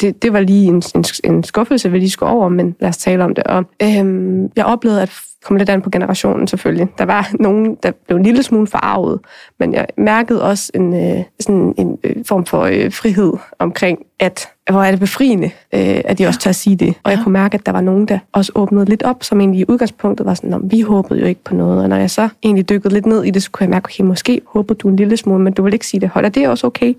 det, 0.00 0.22
det 0.22 0.32
var 0.32 0.40
lige 0.40 0.66
en, 0.66 0.82
en, 0.94 1.04
en 1.24 1.44
skuffelse, 1.44 1.90
vi 1.90 1.98
lige 1.98 2.10
skulle 2.10 2.32
over, 2.32 2.48
men 2.48 2.76
lad 2.80 2.88
os 2.88 2.96
tale 2.96 3.24
om 3.24 3.34
det. 3.34 3.44
Og 3.44 3.64
øhm, 3.82 4.50
jeg 4.56 4.64
oplevede 4.64 5.02
at 5.02 5.12
komme 5.44 5.58
lidt 5.58 5.68
an 5.68 5.82
på 5.82 5.90
generationen 5.90 6.46
selvfølgelig. 6.46 6.88
Der 6.98 7.04
var 7.04 7.30
nogen, 7.46 7.76
der 7.82 7.92
blev 8.06 8.16
en 8.16 8.22
lille 8.22 8.42
smule 8.42 8.66
forarvet, 8.66 9.20
men 9.58 9.74
jeg 9.74 9.86
mærkede 9.96 10.42
også 10.42 10.70
en, 10.74 10.94
øh, 10.94 11.24
sådan 11.40 11.74
en 11.78 11.98
øh, 12.04 12.16
form 12.24 12.46
for 12.46 12.62
øh, 12.62 12.92
frihed 12.92 13.32
omkring, 13.58 13.98
at 14.20 14.48
hvor 14.70 14.82
er 14.82 14.90
det 14.90 15.00
befriende, 15.00 15.50
øh, 15.74 16.00
at 16.04 16.18
de 16.18 16.26
også 16.26 16.40
tør 16.40 16.48
at 16.48 16.56
sige 16.56 16.76
det. 16.76 16.94
Og 17.04 17.10
jeg 17.10 17.20
kunne 17.22 17.32
mærke, 17.32 17.54
at 17.54 17.66
der 17.66 17.72
var 17.72 17.80
nogen, 17.80 18.06
der 18.06 18.18
også 18.32 18.52
åbnede 18.54 18.84
lidt 18.84 19.02
op, 19.02 19.24
som 19.24 19.40
egentlig 19.40 19.60
i 19.60 19.64
udgangspunktet 19.68 20.26
var 20.26 20.34
sådan, 20.34 20.50
"Nå, 20.50 20.58
vi 20.58 20.80
håbede 20.80 21.20
jo 21.20 21.26
ikke 21.26 21.44
på 21.44 21.54
noget. 21.54 21.82
Og 21.82 21.88
når 21.88 21.96
jeg 21.96 22.10
så 22.10 22.28
egentlig 22.42 22.68
dykkede 22.68 22.94
lidt 22.94 23.06
ned 23.06 23.24
i 23.24 23.30
det, 23.30 23.42
så 23.42 23.50
kunne 23.50 23.64
jeg 23.64 23.70
mærke, 23.70 23.84
okay, 23.84 24.04
måske 24.04 24.40
håbede 24.46 24.78
du 24.78 24.88
en 24.88 24.96
lille 24.96 25.16
smule, 25.16 25.44
men 25.44 25.52
du 25.52 25.62
vil 25.62 25.72
ikke 25.72 25.86
sige 25.86 26.00
det 26.00 26.08
højt, 26.08 26.24
og 26.24 26.34
det 26.34 26.44
er 26.44 26.48
også 26.48 26.66
okay. 26.66 26.94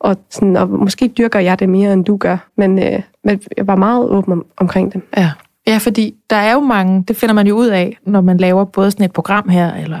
Og, 0.00 0.16
sådan, 0.30 0.56
og 0.56 0.68
måske 0.68 1.08
dyrker 1.08 1.38
jeg 1.40 1.58
det 1.58 1.68
mere, 1.68 1.92
end 1.92 2.04
du 2.04 2.16
gør. 2.16 2.48
Men, 2.56 2.78
øh, 2.78 3.02
men 3.24 3.40
jeg 3.56 3.66
var 3.66 3.76
meget 3.76 4.08
åben 4.08 4.32
om, 4.32 4.46
omkring 4.56 4.92
det. 4.92 5.02
Ja 5.16 5.30
ja, 5.66 5.78
fordi 5.78 6.14
der 6.30 6.36
er 6.36 6.52
jo 6.52 6.60
mange, 6.60 7.04
det 7.08 7.16
finder 7.16 7.34
man 7.34 7.46
jo 7.46 7.56
ud 7.56 7.66
af, 7.66 7.98
når 8.06 8.20
man 8.20 8.36
laver 8.36 8.64
både 8.64 8.90
sådan 8.90 9.06
et 9.06 9.12
program 9.12 9.48
her, 9.48 9.74
eller 9.74 10.00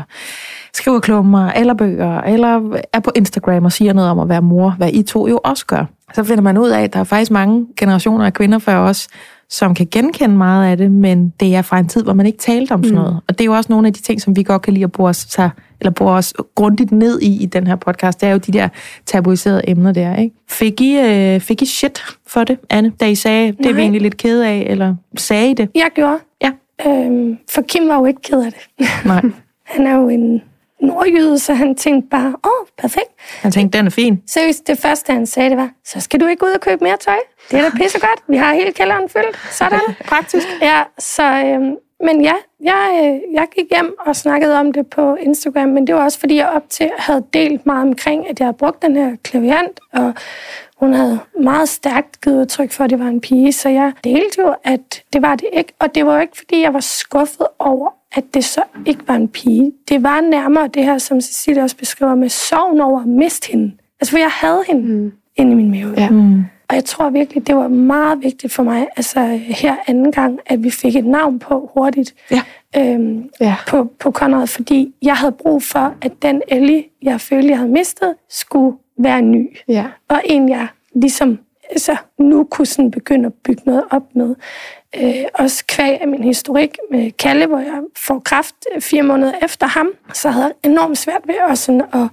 skriver 0.74 1.00
klummer, 1.00 1.50
eller 1.50 1.74
bøger, 1.74 2.20
eller 2.20 2.78
er 2.92 3.00
på 3.00 3.10
Instagram 3.14 3.64
og 3.64 3.72
siger 3.72 3.92
noget 3.92 4.10
om 4.10 4.18
at 4.18 4.28
være 4.28 4.42
mor, 4.42 4.70
hvad 4.70 4.90
I 4.92 5.02
to 5.02 5.28
jo 5.28 5.40
også 5.44 5.66
gør. 5.66 5.84
Så 6.14 6.24
finder 6.24 6.42
man 6.42 6.58
ud 6.58 6.68
af, 6.68 6.82
at 6.82 6.92
der 6.92 7.00
er 7.00 7.04
faktisk 7.04 7.30
mange 7.30 7.66
generationer 7.76 8.26
af 8.26 8.32
kvinder 8.32 8.58
før 8.58 8.78
os, 8.78 9.08
som 9.50 9.74
kan 9.74 9.88
genkende 9.90 10.36
meget 10.36 10.70
af 10.70 10.76
det, 10.76 10.92
men 10.92 11.32
det 11.40 11.54
er 11.54 11.62
fra 11.62 11.78
en 11.78 11.88
tid, 11.88 12.02
hvor 12.02 12.12
man 12.12 12.26
ikke 12.26 12.38
talte 12.38 12.72
om 12.72 12.84
sådan 12.84 12.94
noget. 12.94 13.20
Og 13.28 13.38
det 13.38 13.40
er 13.40 13.44
jo 13.44 13.52
også 13.52 13.72
nogle 13.72 13.86
af 13.86 13.92
de 13.94 14.02
ting, 14.02 14.20
som 14.20 14.36
vi 14.36 14.42
godt 14.42 14.62
kan 14.62 14.72
lide 14.72 14.84
at 14.84 14.92
bore 14.92 15.08
os, 15.08 15.16
sig, 15.16 15.50
eller 15.80 15.90
bore 15.90 16.14
os 16.14 16.34
grundigt 16.54 16.92
ned 16.92 17.20
i 17.20 17.42
i 17.42 17.46
den 17.46 17.66
her 17.66 17.76
podcast. 17.76 18.20
Det 18.20 18.26
er 18.28 18.32
jo 18.32 18.38
de 18.38 18.52
der 18.52 18.68
tabuiserede 19.06 19.62
emner 19.68 19.92
der. 19.92 20.16
Ikke? 20.16 20.36
Fik, 20.48 20.80
I, 20.80 20.98
øh, 20.98 21.40
fik 21.40 21.62
I 21.62 21.66
shit 21.66 22.02
for 22.26 22.44
det, 22.44 22.58
Anne, 22.70 22.92
da 23.00 23.06
I 23.06 23.14
sagde, 23.14 23.52
det 23.52 23.66
er 23.66 23.72
vi 23.72 23.80
egentlig 23.80 24.02
lidt 24.02 24.16
kede 24.16 24.48
af, 24.48 24.66
eller 24.70 24.94
sagde 25.16 25.50
I 25.50 25.54
det? 25.54 25.68
Jeg 25.74 25.88
gjorde. 25.94 26.18
Ja. 26.42 26.50
Øhm, 26.86 27.38
for 27.50 27.62
Kim 27.62 27.88
var 27.88 27.98
jo 27.98 28.04
ikke 28.04 28.22
ked 28.22 28.42
af 28.44 28.52
det. 28.52 28.88
Nej. 29.04 29.22
Han 29.76 29.86
er 29.86 29.96
jo 29.96 30.08
en 30.08 30.42
nordjyde, 30.80 31.38
så 31.38 31.54
han 31.54 31.74
tænkte 31.74 32.08
bare, 32.10 32.26
åh, 32.26 32.50
oh, 32.50 32.66
perfekt. 32.78 33.10
Han 33.40 33.52
tænkte, 33.52 33.78
den 33.78 33.86
er 33.86 33.90
fin. 33.90 34.22
Seriøst, 34.26 34.66
det 34.66 34.78
første, 34.78 35.12
han 35.12 35.26
sagde, 35.26 35.50
det 35.50 35.58
var, 35.58 35.70
så 35.84 36.00
skal 36.00 36.20
du 36.20 36.26
ikke 36.26 36.44
ud 36.44 36.50
og 36.50 36.60
købe 36.60 36.84
mere 36.84 36.96
tøj. 37.04 37.16
Det 37.50 37.58
er 37.58 37.62
da 37.62 37.70
pissegodt. 37.76 38.20
Vi 38.28 38.36
har 38.36 38.54
hele 38.54 38.72
kælderen 38.72 39.08
fyldt. 39.08 39.38
Sådan. 39.50 39.80
Praktisk. 40.08 40.46
Ja, 40.62 40.82
så, 40.98 41.22
øhm, 41.22 41.76
men 42.00 42.22
ja, 42.22 42.34
jeg, 42.60 43.00
øh, 43.02 43.34
jeg 43.34 43.46
gik 43.56 43.64
hjem 43.70 43.94
og 44.06 44.16
snakkede 44.16 44.60
om 44.60 44.72
det 44.72 44.86
på 44.86 45.14
Instagram, 45.14 45.68
men 45.68 45.86
det 45.86 45.94
var 45.94 46.04
også, 46.04 46.20
fordi 46.20 46.36
jeg 46.36 46.48
op 46.48 46.70
til 46.70 46.90
havde 46.98 47.24
delt 47.32 47.66
meget 47.66 47.82
omkring, 47.82 48.28
at 48.28 48.38
jeg 48.40 48.46
havde 48.46 48.56
brugt 48.56 48.82
den 48.82 48.96
her 48.96 49.16
klaviant, 49.22 49.80
og 49.92 50.14
hun 50.76 50.92
havde 50.92 51.18
meget 51.40 51.68
stærkt 51.68 52.20
givet 52.20 52.40
udtryk 52.40 52.72
for, 52.72 52.84
at 52.84 52.90
det 52.90 52.98
var 52.98 53.06
en 53.06 53.20
pige, 53.20 53.52
så 53.52 53.68
jeg 53.68 53.92
delte 54.04 54.40
jo, 54.40 54.54
at 54.64 55.02
det 55.12 55.22
var 55.22 55.34
det 55.34 55.48
ikke. 55.52 55.72
Og 55.78 55.94
det 55.94 56.06
var 56.06 56.14
jo 56.14 56.20
ikke, 56.20 56.36
fordi 56.36 56.62
jeg 56.62 56.74
var 56.74 56.80
skuffet 56.80 57.46
over, 57.58 57.90
at 58.12 58.24
det 58.34 58.44
så 58.44 58.62
ikke 58.86 59.00
var 59.08 59.14
en 59.14 59.28
pige. 59.28 59.72
Det 59.88 60.02
var 60.02 60.20
nærmere 60.20 60.68
det 60.68 60.84
her, 60.84 60.98
som 60.98 61.20
Cecilie 61.20 61.62
også 61.62 61.76
beskriver, 61.76 62.14
med 62.14 62.28
sorgen 62.28 62.80
over 62.80 63.00
at 63.00 63.06
miste 63.06 63.52
hende. 63.52 63.72
Altså, 64.00 64.10
for 64.10 64.18
jeg 64.18 64.30
havde 64.30 64.64
hende 64.66 64.82
mm. 64.82 65.12
inde 65.36 65.52
i 65.52 65.54
min 65.54 65.70
mave. 65.70 65.94
Ja. 65.96 66.08
Mm. 66.10 66.44
Og 66.68 66.74
jeg 66.74 66.84
tror 66.84 67.10
virkelig, 67.10 67.46
det 67.46 67.56
var 67.56 67.68
meget 67.68 68.22
vigtigt 68.22 68.52
for 68.52 68.62
mig, 68.62 68.86
altså 68.96 69.20
her 69.46 69.76
anden 69.86 70.12
gang, 70.12 70.38
at 70.46 70.62
vi 70.64 70.70
fik 70.70 70.96
et 70.96 71.06
navn 71.06 71.38
på 71.38 71.70
hurtigt 71.74 72.14
Ja. 72.30 72.42
øhm, 72.76 73.30
Ja. 73.40 73.54
på, 73.68 73.90
på 74.00 74.10
Conrad, 74.12 74.46
fordi 74.46 74.94
jeg 75.02 75.14
havde 75.14 75.32
brug 75.32 75.62
for, 75.62 75.94
at 76.02 76.12
den 76.22 76.42
Ellie, 76.48 76.84
jeg 77.02 77.20
følte, 77.20 77.48
jeg 77.48 77.58
havde 77.58 77.70
mistet, 77.70 78.14
skulle 78.30 78.76
være 78.98 79.22
ny. 79.22 79.56
Ja. 79.68 79.84
Og 80.08 80.22
en, 80.24 80.48
jeg 80.48 80.66
ligesom 80.94 81.38
altså, 81.70 81.96
nu 82.18 82.44
kunne 82.44 82.66
sådan 82.66 82.90
begynde 82.90 83.26
at 83.26 83.32
bygge 83.44 83.62
noget 83.66 83.84
op 83.90 84.02
med. 84.14 84.34
Øh, 85.02 85.14
også 85.34 85.64
kvæg 85.68 86.00
af 86.00 86.08
min 86.08 86.24
historik 86.24 86.76
med 86.90 87.10
Kalle, 87.10 87.46
hvor 87.46 87.58
jeg 87.58 87.80
får 87.96 88.18
kraft 88.18 88.54
fire 88.80 89.02
måneder 89.02 89.32
efter 89.42 89.66
ham, 89.66 89.88
så 90.14 90.30
havde 90.30 90.44
jeg 90.62 90.70
enormt 90.70 90.98
svært 90.98 91.20
ved 91.26 91.34
også 91.50 91.64
sådan 91.64 91.82
at, 91.92 92.08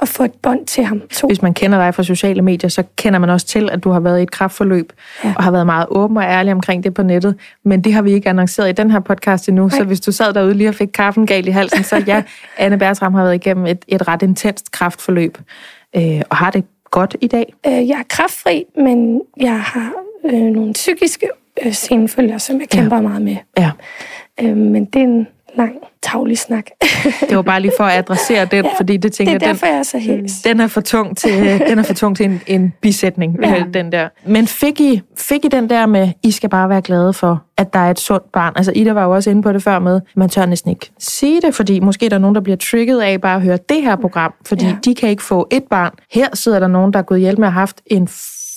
at 0.00 0.08
få 0.08 0.24
et 0.24 0.32
bånd 0.32 0.66
til 0.66 0.84
ham. 0.84 1.00
To. 1.00 1.26
Hvis 1.26 1.42
man 1.42 1.54
kender 1.54 1.78
dig 1.78 1.94
fra 1.94 2.02
sociale 2.02 2.42
medier, 2.42 2.70
så 2.70 2.82
kender 2.96 3.18
man 3.18 3.30
også 3.30 3.46
til, 3.46 3.70
at 3.72 3.84
du 3.84 3.90
har 3.90 4.00
været 4.00 4.20
i 4.20 4.22
et 4.22 4.30
kraftforløb, 4.30 4.92
ja. 5.24 5.32
Og 5.36 5.44
har 5.44 5.50
været 5.50 5.66
meget 5.66 5.86
åben 5.90 6.16
og 6.16 6.22
ærlig 6.22 6.52
omkring 6.52 6.84
det 6.84 6.94
på 6.94 7.02
nettet. 7.02 7.36
Men 7.64 7.84
det 7.84 7.92
har 7.92 8.02
vi 8.02 8.12
ikke 8.12 8.28
annonceret 8.28 8.68
i 8.68 8.72
den 8.72 8.90
her 8.90 9.00
podcast 9.00 9.48
endnu, 9.48 9.66
Nej. 9.66 9.78
så 9.78 9.84
hvis 9.84 10.00
du 10.00 10.12
sad 10.12 10.32
derude 10.32 10.54
lige 10.54 10.68
og 10.68 10.74
fik 10.74 10.88
kaffen 10.94 11.26
galt 11.26 11.46
i 11.46 11.50
halsen, 11.50 11.84
så 11.84 12.02
ja, 12.06 12.22
Anne 12.58 12.78
Bertram 12.78 13.14
har 13.14 13.22
været 13.22 13.34
igennem 13.34 13.66
et, 13.66 13.84
et 13.88 14.08
ret 14.08 14.22
intenst 14.22 14.70
kraftforløb, 14.70 15.38
øh, 15.96 16.22
og 16.30 16.36
har 16.36 16.50
det 16.50 16.64
godt 16.90 17.16
i 17.20 17.26
dag. 17.26 17.54
Øh, 17.66 17.88
jeg 17.88 17.98
er 17.98 18.04
kraftfri, 18.08 18.64
men 18.76 19.20
jeg 19.40 19.60
har 19.60 19.92
øh, 20.24 20.40
nogle 20.40 20.72
psykiske 20.72 21.28
øh, 21.64 21.72
senfølger, 21.72 22.38
som 22.38 22.60
jeg 22.60 22.68
kæmper 22.68 22.96
ja. 22.96 23.02
meget 23.02 23.22
med. 23.22 23.36
Ja. 23.58 23.70
Øh, 24.40 24.56
men 24.56 24.84
det 24.84 25.02
er 25.02 25.06
en 25.06 25.26
lang, 25.56 25.72
taglig 26.02 26.38
snak. 26.38 26.64
Det 27.28 27.36
var 27.36 27.42
bare 27.42 27.60
lige 27.60 27.72
for 27.78 27.84
at 27.84 27.98
adressere 27.98 28.44
den, 28.44 28.64
Ja, 28.64 28.70
fordi 28.76 28.96
det 28.96 29.12
tænker 29.12 29.38
det 29.38 29.42
er 29.42 29.46
derfor, 29.46 29.66
jeg 29.66 29.76
er 29.78 29.82
så 29.82 29.98
hæs. 29.98 30.32
den, 30.32 30.52
den 30.52 30.60
er 30.60 30.66
for 30.66 30.80
tung 30.80 31.16
til, 31.16 31.60
den 31.68 31.78
er 31.78 31.82
for 31.82 31.94
tung 31.94 32.16
til 32.16 32.26
en, 32.26 32.40
en 32.46 32.72
bisætning, 32.80 33.38
ja. 33.42 33.64
Den 33.74 33.92
der. 33.92 34.08
Men 34.26 34.46
fik 34.46 34.80
I, 34.80 35.00
fik 35.18 35.44
I 35.44 35.48
den 35.48 35.70
der 35.70 35.86
med, 35.86 36.08
I 36.22 36.30
skal 36.30 36.50
bare 36.50 36.68
være 36.68 36.82
glade 36.82 37.12
for, 37.12 37.42
at 37.58 37.72
der 37.72 37.78
er 37.78 37.90
et 37.90 37.98
sundt 38.00 38.32
barn? 38.32 38.52
Altså 38.56 38.72
Ida 38.74 38.92
var 38.92 39.04
jo 39.04 39.10
også 39.10 39.30
inde 39.30 39.42
på 39.42 39.52
det 39.52 39.62
før 39.62 39.78
med, 39.78 40.00
man 40.16 40.28
tør 40.28 40.46
næsten 40.46 40.70
ikke 40.70 40.90
sige 40.98 41.40
det, 41.40 41.54
fordi 41.54 41.80
måske 41.80 42.08
der 42.08 42.14
er 42.14 42.20
nogen, 42.20 42.34
der 42.34 42.40
bliver 42.40 42.56
trigget 42.56 43.00
af 43.00 43.20
bare 43.20 43.36
at 43.36 43.42
høre 43.42 43.58
det 43.68 43.82
her 43.82 43.96
program, 43.96 44.34
fordi. 44.46 44.64
Ja. 44.66 44.76
de 44.84 44.94
kan 44.94 45.08
ikke 45.08 45.22
få 45.22 45.48
et 45.50 45.64
barn. 45.70 45.92
Her 46.12 46.28
sidder 46.34 46.58
der 46.60 46.66
nogen, 46.68 46.92
der 46.92 46.98
er 46.98 47.02
gået 47.02 47.20
hjælp 47.20 47.38
med 47.38 47.46
at 47.46 47.52
have 47.52 47.60
haft 47.60 47.80
en 47.86 48.08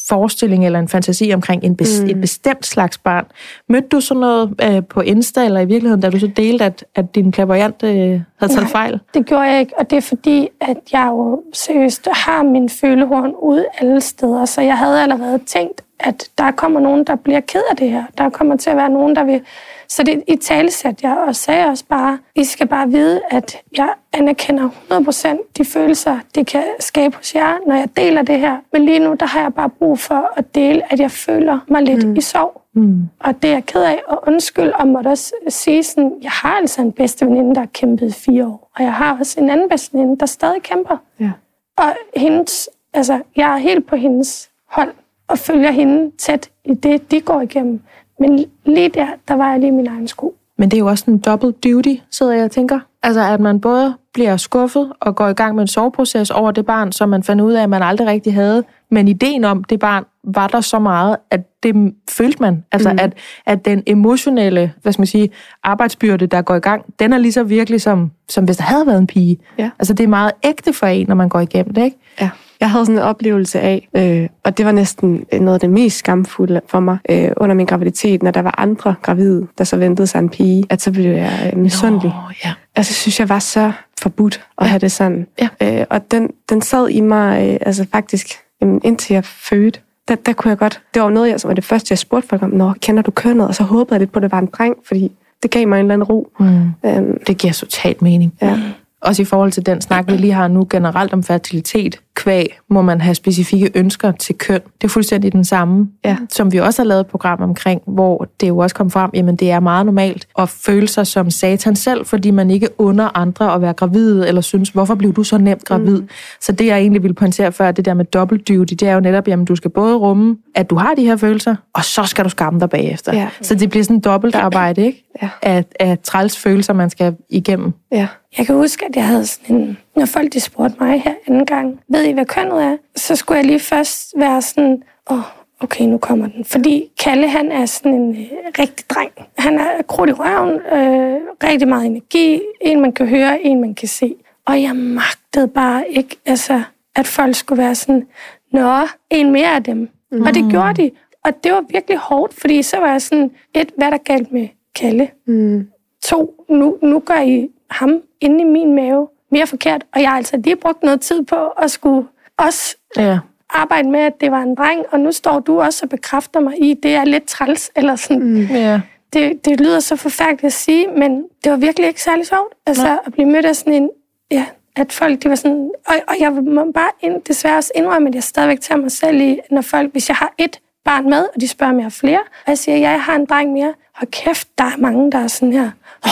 forestilling 0.10 0.66
eller 0.66 0.80
en 0.80 0.88
fantasi 0.88 1.32
omkring 1.34 1.64
en 1.64 1.76
bes, 1.76 2.02
mm. 2.02 2.10
et 2.10 2.22
bestemt 2.22 2.66
slags 2.66 2.98
barn. 2.98 3.26
Mødte 3.70 3.88
du 3.88 4.02
sådan 4.02 4.22
noget 4.22 4.56
øh, 4.64 4.84
på 4.90 5.02
Insta, 5.02 5.46
eller 5.46 5.60
i 5.60 5.66
virkeligheden, 5.66 6.02
da 6.02 6.10
du 6.10 6.20
så 6.20 6.28
delte, 6.28 6.66
at, 6.66 6.86
at 6.96 7.16
din 7.16 7.32
klaverjant 7.32 7.84
øh, 7.84 7.90
havde 7.90 8.24
taget 8.40 8.56
Nej. 8.56 8.72
fejl? 8.72 9.00
Det 9.14 9.26
gjorde 9.26 9.44
jeg 9.44 9.60
ikke, 9.60 9.74
og 9.80 9.90
det 9.90 9.98
er 9.98 10.02
fordi, 10.02 10.48
at 10.62 10.78
jeg 10.92 11.08
jo 11.12 11.44
seriøst 11.54 12.08
har 12.12 12.44
min 12.44 12.70
følehorn 12.70 13.34
ude 13.42 13.66
alle 13.80 14.02
steder, 14.02 14.46
så 14.46 14.62
jeg 14.62 14.78
havde 14.78 15.02
allerede 15.02 15.40
tænkt, 15.46 15.82
at 16.00 16.30
der 16.38 16.52
kommer 16.52 16.80
nogen, 16.80 17.04
der 17.04 17.16
bliver 17.16 17.40
ked 17.40 17.62
af 17.70 17.76
det 17.78 17.92
her. 17.92 18.04
Der 18.18 18.30
kommer 18.30 18.56
til 18.56 18.70
at 18.70 18.78
være 18.78 18.90
nogen, 18.90 19.16
der 19.16 19.24
vil... 19.24 19.42
Så 19.90 20.04
det 20.04 20.24
i 20.28 20.36
tale 20.36 20.72
satte 20.72 21.08
jeg 21.08 21.18
og 21.18 21.36
sagde 21.36 21.66
også 21.66 21.86
bare, 21.86 22.20
I 22.36 22.44
skal 22.44 22.68
bare 22.68 22.90
vide, 22.90 23.22
at 23.30 23.58
jeg 23.78 23.90
anerkender 24.14 24.70
100% 24.92 25.38
de 25.58 25.66
følelser, 25.66 26.20
det 26.36 26.48
kan 26.48 26.64
skabe 26.80 27.16
hos 27.16 27.36
jer, 27.36 27.58
når 27.68 27.76
jeg 27.76 27.90
deler 27.98 28.22
det 28.22 28.40
her. 28.40 28.58
Men 28.74 28.86
lige 28.86 29.00
nu, 29.00 29.14
der 29.14 29.26
har 29.26 29.42
jeg 29.42 29.54
bare 29.54 29.70
brug 29.70 30.00
for 30.00 30.32
at 30.36 30.56
dele, 30.56 30.94
at 30.94 31.00
jeg 31.00 31.12
føler 31.12 31.60
mig 31.68 31.82
lidt 31.82 32.08
mm. 32.08 32.16
i 32.16 32.22
sorg. 32.22 32.62
Mm. 32.74 33.10
Og 33.20 33.42
det 33.42 33.50
er 33.50 33.54
jeg 33.54 33.66
ked 33.66 33.84
af, 33.84 34.02
og 34.08 34.24
undskyld, 34.28 34.72
og 34.72 34.88
måtte 34.88 35.08
også 35.08 35.34
sige 35.50 35.84
sådan, 35.84 36.14
jeg 36.22 36.32
har 36.32 36.58
altså 36.58 36.82
en 36.82 36.92
bedste 36.92 37.26
veninde, 37.26 37.56
der 37.56 37.62
har 37.62 37.70
kæmpet 37.74 38.08
i 38.08 38.14
fire 38.14 38.48
år, 38.48 38.72
og 38.76 38.84
jeg 38.84 38.94
har 38.94 39.18
også 39.20 39.40
en 39.40 39.50
anden 39.50 39.70
bedste 39.70 39.94
veninde, 39.94 40.20
der 40.20 40.26
stadig 40.26 40.62
kæmper. 40.62 40.98
Ja. 41.20 41.32
Og 41.78 41.96
hendes, 42.16 42.70
altså, 42.94 43.22
jeg 43.36 43.54
er 43.54 43.58
helt 43.58 43.88
på 43.88 43.96
hendes 43.96 44.50
hold, 44.70 44.94
og 45.28 45.40
følger 45.40 45.72
hende 45.72 46.12
tæt 46.18 46.50
i 46.66 46.74
det, 46.74 47.12
de 47.12 47.22
går 47.22 47.42
igennem. 47.42 47.82
Men 48.20 48.46
lige 48.66 48.90
der, 48.90 49.08
der 49.28 49.34
var 49.34 49.52
jeg 49.52 49.60
lige 49.60 49.68
i 49.68 49.72
min 49.72 49.88
egen 49.88 50.08
sko. 50.08 50.36
Men 50.58 50.72
det 50.72 50.78
er 50.78 50.80
jo 50.80 50.88
også 50.88 51.06
en 51.08 51.18
double 51.18 51.52
duty, 51.52 51.96
sidder 52.12 52.34
jeg 52.34 52.46
og 52.46 52.52
tænker. 52.52 52.80
Altså, 53.04 53.22
at 53.22 53.40
man 53.40 53.62
både 53.62 53.96
bliver 54.14 54.38
skuffet 54.38 54.94
og 55.00 55.16
går 55.16 55.28
i 55.28 55.34
gang 55.34 55.56
med 55.56 55.62
en 55.62 55.68
soveproces 55.68 56.32
over 56.32 56.52
det 56.52 56.66
barn, 56.66 56.92
som 56.92 57.10
man 57.10 57.24
fandt 57.24 57.42
ud 57.42 57.54
af, 57.54 57.64
at 57.64 57.70
man 57.70 57.84
aldrig 57.84 58.08
rigtig 58.08 58.34
havde. 58.34 58.64
Men 58.92 59.08
ideen 59.08 59.44
om 59.44 59.64
det 59.64 59.80
barn 59.80 60.04
var 60.24 60.48
der 60.48 60.62
så 60.62 60.80
meget, 60.80 61.18
at 61.32 61.64
det 61.64 61.94
følte 62.10 62.42
man. 62.42 62.64
Altså, 62.72 62.92
mm. 62.92 62.98
at, 63.02 63.14
at 63.46 63.66
den 63.66 63.84
emotionelle, 63.86 64.74
hvad 64.82 64.92
skal 64.94 65.02
man 65.02 65.08
sige, 65.08 65.30
arbejdsbyrde, 65.64 66.28
der 66.28 66.42
går 66.42 66.56
i 66.56 66.60
gang, 66.60 66.86
den 67.00 67.14
er 67.14 67.18
lige 67.18 67.32
så 67.32 67.44
virkelig 67.44 67.82
som, 67.82 68.12
som 68.30 68.46
hvis 68.46 68.58
der 68.58 68.64
havde 68.64 68.88
været 68.88 68.98
en 68.98 69.08
pige. 69.08 69.38
Ja. 69.58 69.70
Altså, 69.80 69.94
det 69.94 70.04
er 70.04 70.08
meget 70.08 70.32
ægte 70.44 70.74
for 70.74 70.88
en, 70.88 71.08
når 71.08 71.16
man 71.16 71.30
går 71.30 71.40
igennem 71.40 71.74
det, 71.74 71.84
ikke? 71.84 71.98
Ja. 72.22 72.30
Jeg 72.60 72.72
havde 72.72 72.86
sådan 72.86 72.96
en 72.98 73.04
oplevelse 73.04 73.60
af, 73.60 73.88
øh, 73.96 74.30
og 74.44 74.58
det 74.58 74.66
var 74.66 74.72
næsten 74.72 75.26
noget 75.34 75.54
af 75.54 75.60
det 75.60 75.70
mest 75.70 75.98
skamfulde 75.98 76.62
for 76.68 76.80
mig 76.80 76.98
øh, 77.10 77.32
under 77.38 77.56
min 77.56 77.66
graviditet, 77.66 78.24
når 78.24 78.32
der 78.32 78.42
var 78.42 78.56
andre 78.58 78.96
gravide, 79.02 79.48
der 79.58 79.64
så 79.64 79.78
ventede 79.78 80.08
sig 80.08 80.20
en 80.20 80.30
pige, 80.30 80.64
at 80.70 80.82
så 80.82 80.92
blev 80.92 81.12
jeg 81.12 81.52
øh, 81.54 81.60
misundelig. 81.60 82.10
Nå, 82.10 82.32
ja. 82.46 82.54
Altså, 82.76 82.94
synes 82.94 83.20
jeg 83.20 83.30
var 83.30 83.40
så 83.40 83.72
forbudt 84.02 84.42
at 84.58 84.64
Ja. 84.66 84.70
have 84.70 84.80
det 84.80 84.92
sådan. 84.92 85.28
Ja. 85.42 85.80
Øh, 85.80 85.86
og 85.90 86.12
den, 86.12 86.30
den 86.50 86.62
sad 86.62 86.90
i 86.90 87.02
mig, 87.02 87.50
øh, 87.50 87.58
altså 87.62 87.86
faktisk, 87.92 88.28
jamen, 88.62 88.82
indtil 88.84 89.14
jeg 89.14 89.26
fødte. 89.26 89.80
Der, 90.08 90.16
der 90.16 90.34
kunne 90.34 90.50
jeg 90.50 90.58
godt, 90.58 90.82
det 90.94 91.02
var 91.02 91.10
noget, 91.10 91.30
jeg, 91.30 91.40
som 91.40 91.48
var 91.48 91.56
det 91.56 91.64
første, 91.64 91.92
jeg 91.92 91.98
spurgte 91.98 92.28
folk 92.28 92.44
om, 92.44 92.50
Nå, 92.50 92.74
kender 92.82 93.02
du 93.04 93.12
kønnet? 93.12 93.48
Og 93.48 93.56
så 93.56 93.64
håbede 93.64 93.94
jeg 93.94 94.00
lidt 94.00 94.12
på, 94.12 94.20
at 94.20 94.24
det 94.24 94.32
var 94.32 94.40
en 94.40 94.50
dreng, 94.58 94.76
fordi 94.88 95.12
det 95.44 95.52
gav 95.52 95.68
mig 95.68 95.80
en 95.80 95.86
eller 95.86 95.94
anden 95.94 96.08
ro. 96.08 96.28
Mm. 96.40 96.72
Øhm, 96.86 97.18
Det 97.28 97.38
giver 97.38 97.54
totalt 97.54 98.02
mening. 98.02 98.34
ja. 98.42 98.60
Også 99.02 99.22
i 99.22 99.26
forhold 99.26 99.52
til 99.52 99.66
den 99.66 99.82
snak, 99.82 100.08
vi 100.08 100.12
lige 100.18 100.34
har 100.34 100.48
nu 100.48 100.68
generelt 100.70 101.14
om 101.14 101.24
fertilitet, 101.24 102.00
kvæg, 102.18 102.60
må 102.70 102.82
man 102.82 103.02
have 103.02 103.16
specifikke 103.16 103.72
ønsker 103.76 104.12
til 104.12 104.36
køn. 104.36 104.60
Det 104.82 104.84
er 104.84 104.88
fuldstændig 104.90 105.32
den 105.34 105.44
samme, 105.46 105.90
Ja. 106.06 106.18
som 106.30 106.52
vi 106.54 106.58
også 106.58 106.82
har 106.82 106.88
lavet 106.88 107.00
et 107.02 107.08
program 107.08 107.42
omkring, 107.42 107.82
hvor 107.88 108.28
det 108.42 108.48
jo 108.48 108.58
også 108.58 108.76
kom 108.76 108.92
frem, 108.92 109.12
jamen 109.14 109.36
det 109.36 109.52
er 109.52 109.60
meget 109.60 109.86
normalt 109.86 110.28
at 110.40 110.50
føle 110.50 110.88
sig 110.88 111.08
som 111.08 111.30
satan 111.30 111.76
selv, 111.76 112.06
fordi 112.06 112.32
man 112.32 112.52
ikke 112.52 112.68
under 112.78 113.18
andre 113.18 113.54
at 113.54 113.62
være 113.62 113.74
gravid, 113.74 114.24
eller 114.24 114.42
synes, 114.42 114.70
hvorfor 114.70 114.96
blev 114.96 115.14
du 115.14 115.24
så 115.24 115.38
nemt 115.38 115.66
gravid? 115.66 116.02
Mm. 116.02 116.10
Så 116.42 116.52
det, 116.52 116.66
jeg 116.66 116.78
egentlig 116.78 117.04
ville 117.04 117.16
pointere 117.16 117.52
før, 117.52 117.72
det 117.72 117.86
der 117.86 117.94
med 117.94 118.06
dobbelt 118.06 118.48
duty, 118.48 118.74
det 118.74 118.88
er 118.88 118.94
jo 118.94 119.00
netop, 119.00 119.28
jamen 119.28 119.46
du 119.46 119.56
skal 119.56 119.72
både 119.72 119.96
rumme, 119.96 120.38
at 120.56 120.70
du 120.70 120.76
har 120.76 120.94
de 120.94 121.06
her 121.06 121.16
følelser, 121.16 121.56
og 121.74 121.84
så 121.84 122.04
skal 122.04 122.26
du 122.26 122.30
skamme 122.30 122.60
dig 122.60 122.70
bagefter. 122.70 123.14
Ja. 123.16 123.30
Så 123.42 123.56
det 123.56 123.70
bliver 123.70 123.84
sådan 123.84 124.00
dobbelt 124.00 124.36
arbejde, 124.36 124.86
ikke? 124.86 125.04
Ja. 125.22 125.30
Af, 125.42 125.66
af 125.80 125.98
træls 126.04 126.38
følelser, 126.38 126.74
man 126.74 126.90
skal 126.90 127.16
igennem. 127.30 127.74
Ja. 127.92 128.08
Jeg 128.38 128.46
kan 128.46 128.56
huske, 128.56 128.86
at 128.90 128.96
jeg 128.96 129.08
havde 129.08 129.26
sådan 129.26 129.56
en... 129.56 129.78
Når 129.98 130.06
folk 130.06 130.34
de 130.34 130.40
spurgte 130.40 130.76
mig 130.80 131.02
her 131.02 131.14
anden 131.28 131.46
gang, 131.46 131.80
ved 131.90 132.04
I, 132.04 132.12
hvad 132.12 132.26
kønnet 132.26 132.64
er? 132.64 132.78
Så 132.96 133.16
skulle 133.16 133.38
jeg 133.38 133.46
lige 133.46 133.60
først 133.60 134.14
være 134.18 134.42
sådan, 134.42 134.84
åh, 135.10 135.18
oh, 135.18 135.24
okay, 135.60 135.84
nu 135.84 135.98
kommer 135.98 136.28
den. 136.28 136.46
Fordi 136.46 136.92
Kalle, 137.04 137.30
han 137.30 137.52
er 137.52 137.66
sådan 137.66 137.94
en 137.94 138.16
øh, 138.16 138.28
rigtig 138.60 138.90
dreng. 138.90 139.12
Han 139.38 139.60
er 139.60 139.82
krudt 139.88 140.10
i 140.10 140.14
røven, 140.14 140.54
øh, 140.56 141.22
rigtig 141.44 141.68
meget 141.68 141.86
energi, 141.86 142.42
en 142.62 142.82
man 142.82 142.92
kan 142.92 143.08
høre, 143.08 143.42
en 143.42 143.62
man 143.62 143.76
kan 143.76 143.88
se. 143.88 144.16
Og 144.46 144.62
jeg 144.62 144.76
magtede 144.76 145.48
bare 145.48 145.90
ikke, 145.90 146.16
altså, 146.26 146.64
at 146.96 147.08
folk 147.08 147.36
skulle 147.36 147.64
være 147.64 147.76
sådan, 147.76 148.08
nå, 148.52 148.88
en 149.10 149.32
mere 149.32 149.56
af 149.56 149.64
dem. 149.64 149.90
Mm. 150.12 150.22
Og 150.22 150.34
det 150.34 150.52
gjorde 150.52 150.82
de. 150.82 150.92
Og 151.24 151.44
det 151.44 151.52
var 151.52 151.64
virkelig 151.70 151.98
hårdt, 151.98 152.34
fordi 152.34 152.62
så 152.62 152.78
var 152.80 152.92
jeg 152.92 153.02
sådan, 153.02 153.32
et, 153.54 153.72
hvad 153.78 153.88
er 153.88 153.92
der 153.92 153.98
galt 153.98 154.32
med 154.32 154.48
Kalle? 154.76 155.10
Mm. 155.26 155.68
To, 156.04 156.46
nu, 156.50 156.78
nu 156.82 157.00
gør 157.00 157.22
I 157.22 157.50
ham 157.70 158.02
inde 158.22 158.42
i 158.42 158.44
min 158.44 158.76
mave 158.76 159.08
mere 159.32 159.48
forkert, 159.48 159.84
og 159.94 160.02
jeg 160.02 160.10
har 160.10 160.18
altså 160.18 160.38
lige 160.38 160.56
brugt 160.56 160.84
noget 160.84 161.02
tid 161.02 161.24
på 161.26 161.48
at 161.48 161.72
skulle 161.72 162.08
også 162.38 162.76
Ja. 162.98 163.20
arbejde 163.50 163.90
med, 163.90 164.00
at 164.00 164.22
det 164.22 164.32
var 164.32 164.42
en 164.42 164.56
dreng, 164.56 164.86
og 164.92 165.00
nu 165.00 165.12
står 165.12 165.40
du 165.40 165.62
også 165.62 165.80
og 165.86 165.90
bekræfter 165.90 166.40
mig 166.40 166.54
i, 166.64 166.74
det 166.84 166.96
er 166.96 167.06
lidt 167.06 167.26
træls, 167.28 167.72
eller 167.76 167.96
sådan. 167.96 168.24
Mm. 168.24 168.42
Ja. 168.42 168.82
Det, 169.14 169.46
det 169.46 169.60
lyder 169.60 169.80
så 169.80 169.96
forfærdeligt 169.96 170.44
at 170.44 170.54
sige, 170.54 170.88
men 170.88 171.24
det 171.44 171.52
var 171.52 171.58
virkelig 171.58 171.88
ikke 171.88 172.02
særlig 172.02 172.28
sjovt, 172.28 172.54
altså 172.66 173.00
at 173.06 173.14
blive 173.14 173.28
mødt 173.30 173.46
af 173.46 173.56
sådan 173.56 173.74
en, 173.74 173.90
ja, 174.32 174.46
at 174.76 174.92
folk, 174.94 175.24
de 175.24 175.30
var 175.30 175.36
sådan, 175.36 175.72
og, 175.88 175.96
og 176.08 176.16
jeg 176.20 176.32
må 176.32 176.72
bare 176.72 176.90
ind, 177.02 177.22
desværre 177.22 177.58
også 177.58 177.72
indrømme, 177.76 178.08
at 178.10 178.16
jeg 178.16 178.24
stadigvæk 178.24 178.62
tager 178.62 178.82
mig 178.82 178.92
selv 178.92 179.22
i, 179.22 179.40
når 179.52 179.62
folk, 179.62 179.92
hvis 179.92 180.10
jeg 180.10 180.16
har 180.18 180.34
et 180.38 180.60
barn 180.86 181.10
med, 181.10 181.24
og 181.36 181.42
de 181.42 181.48
spørger, 181.48 181.74
om 181.74 181.78
jeg 181.80 181.86
har 181.86 181.90
flere, 181.90 182.20
og 182.20 182.48
jeg 182.48 182.58
siger, 182.58 182.78
ja, 182.78 182.90
jeg 182.90 183.02
har 183.04 183.16
en 183.16 183.26
dreng 183.26 183.52
mere, 183.54 183.74
og 184.02 184.08
kæft, 184.12 184.48
der 184.58 184.64
er 184.64 184.78
mange, 184.78 185.12
der 185.12 185.18
er 185.18 185.28
sådan 185.28 185.54
her, 185.54 185.72
oh, 186.06 186.10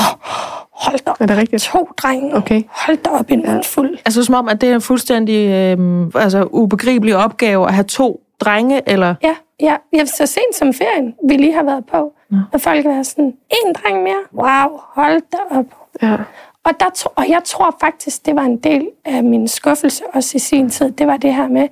hold 0.71 0.99
da 1.05 1.11
op, 1.11 1.17
Er 1.21 1.25
det 1.25 1.37
rigtigt? 1.37 1.63
to 1.63 1.89
drenge, 1.97 2.35
Okay. 2.35 2.63
hold 2.85 2.97
da 2.97 3.09
op 3.09 3.31
en 3.31 3.41
ja. 3.41 3.59
fuld. 3.63 3.97
Altså 4.05 4.23
som 4.23 4.35
om, 4.35 4.49
at 4.49 4.61
det 4.61 4.69
er 4.69 4.75
en 4.75 4.81
fuldstændig 4.81 5.49
øh, 5.49 6.07
altså, 6.15 6.47
ubegribelig 6.51 7.15
opgave 7.15 7.67
at 7.67 7.73
have 7.73 7.83
to 7.83 8.21
drenge, 8.39 8.81
eller... 8.89 9.15
Ja, 9.23 9.35
ja, 9.59 9.75
ja, 9.93 10.05
så 10.05 10.25
sent 10.25 10.55
som 10.55 10.73
ferien, 10.73 11.13
vi 11.29 11.37
lige 11.37 11.53
har 11.53 11.63
været 11.63 11.85
på, 11.85 12.13
ja. 12.31 12.37
og 12.53 12.61
folk 12.61 12.85
er 12.85 13.03
sådan, 13.03 13.25
en 13.65 13.73
dreng 13.73 14.03
mere, 14.03 14.21
wow, 14.33 14.79
hold 14.95 15.21
da 15.31 15.37
op. 15.59 15.65
Ja. 16.01 16.15
Og, 16.63 16.71
der, 16.79 16.85
tro- 16.95 17.13
og 17.15 17.29
jeg 17.29 17.41
tror 17.45 17.75
faktisk, 17.81 18.25
det 18.25 18.35
var 18.35 18.41
en 18.41 18.57
del 18.57 18.87
af 19.05 19.23
min 19.23 19.47
skuffelse 19.47 20.03
også 20.13 20.31
i 20.35 20.39
sin 20.39 20.69
tid. 20.69 20.91
Det 20.91 21.07
var 21.07 21.17
det 21.17 21.33
her 21.33 21.47
med, 21.47 21.67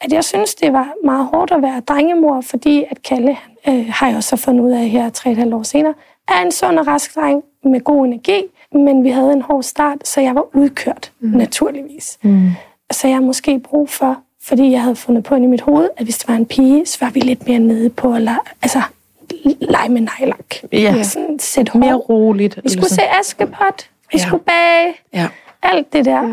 at 0.00 0.12
jeg 0.12 0.24
synes, 0.24 0.54
det 0.54 0.72
var 0.72 0.88
meget 1.04 1.26
hårdt 1.32 1.50
at 1.50 1.62
være 1.62 1.80
drengemor, 1.80 2.40
fordi 2.40 2.84
at 2.90 3.02
Kalle, 3.02 3.36
øh, 3.68 3.86
har 3.88 4.06
jeg 4.08 4.16
også 4.16 4.36
fundet 4.36 4.64
ud 4.64 4.70
af 4.70 4.88
her 4.88 5.10
tre 5.10 5.30
et 5.30 5.36
halvt 5.36 5.54
år 5.54 5.62
senere, 5.62 5.94
er 6.28 6.42
en 6.42 6.52
sund 6.52 6.78
og 6.78 6.86
rask 6.86 7.14
dreng 7.14 7.42
med 7.68 7.80
god 7.80 8.04
energi, 8.06 8.42
men 8.72 9.04
vi 9.04 9.10
havde 9.10 9.32
en 9.32 9.42
hård 9.42 9.62
start, 9.62 10.08
så 10.08 10.20
jeg 10.20 10.34
var 10.34 10.56
udkørt, 10.56 11.12
mm. 11.20 11.28
naturligvis. 11.28 12.18
Mm. 12.22 12.50
Så 12.92 13.06
jeg 13.08 13.16
har 13.16 13.22
måske 13.22 13.58
brug 13.58 13.88
for, 13.90 14.16
fordi 14.42 14.70
jeg 14.70 14.82
havde 14.82 14.96
fundet 14.96 15.24
på 15.24 15.34
i 15.34 15.40
mit 15.40 15.60
hoved, 15.60 15.88
at 15.96 16.04
hvis 16.04 16.18
det 16.18 16.28
var 16.28 16.34
en 16.34 16.46
pige, 16.46 16.86
så 16.86 16.98
var 17.00 17.10
vi 17.10 17.20
lidt 17.20 17.48
mere 17.48 17.58
nede 17.58 17.90
på 17.90 18.18
lege, 18.18 18.38
altså, 18.62 18.82
lege 19.60 19.88
med 19.88 20.00
nejlak. 20.18 20.54
Ja. 20.72 21.02
Sådan 21.02 21.38
sæt 21.38 21.74
Mere 21.74 21.92
hår. 21.92 21.98
roligt. 21.98 22.60
Vi 22.64 22.68
skulle 22.68 22.88
se 22.88 23.02
Askepot, 23.20 23.88
vi 24.12 24.18
Ja. 24.18 24.26
skulle 24.26 24.42
bage, 24.44 24.94
Ja. 25.14 25.28
alt 25.62 25.92
det 25.92 26.04
der, 26.04 26.22
ja. 26.22 26.32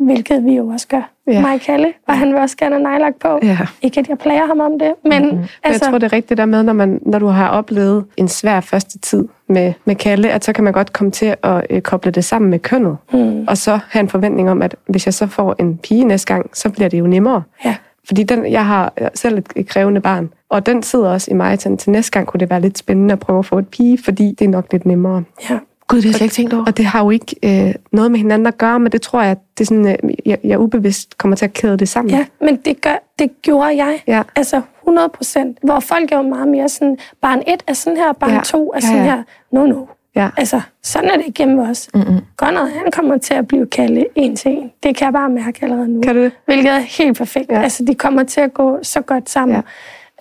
Hvilket 0.00 0.44
vi 0.44 0.56
jo 0.56 0.66
også 0.66 0.88
gør. 0.88 1.10
Ja. 1.26 1.40
Mig 1.40 1.60
Kalle, 1.60 1.92
og 2.08 2.18
han 2.18 2.32
vil 2.32 2.36
også 2.36 2.56
gerne 2.56 2.74
have 2.74 2.82
nejlak 2.82 3.14
på. 3.20 3.38
Ja. 3.42 3.58
Ikke 3.82 4.00
at 4.00 4.08
jeg 4.08 4.18
plager 4.18 4.46
ham 4.46 4.60
om 4.60 4.78
det, 4.78 4.92
men 5.04 5.22
mm-hmm. 5.22 5.38
Altså, 5.38 5.58
altså, 5.64 5.84
jeg 5.84 5.90
tror, 5.90 5.98
det 5.98 6.06
er 6.06 6.12
rigtigt 6.12 6.38
der 6.38 6.46
med, 6.46 6.62
når, 6.62 6.72
man, 6.72 7.00
når 7.06 7.18
du 7.18 7.26
har 7.26 7.48
oplevet 7.48 8.04
en 8.16 8.28
svær 8.28 8.60
første 8.60 8.98
tid 8.98 9.28
med, 9.48 9.72
med 9.84 9.94
Kalle, 9.94 10.30
at 10.30 10.44
så 10.44 10.52
kan 10.52 10.64
man 10.64 10.72
godt 10.72 10.92
komme 10.92 11.10
til 11.10 11.34
at 11.42 11.66
øh, 11.70 11.82
koble 11.82 12.10
det 12.10 12.24
sammen 12.24 12.50
med 12.50 12.58
kønnet. 12.58 12.96
Mm. 13.12 13.44
Og 13.48 13.56
så 13.56 13.78
have 13.88 14.00
en 14.00 14.08
forventning 14.08 14.50
om, 14.50 14.62
at 14.62 14.76
hvis 14.86 15.06
jeg 15.06 15.14
så 15.14 15.26
får 15.26 15.54
en 15.58 15.78
pige 15.78 16.04
næste 16.04 16.34
gang, 16.34 16.50
så 16.52 16.70
bliver 16.70 16.88
det 16.88 16.98
jo 16.98 17.06
nemmere. 17.06 17.42
ja. 17.64 17.76
Fordi 18.06 18.22
den, 18.22 18.52
jeg 18.52 18.66
har 18.66 18.92
selv 19.14 19.38
et, 19.38 19.46
et 19.56 19.68
krævende 19.68 20.00
barn, 20.00 20.30
og 20.48 20.66
den 20.66 20.82
sidder 20.82 21.10
også 21.10 21.30
i 21.30 21.34
mig 21.34 21.58
til, 21.58 21.76
til 21.76 21.90
næste 21.90 22.12
gang 22.12 22.26
kunne 22.26 22.40
det 22.40 22.50
være 22.50 22.60
lidt 22.60 22.78
spændende 22.78 23.12
at 23.12 23.18
prøve 23.18 23.38
at 23.38 23.46
få 23.46 23.58
et 23.58 23.68
pige, 23.68 23.98
fordi 24.04 24.34
det 24.38 24.44
er 24.44 24.48
nok 24.48 24.72
lidt 24.72 24.86
nemmere. 24.86 25.24
ja. 25.50 25.58
Gud, 25.88 25.96
det 25.98 26.04
har 26.04 26.08
jeg 26.10 26.14
slet 26.16 26.24
ikke 26.24 26.34
tænkt 26.34 26.52
over. 26.52 26.64
Og 26.66 26.76
det 26.76 26.84
har 26.84 27.04
jo 27.04 27.10
ikke 27.10 27.36
øh, 27.68 27.74
noget 27.92 28.10
med 28.10 28.18
hinanden 28.18 28.46
at 28.46 28.58
gøre, 28.58 28.80
men 28.80 28.92
det 28.92 29.02
tror 29.02 29.22
jeg, 29.22 29.36
det 29.58 29.64
er 29.64 29.66
sådan, 29.66 29.86
øh, 29.88 30.14
jeg, 30.26 30.38
jeg 30.44 30.58
ubevidst 30.60 31.18
kommer 31.18 31.36
til 31.36 31.44
at 31.44 31.52
kæde 31.52 31.76
det 31.76 31.88
sammen. 31.88 32.14
Ja, 32.14 32.26
men 32.40 32.56
det, 32.56 32.80
gør, 32.80 33.02
det 33.18 33.30
gjorde 33.42 33.76
jeg. 33.76 34.02
Ja. 34.06 34.22
Altså 34.36 34.60
100 34.82 35.08
procent. 35.08 35.58
Hvor 35.62 35.80
folk 35.80 36.12
er 36.12 36.16
jo 36.16 36.22
meget 36.22 36.48
mere 36.48 36.68
sådan, 36.68 36.98
barn 37.22 37.42
1 37.46 37.62
er 37.66 37.72
sådan 37.72 37.96
her, 37.96 38.12
barn 38.12 38.30
Ja. 38.30 38.40
2 38.44 38.72
er 38.72 38.76
Ja, 38.76 38.80
sådan 38.80 38.96
ja. 38.96 39.04
her. 39.04 39.22
No, 39.52 39.66
no. 39.66 39.84
Ja. 40.16 40.28
Altså, 40.36 40.60
sådan 40.82 41.10
er 41.10 41.16
det 41.16 41.34
hjemme 41.38 41.62
os. 41.62 41.88
Mm-hmm. 41.94 42.18
Gunnar, 42.36 42.64
han 42.64 42.90
kommer 42.92 43.18
til 43.18 43.34
at 43.34 43.48
blive 43.48 43.66
kaldet 43.66 44.06
en 44.14 44.36
til 44.36 44.50
en. 44.50 44.70
Det 44.82 44.96
kan 44.96 45.04
jeg 45.04 45.12
bare 45.12 45.28
mærke 45.30 45.58
allerede 45.62 45.88
nu. 45.88 46.00
Kan 46.00 46.16
du? 46.16 46.30
Hvilket 46.44 46.72
er 46.72 46.78
helt 46.78 47.18
perfekt. 47.18 47.50
Ja. 47.50 47.62
Altså, 47.62 47.84
de 47.84 47.94
kommer 47.94 48.22
til 48.22 48.40
at 48.40 48.54
gå 48.54 48.78
så 48.82 49.00
godt 49.00 49.30
sammen. 49.30 49.54
Ja. 49.56 49.60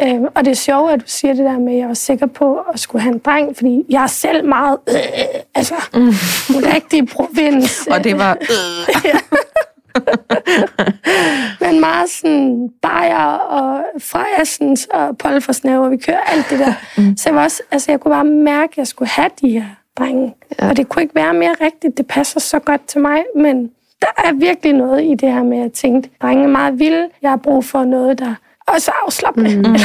Øhm, 0.01 0.25
og 0.35 0.45
det 0.45 0.51
er 0.51 0.55
sjovt, 0.55 0.91
at 0.91 0.99
du 0.99 1.05
siger 1.07 1.33
det 1.33 1.45
der 1.45 1.59
med, 1.59 1.73
at 1.73 1.79
jeg 1.79 1.87
var 1.87 1.93
sikker 1.93 2.25
på 2.25 2.59
at 2.73 2.79
skulle 2.79 3.01
have 3.01 3.13
en 3.13 3.19
dreng, 3.19 3.55
fordi 3.55 3.83
jeg 3.89 4.03
er 4.03 4.07
selv 4.07 4.45
meget, 4.45 4.77
øh, 4.89 4.95
altså, 5.55 5.73
mm. 5.93 6.13
rigtig 6.73 7.07
provins. 7.07 7.87
Og 7.91 8.03
det 8.03 8.17
var... 8.17 8.37
Men 11.65 11.79
meget 11.79 12.09
sådan 12.09 12.69
bajer 12.81 13.33
og 13.33 13.83
fra 13.99 14.25
Assens 14.37 14.87
og 14.93 15.17
polfersnæver, 15.17 15.89
vi 15.89 15.97
kører 15.97 16.19
alt 16.19 16.45
det 16.49 16.59
der. 16.59 16.73
Mm. 16.97 17.17
Så 17.17 17.29
jeg, 17.29 17.35
var 17.35 17.43
også, 17.43 17.63
altså, 17.71 17.91
jeg 17.91 17.99
kunne 17.99 18.11
bare 18.11 18.25
mærke, 18.25 18.71
at 18.71 18.77
jeg 18.77 18.87
skulle 18.87 19.09
have 19.09 19.29
de 19.41 19.49
her 19.49 19.65
drenge. 19.97 20.35
Ja. 20.61 20.69
Og 20.69 20.77
det 20.77 20.89
kunne 20.89 21.01
ikke 21.01 21.15
være 21.15 21.33
mere 21.33 21.55
rigtigt. 21.61 21.97
Det 21.97 22.07
passer 22.07 22.39
så 22.39 22.59
godt 22.59 22.87
til 22.87 23.01
mig, 23.01 23.23
men 23.35 23.71
der 24.01 24.07
er 24.17 24.33
virkelig 24.33 24.73
noget 24.73 25.03
i 25.03 25.15
det 25.15 25.31
her 25.31 25.43
med, 25.43 25.57
at 25.57 25.63
jeg 25.63 25.71
tænkte, 25.71 26.09
drenge 26.21 26.43
er 26.43 26.47
meget 26.47 26.79
vilde. 26.79 27.09
Jeg 27.21 27.29
har 27.29 27.37
brug 27.37 27.65
for 27.65 27.83
noget, 27.83 28.19
der 28.19 28.35
også 28.67 28.91
er 28.91 29.05
afslappende. 29.05 29.55
Mm. 29.55 29.75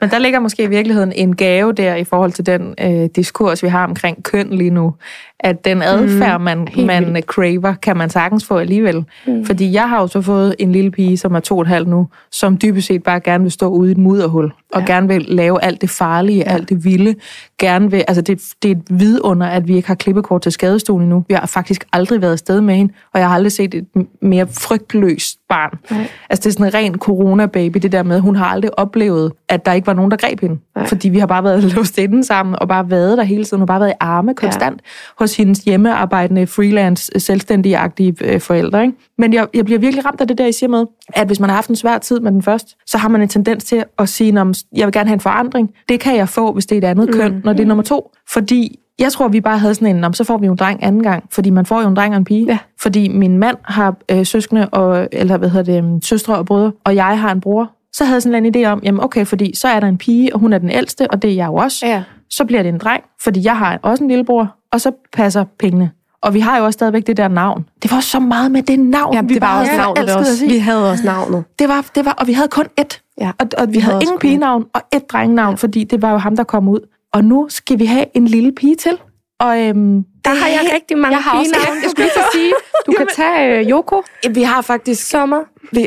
Men 0.00 0.10
der 0.10 0.18
ligger 0.18 0.40
måske 0.40 0.62
i 0.62 0.66
virkeligheden 0.66 1.12
en 1.12 1.36
gave 1.36 1.72
der 1.72 1.94
i 1.94 2.04
forhold 2.04 2.32
til 2.32 2.46
den 2.46 2.74
øh, 2.80 3.08
diskurs, 3.16 3.62
vi 3.62 3.68
har 3.68 3.84
omkring 3.84 4.24
køn 4.24 4.50
lige 4.50 4.70
nu. 4.70 4.94
At 5.44 5.64
den 5.64 5.82
adfærd, 5.82 6.40
man, 6.40 6.68
man 6.86 7.22
craver, 7.26 7.74
kan 7.82 7.96
man 7.96 8.10
sagtens 8.10 8.44
få 8.44 8.56
alligevel. 8.56 9.04
Mm. 9.26 9.44
Fordi 9.46 9.72
jeg 9.72 9.88
har 9.88 10.00
jo 10.00 10.06
så 10.06 10.20
fået 10.20 10.54
en 10.58 10.72
lille 10.72 10.90
pige, 10.90 11.16
som 11.16 11.34
er 11.34 11.40
to 11.40 11.56
og 11.56 11.62
et 11.62 11.68
halvt 11.68 11.88
nu, 11.88 12.08
som 12.30 12.58
dybest 12.62 12.86
set 12.86 13.02
bare 13.02 13.20
gerne 13.20 13.44
vil 13.44 13.52
stå 13.52 13.68
ude 13.68 13.88
i 13.88 13.92
et 13.92 13.98
mudderhul, 13.98 14.52
og 14.72 14.80
ja. 14.80 14.86
gerne 14.86 15.08
vil 15.08 15.24
lave 15.28 15.64
alt 15.64 15.80
det 15.80 15.90
farlige, 15.90 16.38
ja. 16.38 16.54
alt 16.54 16.68
det 16.68 16.84
vilde. 16.84 17.14
Gerne 17.58 17.90
vil, 17.90 18.04
altså 18.08 18.22
det, 18.22 18.40
det 18.62 18.70
er 18.70 18.74
et 18.74 18.82
vidunder, 19.00 19.46
at 19.46 19.68
vi 19.68 19.76
ikke 19.76 19.88
har 19.88 19.94
klippekort 19.94 20.42
til 20.42 20.52
skadestuen 20.52 21.02
endnu. 21.02 21.24
Vi 21.28 21.34
har 21.34 21.46
faktisk 21.46 21.84
aldrig 21.92 22.22
været 22.22 22.32
afsted 22.32 22.60
med 22.60 22.74
hende, 22.74 22.92
og 23.14 23.20
jeg 23.20 23.28
har 23.28 23.34
aldrig 23.34 23.52
set 23.52 23.74
et 23.74 23.86
mere 24.22 24.46
frygtløst 24.46 25.38
barn. 25.48 25.78
Nej. 25.90 26.08
Altså 26.30 26.42
det 26.42 26.46
er 26.46 26.52
sådan 26.52 26.66
en 26.66 26.74
ren 26.74 26.98
corona-baby, 26.98 27.78
det 27.78 27.92
der 27.92 28.02
med, 28.02 28.20
hun 28.20 28.36
har 28.36 28.46
aldrig 28.46 28.78
oplevet, 28.78 29.32
at 29.48 29.66
der 29.66 29.72
ikke 29.72 29.86
var 29.86 29.92
nogen, 29.92 30.10
der 30.10 30.16
greb 30.16 30.40
hende. 30.40 30.58
Nej. 30.76 30.86
Fordi 30.86 31.08
vi 31.08 31.18
har 31.18 31.26
bare 31.26 31.44
været 31.44 31.64
låst 31.76 31.98
inde 31.98 32.24
sammen, 32.24 32.56
og 32.58 32.68
bare 32.68 32.90
været 32.90 33.18
der 33.18 33.24
hele 33.24 33.44
tiden, 33.44 33.60
og 33.60 33.66
bare 33.66 33.80
været 33.80 33.90
i 33.90 34.00
arme 34.00 34.34
konstant 34.34 34.80
ja. 34.84 35.22
hos 35.24 35.31
hendes 35.36 35.58
hjemmearbejdende, 35.58 36.46
freelance, 36.46 37.12
selvstændige-agtige 37.20 38.14
øh, 38.20 38.40
forældre. 38.40 38.82
Ikke? 38.82 38.96
Men 39.18 39.32
jeg, 39.32 39.46
jeg 39.54 39.64
bliver 39.64 39.78
virkelig 39.80 40.04
ramt 40.04 40.20
af 40.20 40.28
det 40.28 40.38
der, 40.38 40.46
I 40.46 40.52
siger 40.52 40.70
med, 40.70 40.86
at 41.14 41.26
hvis 41.26 41.40
man 41.40 41.48
har 41.48 41.54
haft 41.54 41.68
en 41.68 41.76
svær 41.76 41.98
tid 41.98 42.20
med 42.20 42.32
den 42.32 42.42
første, 42.42 42.74
så 42.86 42.98
har 42.98 43.08
man 43.08 43.22
en 43.22 43.28
tendens 43.28 43.64
til 43.64 43.84
at 43.98 44.08
sige, 44.08 44.40
at 44.40 44.64
jeg 44.76 44.86
vil 44.86 44.92
gerne 44.92 45.08
have 45.08 45.14
en 45.14 45.20
forandring. 45.20 45.70
Det 45.88 46.00
kan 46.00 46.16
jeg 46.16 46.28
få, 46.28 46.52
hvis 46.52 46.66
det 46.66 46.74
er 46.74 46.78
et 46.78 46.90
andet 46.90 47.08
mm. 47.08 47.14
køn, 47.14 47.40
når 47.44 47.52
det 47.52 47.62
er 47.62 47.66
nummer 47.66 47.84
to. 47.84 48.10
Fordi 48.32 48.78
jeg 48.98 49.12
tror, 49.12 49.28
vi 49.28 49.40
bare 49.40 49.58
havde 49.58 49.74
sådan 49.74 49.96
en, 49.96 50.00
"Nå, 50.00 50.12
så 50.12 50.24
får 50.24 50.38
vi 50.38 50.46
jo 50.46 50.52
en 50.52 50.58
dreng 50.58 50.84
anden 50.84 51.02
gang, 51.02 51.24
fordi 51.32 51.50
man 51.50 51.66
får 51.66 51.82
jo 51.82 51.88
en 51.88 51.96
dreng 51.96 52.14
og 52.14 52.18
en 52.18 52.24
pige. 52.24 52.46
Ja. 52.46 52.58
Fordi 52.80 53.08
min 53.08 53.38
mand 53.38 53.56
har 53.62 53.96
øh, 54.10 54.26
søskende, 54.26 54.68
og, 54.68 55.08
eller 55.12 55.36
hvad 55.36 55.48
hedder 55.48 55.72
det, 55.72 55.78
øhm, 55.78 56.02
søstre 56.02 56.36
og 56.36 56.46
brødre, 56.46 56.72
og 56.84 56.94
jeg 56.94 57.20
har 57.20 57.32
en 57.32 57.40
bror. 57.40 57.70
Så 57.92 58.04
havde 58.04 58.14
jeg 58.14 58.22
sådan 58.22 58.46
en 58.46 58.56
idé 58.56 58.68
om, 58.68 58.80
jamen 58.84 59.00
okay, 59.04 59.26
fordi 59.26 59.56
så 59.56 59.68
er 59.68 59.80
der 59.80 59.86
en 59.86 59.98
pige, 59.98 60.34
og 60.34 60.40
hun 60.40 60.52
er 60.52 60.58
den 60.58 60.70
ældste, 60.70 61.10
og 61.10 61.22
det 61.22 61.30
er 61.30 61.34
jeg 61.34 61.46
jo 61.46 61.54
også. 61.54 61.86
Ja. 61.86 62.02
Så 62.34 62.44
bliver 62.44 62.62
det 62.62 62.68
en 62.68 62.78
dreng, 62.78 63.04
fordi 63.22 63.44
jeg 63.44 63.58
har 63.58 63.78
også 63.82 64.04
en 64.04 64.08
lillebror, 64.10 64.56
og 64.72 64.80
så 64.80 64.92
passer 65.12 65.44
pengene. 65.58 65.90
Og 66.22 66.34
vi 66.34 66.40
har 66.40 66.58
jo 66.58 66.64
også 66.64 66.76
stadigvæk 66.76 67.06
det 67.06 67.16
der 67.16 67.28
navn. 67.28 67.68
Det 67.82 67.90
var 67.90 68.00
så 68.00 68.20
meget 68.20 68.50
med 68.50 68.62
det 68.62 68.78
navn, 68.78 69.14
Ja, 69.14 69.22
vi 69.22 69.34
det 69.34 69.40
var 69.42 69.46
bare 69.46 69.60
også 69.60 69.76
navnet 69.76 70.02
elsket 70.02 70.18
også. 70.18 70.46
Vi 70.46 70.58
havde 70.58 70.90
også 70.90 71.04
navnet. 71.04 71.44
Det 71.58 71.68
var, 71.68 71.86
det 71.94 72.04
var, 72.04 72.12
og 72.12 72.26
vi 72.26 72.32
havde 72.32 72.48
kun 72.48 72.66
ét. 72.80 73.14
Ja, 73.20 73.30
og, 73.38 73.46
og 73.58 73.68
vi, 73.68 73.72
vi 73.72 73.78
havde 73.78 73.92
havde 73.92 74.02
ingen 74.02 74.18
pigenavn 74.18 74.66
og 74.74 74.82
ét 74.96 75.06
drengenavn, 75.06 75.58
fordi 75.58 75.84
det 75.84 76.02
var 76.02 76.10
jo 76.10 76.16
ham, 76.18 76.36
der 76.36 76.44
kom 76.44 76.68
ud. 76.68 76.80
Og 77.12 77.24
nu 77.24 77.46
skal 77.48 77.78
vi 77.78 77.86
have 77.86 78.04
en 78.14 78.26
lille 78.26 78.52
pige 78.52 78.76
til. 78.76 78.98
Og 79.40 79.60
øhm, 79.60 80.04
Der 80.24 80.30
har 80.30 80.48
jeg 80.48 80.70
rigtig 80.74 80.98
mange 80.98 81.16
Jeg 81.16 81.22
har 81.22 81.38
også 81.38 81.54
jeg 81.82 81.90
skulle 81.90 82.04
at 82.04 82.24
sige, 82.32 82.52
du 82.86 82.92
kan 82.98 83.06
tage 83.16 83.58
øh, 83.58 83.70
Yoko. 83.70 84.02
Vi 84.30 84.42
har 84.42 84.62
faktisk... 84.62 85.08
Sommer. 85.10 85.40
Vi, 85.72 85.86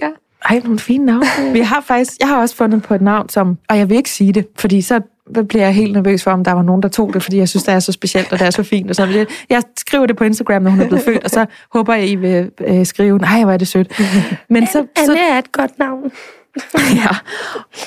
ej, 0.50 0.62
nogle 0.64 0.80
fine 0.80 1.06
navne. 1.06 1.26
Vi 1.54 1.60
har 1.60 1.82
faktisk... 1.82 2.12
Jeg 2.20 2.28
har 2.28 2.42
også 2.42 2.56
fundet 2.56 2.84
på 2.84 2.94
et 2.94 3.02
navn, 3.02 3.30
som... 3.30 3.58
Og 3.70 3.78
jeg 3.78 3.90
vil 3.90 3.98
ikke 3.98 4.10
sige 4.10 4.34
det, 4.34 4.48
fordi 4.60 4.82
så 4.82 5.02
bliver 5.34 5.64
jeg 5.64 5.76
helt 5.76 5.94
nervøs 5.94 6.24
for, 6.24 6.32
om 6.32 6.44
der 6.44 6.52
var 6.52 6.62
nogen, 6.62 6.84
der 6.84 6.90
tog 6.90 7.14
det, 7.14 7.24
fordi 7.24 7.38
jeg 7.38 7.50
synes, 7.50 7.64
det 7.64 7.74
er 7.74 7.80
så 7.80 7.92
specielt, 7.92 8.34
og 8.34 8.40
det 8.40 8.48
er 8.48 8.52
så 8.52 8.64
fint. 8.64 8.90
Og 8.90 8.96
sådan. 8.96 9.28
Jeg 9.50 9.64
skriver 9.78 10.06
det 10.06 10.16
på 10.16 10.24
Instagram, 10.24 10.62
når 10.62 10.72
hun 10.72 10.82
er 10.82 10.88
blevet 10.88 11.06
født, 11.06 11.24
og 11.24 11.30
så 11.30 11.46
håber 11.74 11.94
jeg, 11.94 12.10
I 12.10 12.16
vil 12.16 12.52
øh, 12.62 12.86
skrive, 12.86 13.18
nej, 13.18 13.44
hvor 13.44 13.52
er 13.52 13.58
det 13.58 13.68
sødt. 13.68 14.00
Men 14.50 14.68
så, 14.68 14.72
så, 14.72 15.12
Anne 15.12 15.20
er 15.20 15.38
et 15.38 15.52
godt 15.52 15.80
navn. 15.80 16.12
ja. 17.04 17.16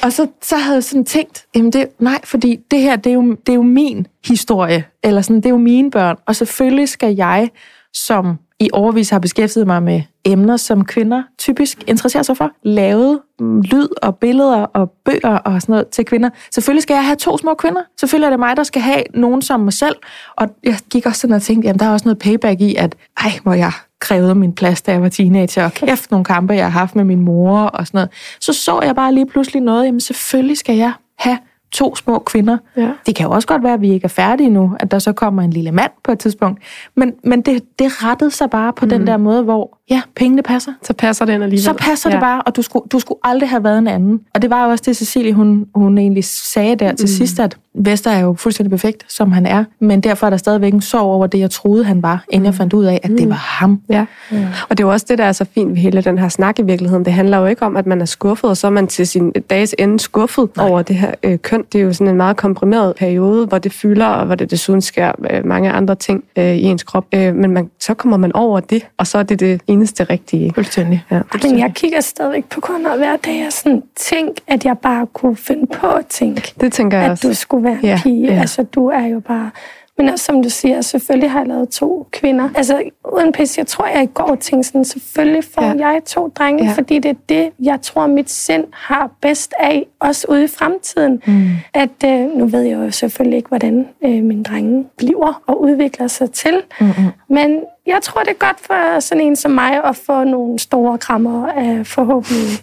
Og 0.03 0.13
så, 0.13 0.27
så 0.43 0.57
havde 0.57 0.75
jeg 0.75 0.85
sådan 0.85 1.05
tænkt, 1.05 1.47
jamen 1.57 1.73
det, 1.73 1.89
nej, 1.99 2.21
fordi 2.25 2.61
det 2.71 2.81
her, 2.81 2.97
det 2.97 3.11
er, 3.11 3.15
jo, 3.15 3.31
det 3.31 3.49
er 3.49 3.55
jo 3.55 3.63
min 3.63 4.07
historie, 4.27 4.85
eller 5.03 5.23
sådan, 5.23 5.37
det 5.37 5.47
er 5.47 5.51
jo 5.51 5.57
mine 5.57 5.91
børn, 5.91 6.17
og 6.27 6.37
selvfølgelig 6.37 6.89
skal 6.89 7.17
jeg, 7.17 7.51
som 7.95 8.39
i 8.61 8.71
overvis 8.73 9.11
har 9.11 9.19
beskæftiget 9.19 9.67
mig 9.67 9.83
med 9.83 10.03
emner, 10.25 10.57
som 10.57 10.85
kvinder 10.85 11.23
typisk 11.39 11.85
interesserer 11.87 12.23
sig 12.23 12.37
for, 12.37 12.51
lavet 12.63 13.21
lyd 13.41 13.89
og 14.03 14.17
billeder 14.17 14.63
og 14.63 14.91
bøger 15.05 15.39
og 15.39 15.63
sådan 15.63 15.73
noget 15.73 15.89
til 15.89 16.05
kvinder. 16.05 16.31
Selvfølgelig 16.55 16.83
skal 16.83 16.95
jeg 16.95 17.05
have 17.05 17.17
to 17.17 17.39
små 17.39 17.55
kvinder. 17.55 17.81
Selvfølgelig 18.01 18.27
er 18.27 18.31
det 18.31 18.39
mig, 18.39 18.57
der 18.57 18.63
skal 18.63 18.83
have 18.83 19.03
nogen 19.15 19.43
som 19.43 19.61
mig 19.61 19.73
selv. 19.73 19.97
Og 20.37 20.49
jeg 20.65 20.79
gik 20.91 21.07
også 21.07 21.21
sådan 21.21 21.37
og 21.37 21.43
tænkte, 21.43 21.67
jamen 21.67 21.79
der 21.79 21.87
er 21.87 21.91
også 21.91 22.05
noget 22.05 22.19
payback 22.19 22.61
i, 22.61 22.75
at 22.75 22.97
ej, 23.17 23.31
hvor 23.43 23.53
jeg 23.53 23.73
krævede 24.01 24.35
min 24.35 24.53
plads, 24.53 24.83
da 24.83 24.93
jeg 24.93 25.03
var 25.03 25.09
teenager, 25.09 25.65
og 25.65 25.73
kæft 25.73 26.11
nogle 26.11 26.25
kampe, 26.25 26.55
jeg 26.55 26.65
har 26.65 26.79
haft 26.81 26.97
med 26.97 27.05
min 27.05 27.21
mor 27.21 27.61
og 27.61 27.87
sådan 27.87 27.99
noget. 27.99 28.11
Så 28.41 28.53
så 28.53 28.81
jeg 28.83 28.95
bare 28.95 29.15
lige 29.15 29.27
pludselig 29.27 29.63
noget, 29.63 29.85
jamen 29.85 30.01
selvfølgelig 30.01 30.59
skal 30.59 30.77
jeg 30.77 30.93
have 31.19 31.39
to 31.73 31.97
små 31.97 32.19
kvinder. 32.19 32.59
Ja. 32.77 32.93
Det 33.07 33.17
kan 33.17 33.27
jo 33.27 33.33
også 33.33 33.49
godt 33.49 33.63
være, 33.63 33.75
at 33.75 33.81
vi 33.81 33.93
ikke 33.93 34.05
er 34.05 34.09
færdige 34.09 34.51
nu, 34.51 34.77
at 34.81 34.91
der 34.91 34.99
så 34.99 35.13
kommer 35.13 35.43
en 35.43 35.51
lille 35.51 35.73
mand 35.73 35.91
på 36.05 36.13
et 36.13 36.19
tidspunkt. 36.19 36.63
Men, 36.95 37.15
men 37.25 37.43
det, 37.43 37.63
det 37.79 38.05
rettede 38.05 38.31
sig 38.31 38.51
bare 38.51 38.73
på 38.73 38.85
mm. 38.85 38.91
den 38.91 39.07
der 39.07 39.17
måde, 39.17 39.43
hvor 39.43 39.78
ja, 39.91 40.03
pengene 40.17 40.43
passer. 40.43 40.73
Så 40.83 40.93
passer 40.93 41.25
den 41.25 41.43
alligevel. 41.43 41.65
Så 41.65 41.73
passer 41.73 42.11
ja. 42.11 42.15
det 42.15 42.21
bare, 42.23 42.43
og 42.43 42.57
du 42.57 42.63
skulle, 42.63 42.89
du 42.93 42.99
skulle 42.99 43.19
aldrig 43.23 43.49
have 43.49 43.65
været 43.65 43.79
en 43.79 43.89
anden. 43.89 44.21
Og 44.35 44.43
det 44.43 44.51
var 44.51 44.65
jo 44.65 44.71
også 44.71 44.85
det, 44.87 44.97
Cecilie, 44.97 45.33
hun, 45.33 45.67
hun 45.75 45.99
egentlig 45.99 46.25
sagde 46.25 46.77
der 46.77 46.95
til 46.95 47.05
mm. 47.05 47.09
sidst, 47.09 47.41
at 47.41 47.57
Vester 47.75 48.11
er 48.11 48.21
jo 48.21 48.35
fuldstændig 48.39 48.71
perfekt, 48.71 49.05
som 49.13 49.33
han 49.33 49.47
er, 49.47 49.65
men 49.81 50.01
derfor 50.01 50.27
er 50.27 50.31
der 50.31 50.37
stadigvæk 50.37 50.73
en 50.73 50.81
sorg 50.81 51.03
over 51.03 51.27
det, 51.27 51.39
jeg 51.39 51.51
troede, 51.51 51.85
han 51.85 52.03
var, 52.03 52.25
inden 52.31 52.47
jeg 52.47 52.55
fandt 52.55 52.73
ud 52.73 52.85
af, 52.85 53.01
at 53.03 53.11
det 53.11 53.29
var 53.29 53.35
ham. 53.35 53.81
Ja, 53.89 54.05
mm. 54.31 54.37
og 54.69 54.79
det 54.79 54.85
er 54.85 54.87
jo 54.87 54.93
også 54.93 55.07
det, 55.09 55.19
der 55.19 55.25
er 55.25 55.33
så 55.33 55.47
fint 55.55 55.71
ved 55.71 55.77
hele 55.77 56.03
den 56.03 56.19
her 56.19 56.29
snak 56.29 56.59
i 56.59 56.63
virkeligheden. 56.63 57.05
Det 57.05 57.13
handler 57.13 57.39
jo 57.39 57.47
ikke 57.47 57.63
om, 57.63 57.77
at 57.77 57.87
man 57.87 58.01
er 58.01 58.05
skuffet, 58.05 58.51
og 58.51 58.57
så 58.57 58.67
er 58.67 58.71
man 58.71 58.87
til 58.87 59.07
sin 59.07 59.33
dages 59.51 59.75
ende 59.79 60.01
skuffet 60.01 60.57
Nej. 60.57 60.69
over 60.69 60.83
det 60.83 60.97
her 60.97 61.15
øh, 61.23 61.39
køn. 61.39 61.65
Det 61.73 61.81
er 61.81 61.83
jo 61.83 61.93
sådan 61.93 62.09
en 62.09 62.17
meget 62.17 62.37
komprimeret 62.37 62.97
periode, 62.97 63.47
hvor 63.47 63.59
det 63.59 63.73
fylder, 63.73 64.07
og 64.07 64.27
hvor 64.27 64.35
det 64.35 64.51
desuden 64.51 64.81
sker 64.81 65.13
øh, 65.31 65.47
mange 65.47 65.71
andre 65.71 65.95
ting 65.95 66.25
øh, 66.37 66.57
i 66.57 66.63
ens 66.63 66.83
krop. 66.83 67.07
Øh, 67.15 67.35
men 67.35 67.51
man, 67.51 67.71
så 67.81 67.95
kommer 67.95 68.17
man 68.17 68.33
over 68.33 68.61
det, 68.61 68.87
og 68.97 69.07
så 69.07 69.19
er 69.19 69.23
det 69.23 69.41
det 69.41 69.61
eneste 69.79 70.05
rigtige. 70.05 70.53
Fuldstændig. 70.55 71.05
Ja. 71.11 71.21
Men 71.43 71.59
jeg 71.59 71.73
kigger 71.75 72.01
stadigvæk 72.01 72.45
på 72.45 72.61
kunder 72.61 72.97
hver 72.97 73.17
dag 73.17 73.47
og 73.47 73.53
sådan 73.53 73.83
tænk, 73.97 74.37
at 74.47 74.65
jeg 74.65 74.79
bare 74.79 75.07
kunne 75.07 75.37
finde 75.37 75.67
på 75.67 75.87
at 75.87 76.07
tænke, 76.07 76.55
Det 76.61 76.73
tænker 76.73 76.97
jeg 76.99 77.05
at 77.07 77.11
også. 77.11 77.29
du 77.29 77.35
skulle 77.35 77.65
være 77.65 77.79
Ja, 77.83 78.01
pige. 78.03 78.33
ja. 78.33 78.41
Altså, 78.41 78.63
du 78.63 78.87
er 78.89 79.07
jo 79.07 79.21
bare... 79.21 79.51
Men 79.99 80.09
også 80.09 80.25
som 80.25 80.43
du 80.43 80.49
siger, 80.49 80.81
selvfølgelig 80.81 81.31
har 81.31 81.39
jeg 81.39 81.49
lavet 81.49 81.69
to 81.69 82.07
kvinder. 82.13 82.49
Altså, 82.55 82.83
uden 83.15 83.33
pis, 83.33 83.59
jeg 83.59 83.67
tror, 83.67 83.87
jeg 83.87 84.03
i 84.03 84.07
går 84.07 84.37
tænkte 84.41 84.69
sådan, 84.69 84.85
selvfølgelig 84.85 85.45
får 85.55 85.63
Ja. 85.63 85.89
jeg 85.89 86.01
to 86.07 86.29
drenge, 86.29 86.65
ja. 86.65 86.73
fordi 86.73 86.99
det 86.99 87.09
er 87.11 87.15
det, 87.29 87.51
jeg 87.63 87.79
tror, 87.83 88.07
mit 88.07 88.31
sind 88.31 88.65
har 88.73 89.11
bedst 89.23 89.55
af, 89.61 89.87
også 90.01 90.27
ude 90.29 90.45
i 90.45 90.47
fremtiden. 90.47 91.23
Mm. 91.27 91.49
At, 91.75 91.91
øh, 92.05 92.37
nu 92.37 92.47
ved 92.47 92.61
jeg 92.63 92.75
jo 92.77 92.91
selvfølgelig 92.91 93.37
ikke, 93.37 93.49
hvordan 93.49 93.89
øh, 94.05 94.11
mine 94.23 94.43
drenge 94.45 94.87
bliver 94.97 95.43
og 95.47 95.63
udvikler 95.63 96.07
sig 96.07 96.31
til. 96.31 96.63
Mm-hmm. 96.81 97.05
Men 97.29 97.61
jeg 97.87 97.99
tror, 98.03 98.21
det 98.21 98.31
er 98.31 98.47
godt 98.47 98.61
for 98.61 99.01
sådan 99.01 99.25
en 99.25 99.37
som 99.37 99.51
mig 99.51 99.85
at 99.85 99.97
få 99.97 100.25
nogle 100.25 100.59
store 100.59 100.99
krammer 100.99 101.47
af 101.49 101.87
forhåbentlig 101.87 102.59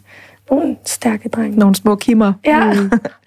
nogle 0.52 0.76
stærke 0.86 1.30
drenge. 1.30 1.60
Nogle 1.60 1.76
små 1.76 1.96
kimmer. 1.96 2.34
Ja. 2.46 2.72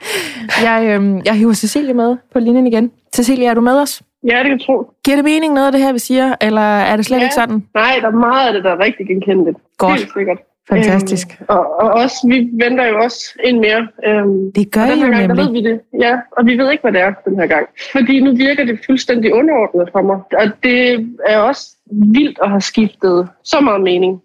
Jeg, 0.65 0.87
øhm, 0.95 1.21
jeg 1.25 1.35
hiver 1.35 1.53
Cecilie 1.53 1.95
med 1.95 2.17
på 2.33 2.39
linjen 2.39 2.67
igen. 2.67 2.91
Cecilie, 3.15 3.47
er 3.47 3.55
du 3.55 3.61
med 3.61 3.73
os? 3.81 4.03
Ja, 4.31 4.37
det 4.37 4.43
kan 4.45 4.51
jeg 4.53 4.61
tro. 4.67 4.91
Giver 5.05 5.17
det 5.17 5.25
mening 5.25 5.55
noget 5.55 5.67
af 5.67 5.73
det 5.73 5.81
her, 5.81 5.93
vi 5.93 5.99
siger, 5.99 6.35
eller 6.41 6.61
er 6.61 6.97
det 6.97 7.05
slet 7.07 7.19
Ja. 7.19 7.23
ikke 7.23 7.35
sådan? 7.35 7.63
Nej, 7.75 7.99
der 8.01 8.07
er 8.07 8.13
meget 8.13 8.47
af 8.49 8.53
det, 8.55 8.65
der 8.65 8.71
er 8.71 8.79
rigtig 8.85 9.07
genkendeligt. 9.07 9.59
Godt. 9.79 9.93
Helt 9.99 10.13
sikkert. 10.17 10.39
Fantastisk. 10.69 11.29
Øhm, 11.41 11.47
og, 11.49 11.81
og 11.81 11.91
også, 11.91 12.17
vi 12.29 12.49
venter 12.65 12.87
jo 12.87 12.99
også 13.03 13.35
en 13.45 13.61
mere. 13.61 13.89
Øhm, 14.07 14.53
Det 14.53 14.71
gør 14.73 14.85
I 14.85 14.91
jo 14.91 15.01
gang, 15.01 15.13
der 15.13 15.19
nemlig. 15.27 15.37
ved 15.45 15.53
vi 15.53 15.63
det. 15.71 15.81
Ja, 16.01 16.17
og 16.37 16.47
vi 16.47 16.59
ved 16.59 16.71
ikke, 16.71 16.83
hvad 16.83 16.93
det 16.93 17.01
er 17.01 17.13
den 17.29 17.39
her 17.41 17.47
gang. 17.47 17.67
Fordi 17.93 18.21
nu 18.21 18.35
virker 18.37 18.65
det 18.65 18.79
fuldstændig 18.87 19.35
underordnet 19.35 19.89
for 19.93 20.03
mig. 20.03 20.17
Og 20.17 20.47
det 20.63 21.07
er 21.27 21.39
også 21.39 21.77
vildt 22.15 22.39
at 22.43 22.51
have 22.51 22.61
skiftet 22.61 23.29
så 23.45 23.61
meget 23.61 23.81
mening. 23.81 24.21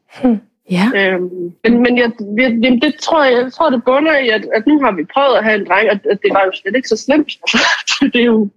Ja. 0.72 0.88
Øhm, 0.95 1.53
men 1.64 1.82
men 1.84 1.97
jeg, 1.97 2.11
det, 2.38 2.64
det, 2.64 2.82
det 2.82 2.95
tror 3.01 3.24
jeg, 3.24 3.34
jeg 3.34 3.53
tror, 3.53 3.70
det 3.70 3.84
bunder 3.84 4.18
i, 4.18 4.30
at, 4.30 4.47
at 4.55 4.68
nu 4.68 4.80
har 4.84 4.91
vi 4.91 5.03
prøvet 5.14 5.38
at 5.38 5.43
have 5.43 5.59
en 5.59 5.66
dreng, 5.66 5.89
og 5.89 5.99
at 6.11 6.20
det 6.24 6.32
var 6.34 6.43
jo 6.45 6.51
slet 6.53 6.76
ikke 6.76 6.88
så 6.88 6.97
slemt. 6.97 7.32
Det, 8.14 8.22
er 8.22 8.26
jo, 8.26 8.49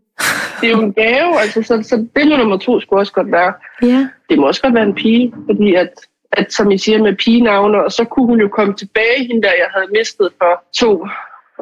det 0.61 0.67
er 0.67 0.71
jo 0.71 0.83
en 0.83 0.93
gave, 0.93 1.41
altså, 1.41 1.63
så, 1.63 1.83
så 1.83 1.97
det 2.17 2.29
må 2.29 2.37
nummer 2.37 2.57
to 2.57 2.81
skulle 2.81 3.01
også 3.01 3.13
godt 3.13 3.33
være. 3.33 3.53
Ja. 3.83 4.09
Det 4.29 4.39
må 4.39 4.47
også 4.47 4.63
godt 4.63 4.75
være 4.75 4.87
en 4.87 4.95
pige, 4.95 5.35
fordi 5.47 5.75
at, 5.75 5.93
at 6.33 6.53
som 6.53 6.71
I 6.71 6.79
siger 6.79 7.03
med 7.03 7.17
pigenavne, 7.17 7.85
og 7.85 7.93
så 7.93 8.05
kunne 8.05 8.27
hun 8.27 8.41
jo 8.41 8.49
komme 8.49 8.75
tilbage, 8.75 9.27
hende 9.27 9.43
der 9.43 9.53
jeg 9.53 9.69
havde 9.75 9.89
mistet 9.99 10.29
for 10.39 10.65
to 10.79 11.07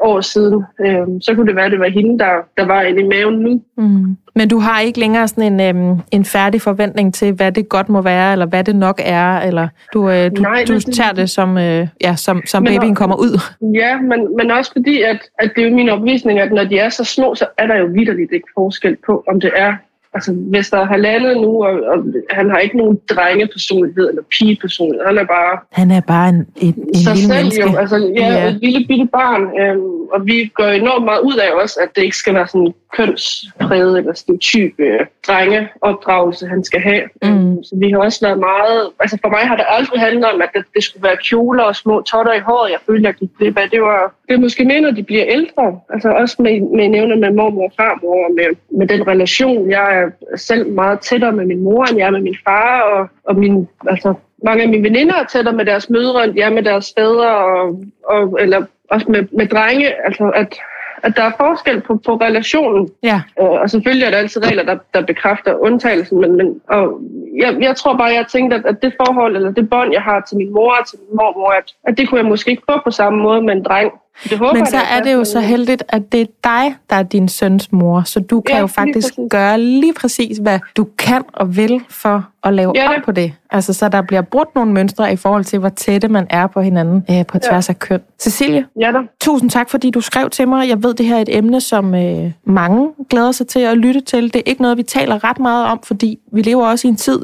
år 0.02 0.20
siden. 0.20 0.64
Øhm, 0.86 1.20
så 1.20 1.34
kunne 1.34 1.46
det 1.46 1.56
være, 1.56 1.64
at 1.64 1.72
det 1.72 1.80
var 1.80 1.88
hende, 1.90 2.18
der, 2.18 2.30
der 2.56 2.66
var 2.66 2.82
inde 2.82 3.00
i 3.00 3.08
maven 3.08 3.34
nu. 3.38 3.62
Mm. 3.76 4.16
Men 4.36 4.48
du 4.48 4.58
har 4.58 4.80
ikke 4.80 5.00
længere 5.00 5.28
sådan 5.28 5.60
en, 5.60 5.76
øhm, 5.76 5.98
en 6.10 6.24
færdig 6.24 6.60
forventning 6.62 7.14
til, 7.14 7.32
hvad 7.32 7.52
det 7.52 7.68
godt 7.68 7.88
må 7.88 8.02
være, 8.02 8.32
eller 8.32 8.46
hvad 8.46 8.64
det 8.64 8.76
nok 8.76 9.00
er, 9.04 9.40
eller 9.40 9.68
du, 9.92 10.10
øh, 10.10 10.30
du, 10.36 10.42
Nej, 10.42 10.64
du 10.68 10.74
det- 10.74 10.94
tager 10.94 11.12
det 11.12 11.30
som, 11.30 11.58
øh, 11.58 11.86
ja, 12.00 12.16
som, 12.16 12.42
som 12.46 12.62
Men- 12.62 12.72
babyen 12.74 12.94
kommer 12.94 13.16
ud. 13.16 13.40
Ja, 13.80 14.00
men, 14.00 14.36
men 14.36 14.50
også 14.50 14.72
fordi, 14.72 15.02
at, 15.02 15.18
at 15.38 15.52
det 15.56 15.64
er 15.64 15.68
jo 15.68 15.76
min 15.76 15.88
opvisning, 15.88 16.38
at 16.40 16.52
når 16.52 16.64
de 16.64 16.78
er 16.78 16.88
så 16.88 17.04
små, 17.04 17.34
så 17.34 17.46
er 17.58 17.66
der 17.66 17.76
jo 17.76 17.86
vidderligt 17.94 18.32
ikke 18.32 18.48
forskel 18.58 18.96
på, 19.06 19.24
om 19.28 19.40
det 19.40 19.50
er 19.56 19.72
Altså, 20.14 20.32
hvis 20.32 20.70
der 20.70 20.78
er 20.78 20.84
halvandet 20.86 21.36
nu, 21.36 21.64
og, 21.64 21.72
og 21.92 22.04
han 22.30 22.50
har 22.50 22.58
ikke 22.58 22.76
nogen 22.76 23.00
drengepersonlighed 23.10 24.08
eller 24.08 24.22
pigepersonlighed, 24.38 25.06
han 25.06 25.18
er 25.18 25.24
bare 25.24 25.58
Han 25.72 25.90
er 25.90 26.00
bare 26.00 26.28
en, 26.28 26.46
en, 26.56 26.74
en 26.88 26.94
sig 26.94 27.14
lille 27.14 27.28
selv 27.28 27.36
menneske. 27.42 27.62
jo. 27.72 27.76
Altså, 27.78 27.96
ja, 28.16 28.26
Ja. 28.32 28.48
et 28.48 28.58
lille 28.62 28.86
bitte 28.88 29.06
barn. 29.12 29.42
Øhm, 29.60 29.82
og 30.14 30.26
vi 30.26 30.52
gør 30.54 30.70
enormt 30.70 31.04
meget 31.04 31.20
ud 31.20 31.36
af 31.36 31.62
også, 31.62 31.76
at 31.82 31.88
det 31.96 32.02
ikke 32.02 32.16
skal 32.16 32.34
være 32.34 32.48
sådan 32.48 32.74
kønspræget 32.96 33.98
eller 33.98 34.12
stereotyp 34.12 34.72
øh, 34.78 35.00
drengeopdragelse, 35.26 36.46
han 36.46 36.64
skal 36.64 36.80
have. 36.80 37.02
Mm. 37.22 37.28
Øhm, 37.28 37.64
så 37.64 37.76
vi 37.82 37.90
har 37.90 37.98
også 37.98 38.26
været 38.26 38.38
meget... 38.38 38.90
Altså 39.00 39.18
for 39.22 39.28
mig 39.28 39.40
har 39.50 39.56
det 39.56 39.64
aldrig 39.68 40.00
handlet 40.00 40.24
om, 40.32 40.42
at 40.42 40.50
det, 40.54 40.64
det 40.74 40.84
skulle 40.84 41.04
være 41.08 41.16
kjoler 41.16 41.62
og 41.62 41.76
små 41.76 42.02
totter 42.02 42.32
i 42.32 42.40
håret. 42.40 42.70
Jeg 42.70 42.78
følte, 42.86 43.06
jeg 43.06 43.14
gik 43.14 43.30
glip 43.38 43.58
af. 43.58 43.70
Det 43.70 43.82
var 43.82 44.14
det 44.28 44.34
er 44.34 44.38
måske 44.38 44.64
mere, 44.64 44.80
når 44.80 44.90
de 44.90 45.02
bliver 45.02 45.24
ældre. 45.28 45.80
Altså 45.90 46.08
også 46.08 46.36
med, 46.42 46.60
med 46.60 46.88
nævner 46.88 47.16
med 47.16 47.30
mormor 47.30 47.64
og 47.64 47.72
farmor, 47.76 48.24
og 48.26 48.32
med, 48.38 48.48
med 48.78 48.86
den 48.88 49.08
relation. 49.08 49.70
Jeg 49.70 49.98
er 49.98 50.36
selv 50.36 50.72
meget 50.72 51.00
tættere 51.00 51.32
med 51.32 51.46
min 51.46 51.60
mor, 51.60 51.84
end 51.84 51.98
jeg 51.98 52.06
er 52.06 52.10
med 52.10 52.20
min 52.20 52.36
far, 52.44 52.80
og, 52.80 53.08
og 53.24 53.36
min, 53.36 53.68
altså, 53.86 54.14
mange 54.44 54.62
af 54.62 54.68
mine 54.68 54.82
veninder 54.82 55.14
er 55.14 55.24
tættere 55.24 55.56
med 55.56 55.64
deres 55.64 55.90
mødre, 55.90 56.24
end 56.24 56.36
jeg 56.36 56.46
er 56.46 56.54
med 56.54 56.62
deres 56.62 56.92
fædre, 56.98 57.36
og, 57.36 57.82
og, 58.04 58.38
eller 58.40 58.64
også 58.90 59.06
med, 59.08 59.22
med 59.32 59.46
drenge. 59.46 60.04
Altså 60.06 60.32
at, 60.34 60.58
at 61.04 61.16
der 61.16 61.22
er 61.22 61.32
forskel 61.36 61.80
på, 61.80 61.96
på 62.06 62.12
relationen. 62.14 62.88
Ja. 63.02 63.22
Øh, 63.40 63.48
og 63.62 63.70
selvfølgelig 63.70 64.06
er 64.06 64.10
der 64.10 64.18
altid 64.18 64.46
regler, 64.46 64.62
der, 64.62 64.78
der 64.94 65.06
bekræfter 65.06 65.54
undtagelsen, 65.54 66.20
men, 66.20 66.36
men 66.36 66.60
og 66.68 67.00
jeg, 67.42 67.56
jeg 67.60 67.76
tror 67.76 67.96
bare, 67.96 68.18
jeg 68.18 68.26
tænkte, 68.32 68.56
at, 68.56 68.66
at 68.66 68.82
det 68.82 68.92
forhold, 69.04 69.36
eller 69.36 69.52
det 69.52 69.70
bånd, 69.70 69.92
jeg 69.92 70.02
har 70.02 70.20
til 70.28 70.36
min 70.36 70.52
mor 70.52 70.76
og 70.80 70.86
til 70.88 70.98
min 70.98 71.16
mormor, 71.16 71.50
at, 71.50 71.64
at 71.84 71.98
det 71.98 72.08
kunne 72.08 72.20
jeg 72.20 72.28
måske 72.28 72.50
ikke 72.50 72.62
få 72.70 72.80
på 72.84 72.90
samme 72.90 73.22
måde 73.22 73.42
med 73.42 73.52
en 73.54 73.64
dreng. 73.64 73.92
Det 74.30 74.38
håber 74.38 74.52
Men 74.52 74.60
jeg, 74.60 74.66
så 74.66 74.76
da, 74.76 74.82
er 74.98 75.02
det 75.02 75.12
jo 75.12 75.24
så 75.24 75.40
heldigt, 75.40 75.82
at 75.88 76.12
det 76.12 76.20
er 76.20 76.26
dig, 76.44 76.76
der 76.90 76.96
er 76.96 77.02
din 77.02 77.28
søns 77.28 77.72
mor, 77.72 78.02
så 78.02 78.20
du 78.20 78.40
kan 78.40 78.54
Ja, 78.54 78.60
jo 78.60 78.66
lige 78.66 78.72
faktisk 78.72 79.08
præcis. 79.14 79.30
gøre 79.30 79.60
lige 79.60 79.92
præcis, 79.94 80.38
hvad 80.38 80.58
du 80.76 80.86
kan 80.98 81.22
og 81.32 81.56
vil 81.56 81.80
for 81.90 82.28
at 82.44 82.54
lave 82.54 82.72
Ja, 82.74 82.88
op 82.88 83.02
på 83.04 83.12
det. 83.12 83.32
Altså, 83.50 83.72
så 83.72 83.88
der 83.88 84.02
bliver 84.02 84.22
brudt 84.22 84.54
nogle 84.54 84.72
mønstre 84.72 85.12
i 85.12 85.16
forhold 85.16 85.44
til, 85.44 85.58
hvor 85.58 85.68
tætte 85.68 86.08
man 86.08 86.26
er 86.30 86.46
på 86.46 86.60
hinanden 86.60 87.04
øh, 87.10 87.26
på 87.26 87.38
tværs 87.38 87.68
af 87.68 87.78
køn. 87.78 88.00
Cecilie, 88.20 88.64
Ja 88.80 88.92
da. 88.92 88.98
tusind 89.20 89.50
tak, 89.50 89.70
fordi 89.70 89.90
du 89.90 90.00
skrev 90.00 90.30
til 90.30 90.48
mig. 90.48 90.68
Jeg 90.68 90.82
ved, 90.82 90.94
det 90.94 91.06
her 91.06 91.16
er 91.16 91.20
et 91.20 91.36
emne, 91.36 91.60
som 91.60 91.94
øh, 91.94 92.30
mange 92.46 92.88
glæder 93.10 93.32
sig 93.32 93.46
til 93.46 93.58
at 93.60 93.76
lytte 93.78 94.00
til. 94.00 94.22
Det 94.24 94.36
er 94.36 94.42
ikke 94.46 94.62
noget, 94.62 94.76
vi 94.78 94.82
taler 94.82 95.24
ret 95.24 95.38
meget 95.38 95.66
om, 95.66 95.80
fordi 95.82 96.18
vi 96.32 96.42
lever 96.42 96.66
også 96.66 96.86
i 96.86 96.90
en 96.90 96.96
tid 96.96 97.18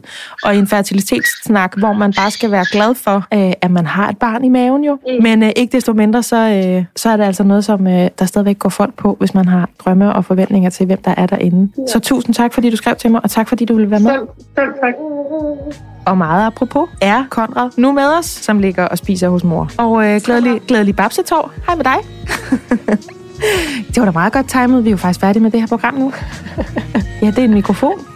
og 0.45 0.55
i 0.55 0.59
en 0.59 0.67
fertilitetssnak, 0.67 1.79
hvor 1.79 1.93
man 1.93 2.13
bare 2.17 2.31
skal 2.31 2.51
være 2.51 2.65
glad 2.73 2.95
for, 2.95 3.27
øh, 3.35 3.53
at 3.63 3.71
man 3.71 3.87
har 3.87 4.09
et 4.09 4.19
barn 4.19 4.45
i 4.45 4.49
maven 4.49 4.85
jo. 4.85 4.93
Mm. 5.07 5.23
Men 5.23 5.43
øh, 5.43 5.51
ikke 5.57 5.73
desto 5.77 5.93
mindre, 5.93 6.23
så, 6.23 6.37
øh, 6.81 6.85
så 6.97 7.09
er 7.09 7.17
det 7.17 7.25
altså 7.25 7.43
noget, 7.43 7.65
som 7.65 7.87
øh, 7.87 8.09
der 8.19 8.25
stadigvæk 8.25 8.59
går 8.59 8.69
folk 8.69 8.95
på, 8.95 9.17
hvis 9.19 9.35
man 9.35 9.49
har 9.49 9.69
drømme 9.79 10.15
og 10.15 10.25
forventninger 10.25 10.71
til, 10.71 10.87
hvem 10.87 10.99
der 11.03 11.15
er 11.17 11.27
derinde. 11.27 11.73
Ja. 11.79 11.83
Så 11.87 12.01
tusind 12.01 12.35
tak, 12.35 12.53
fordi 12.53 12.71
du 12.71 12.77
skrev 12.77 12.97
til 12.97 13.11
mig, 13.11 13.21
og 13.25 13.31
tak, 13.31 13.49
fordi 13.49 13.65
du 13.65 13.75
ville 13.75 13.91
være 13.91 14.01
med. 14.01 14.11
Selv, 14.11 14.29
selv 14.55 14.75
tak. 14.83 14.95
Og 16.07 16.19
meget 16.19 16.47
apropos 16.47 16.89
er 17.03 17.25
Konrad 17.31 17.71
nu 17.77 17.93
med 17.93 18.07
os, 18.19 18.27
som 18.27 18.59
ligger 18.59 18.85
og 18.85 18.99
spiser 18.99 19.29
hos 19.29 19.45
mor. 19.45 19.71
Og 19.79 20.07
øh, 20.07 20.21
glædelig, 20.25 20.61
glædelig 20.69 20.97
babsetår. 20.97 21.53
Hej 21.67 21.77
med 21.77 21.85
dig. 21.85 21.97
Det 23.89 23.97
var 23.97 24.05
da 24.05 24.11
meget 24.11 24.33
godt 24.33 24.49
timet. 24.49 24.85
Vi 24.85 24.89
er 24.89 24.91
jo 24.91 24.97
faktisk 24.97 25.21
færdige 25.21 25.43
med 25.43 25.51
det 25.51 25.61
her 25.61 25.67
program 25.67 25.95
nu. 25.95 26.13
ja, 27.23 27.27
det 27.27 27.39
er 27.39 27.45
en 27.45 27.55
mikrofon. 27.55 28.07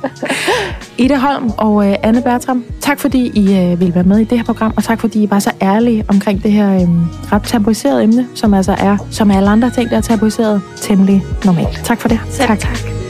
Ida 0.99 1.17
Holm 1.17 1.51
og 1.59 1.89
øh, 1.89 1.95
Anne 2.03 2.23
Bertram, 2.23 2.65
tak 2.81 3.01
fordi 3.01 3.31
I 3.35 3.59
øh, 3.59 3.81
ville 3.81 3.95
være 3.95 4.05
med 4.05 4.19
i 4.19 4.25
det 4.25 4.39
her 4.39 4.45
program, 4.45 4.73
og 4.77 4.85
tak 4.85 5.01
fordi 5.01 5.23
I 5.23 5.31
var 5.31 5.39
så 5.39 5.51
ærlige 5.63 6.05
omkring 6.09 6.43
det 6.43 6.53
her 6.53 6.75
øh, 6.75 6.89
ret 7.33 7.43
tabuiserede 7.43 8.03
emne, 8.03 8.27
som 8.35 8.55
altså 8.55 8.73
er, 8.79 8.97
som 9.11 9.31
alle 9.31 9.51
andre 9.51 9.71
ting, 9.71 9.91
der 9.91 9.97
er 9.97 10.01
tabuiseret, 10.01 10.63
temmelig 10.77 11.25
normalt. 11.45 11.81
Tak 11.85 12.01
for 12.01 12.09
det. 12.09 12.21
Selv 12.31 12.49
tak. 12.49 12.59
tak. 12.59 13.04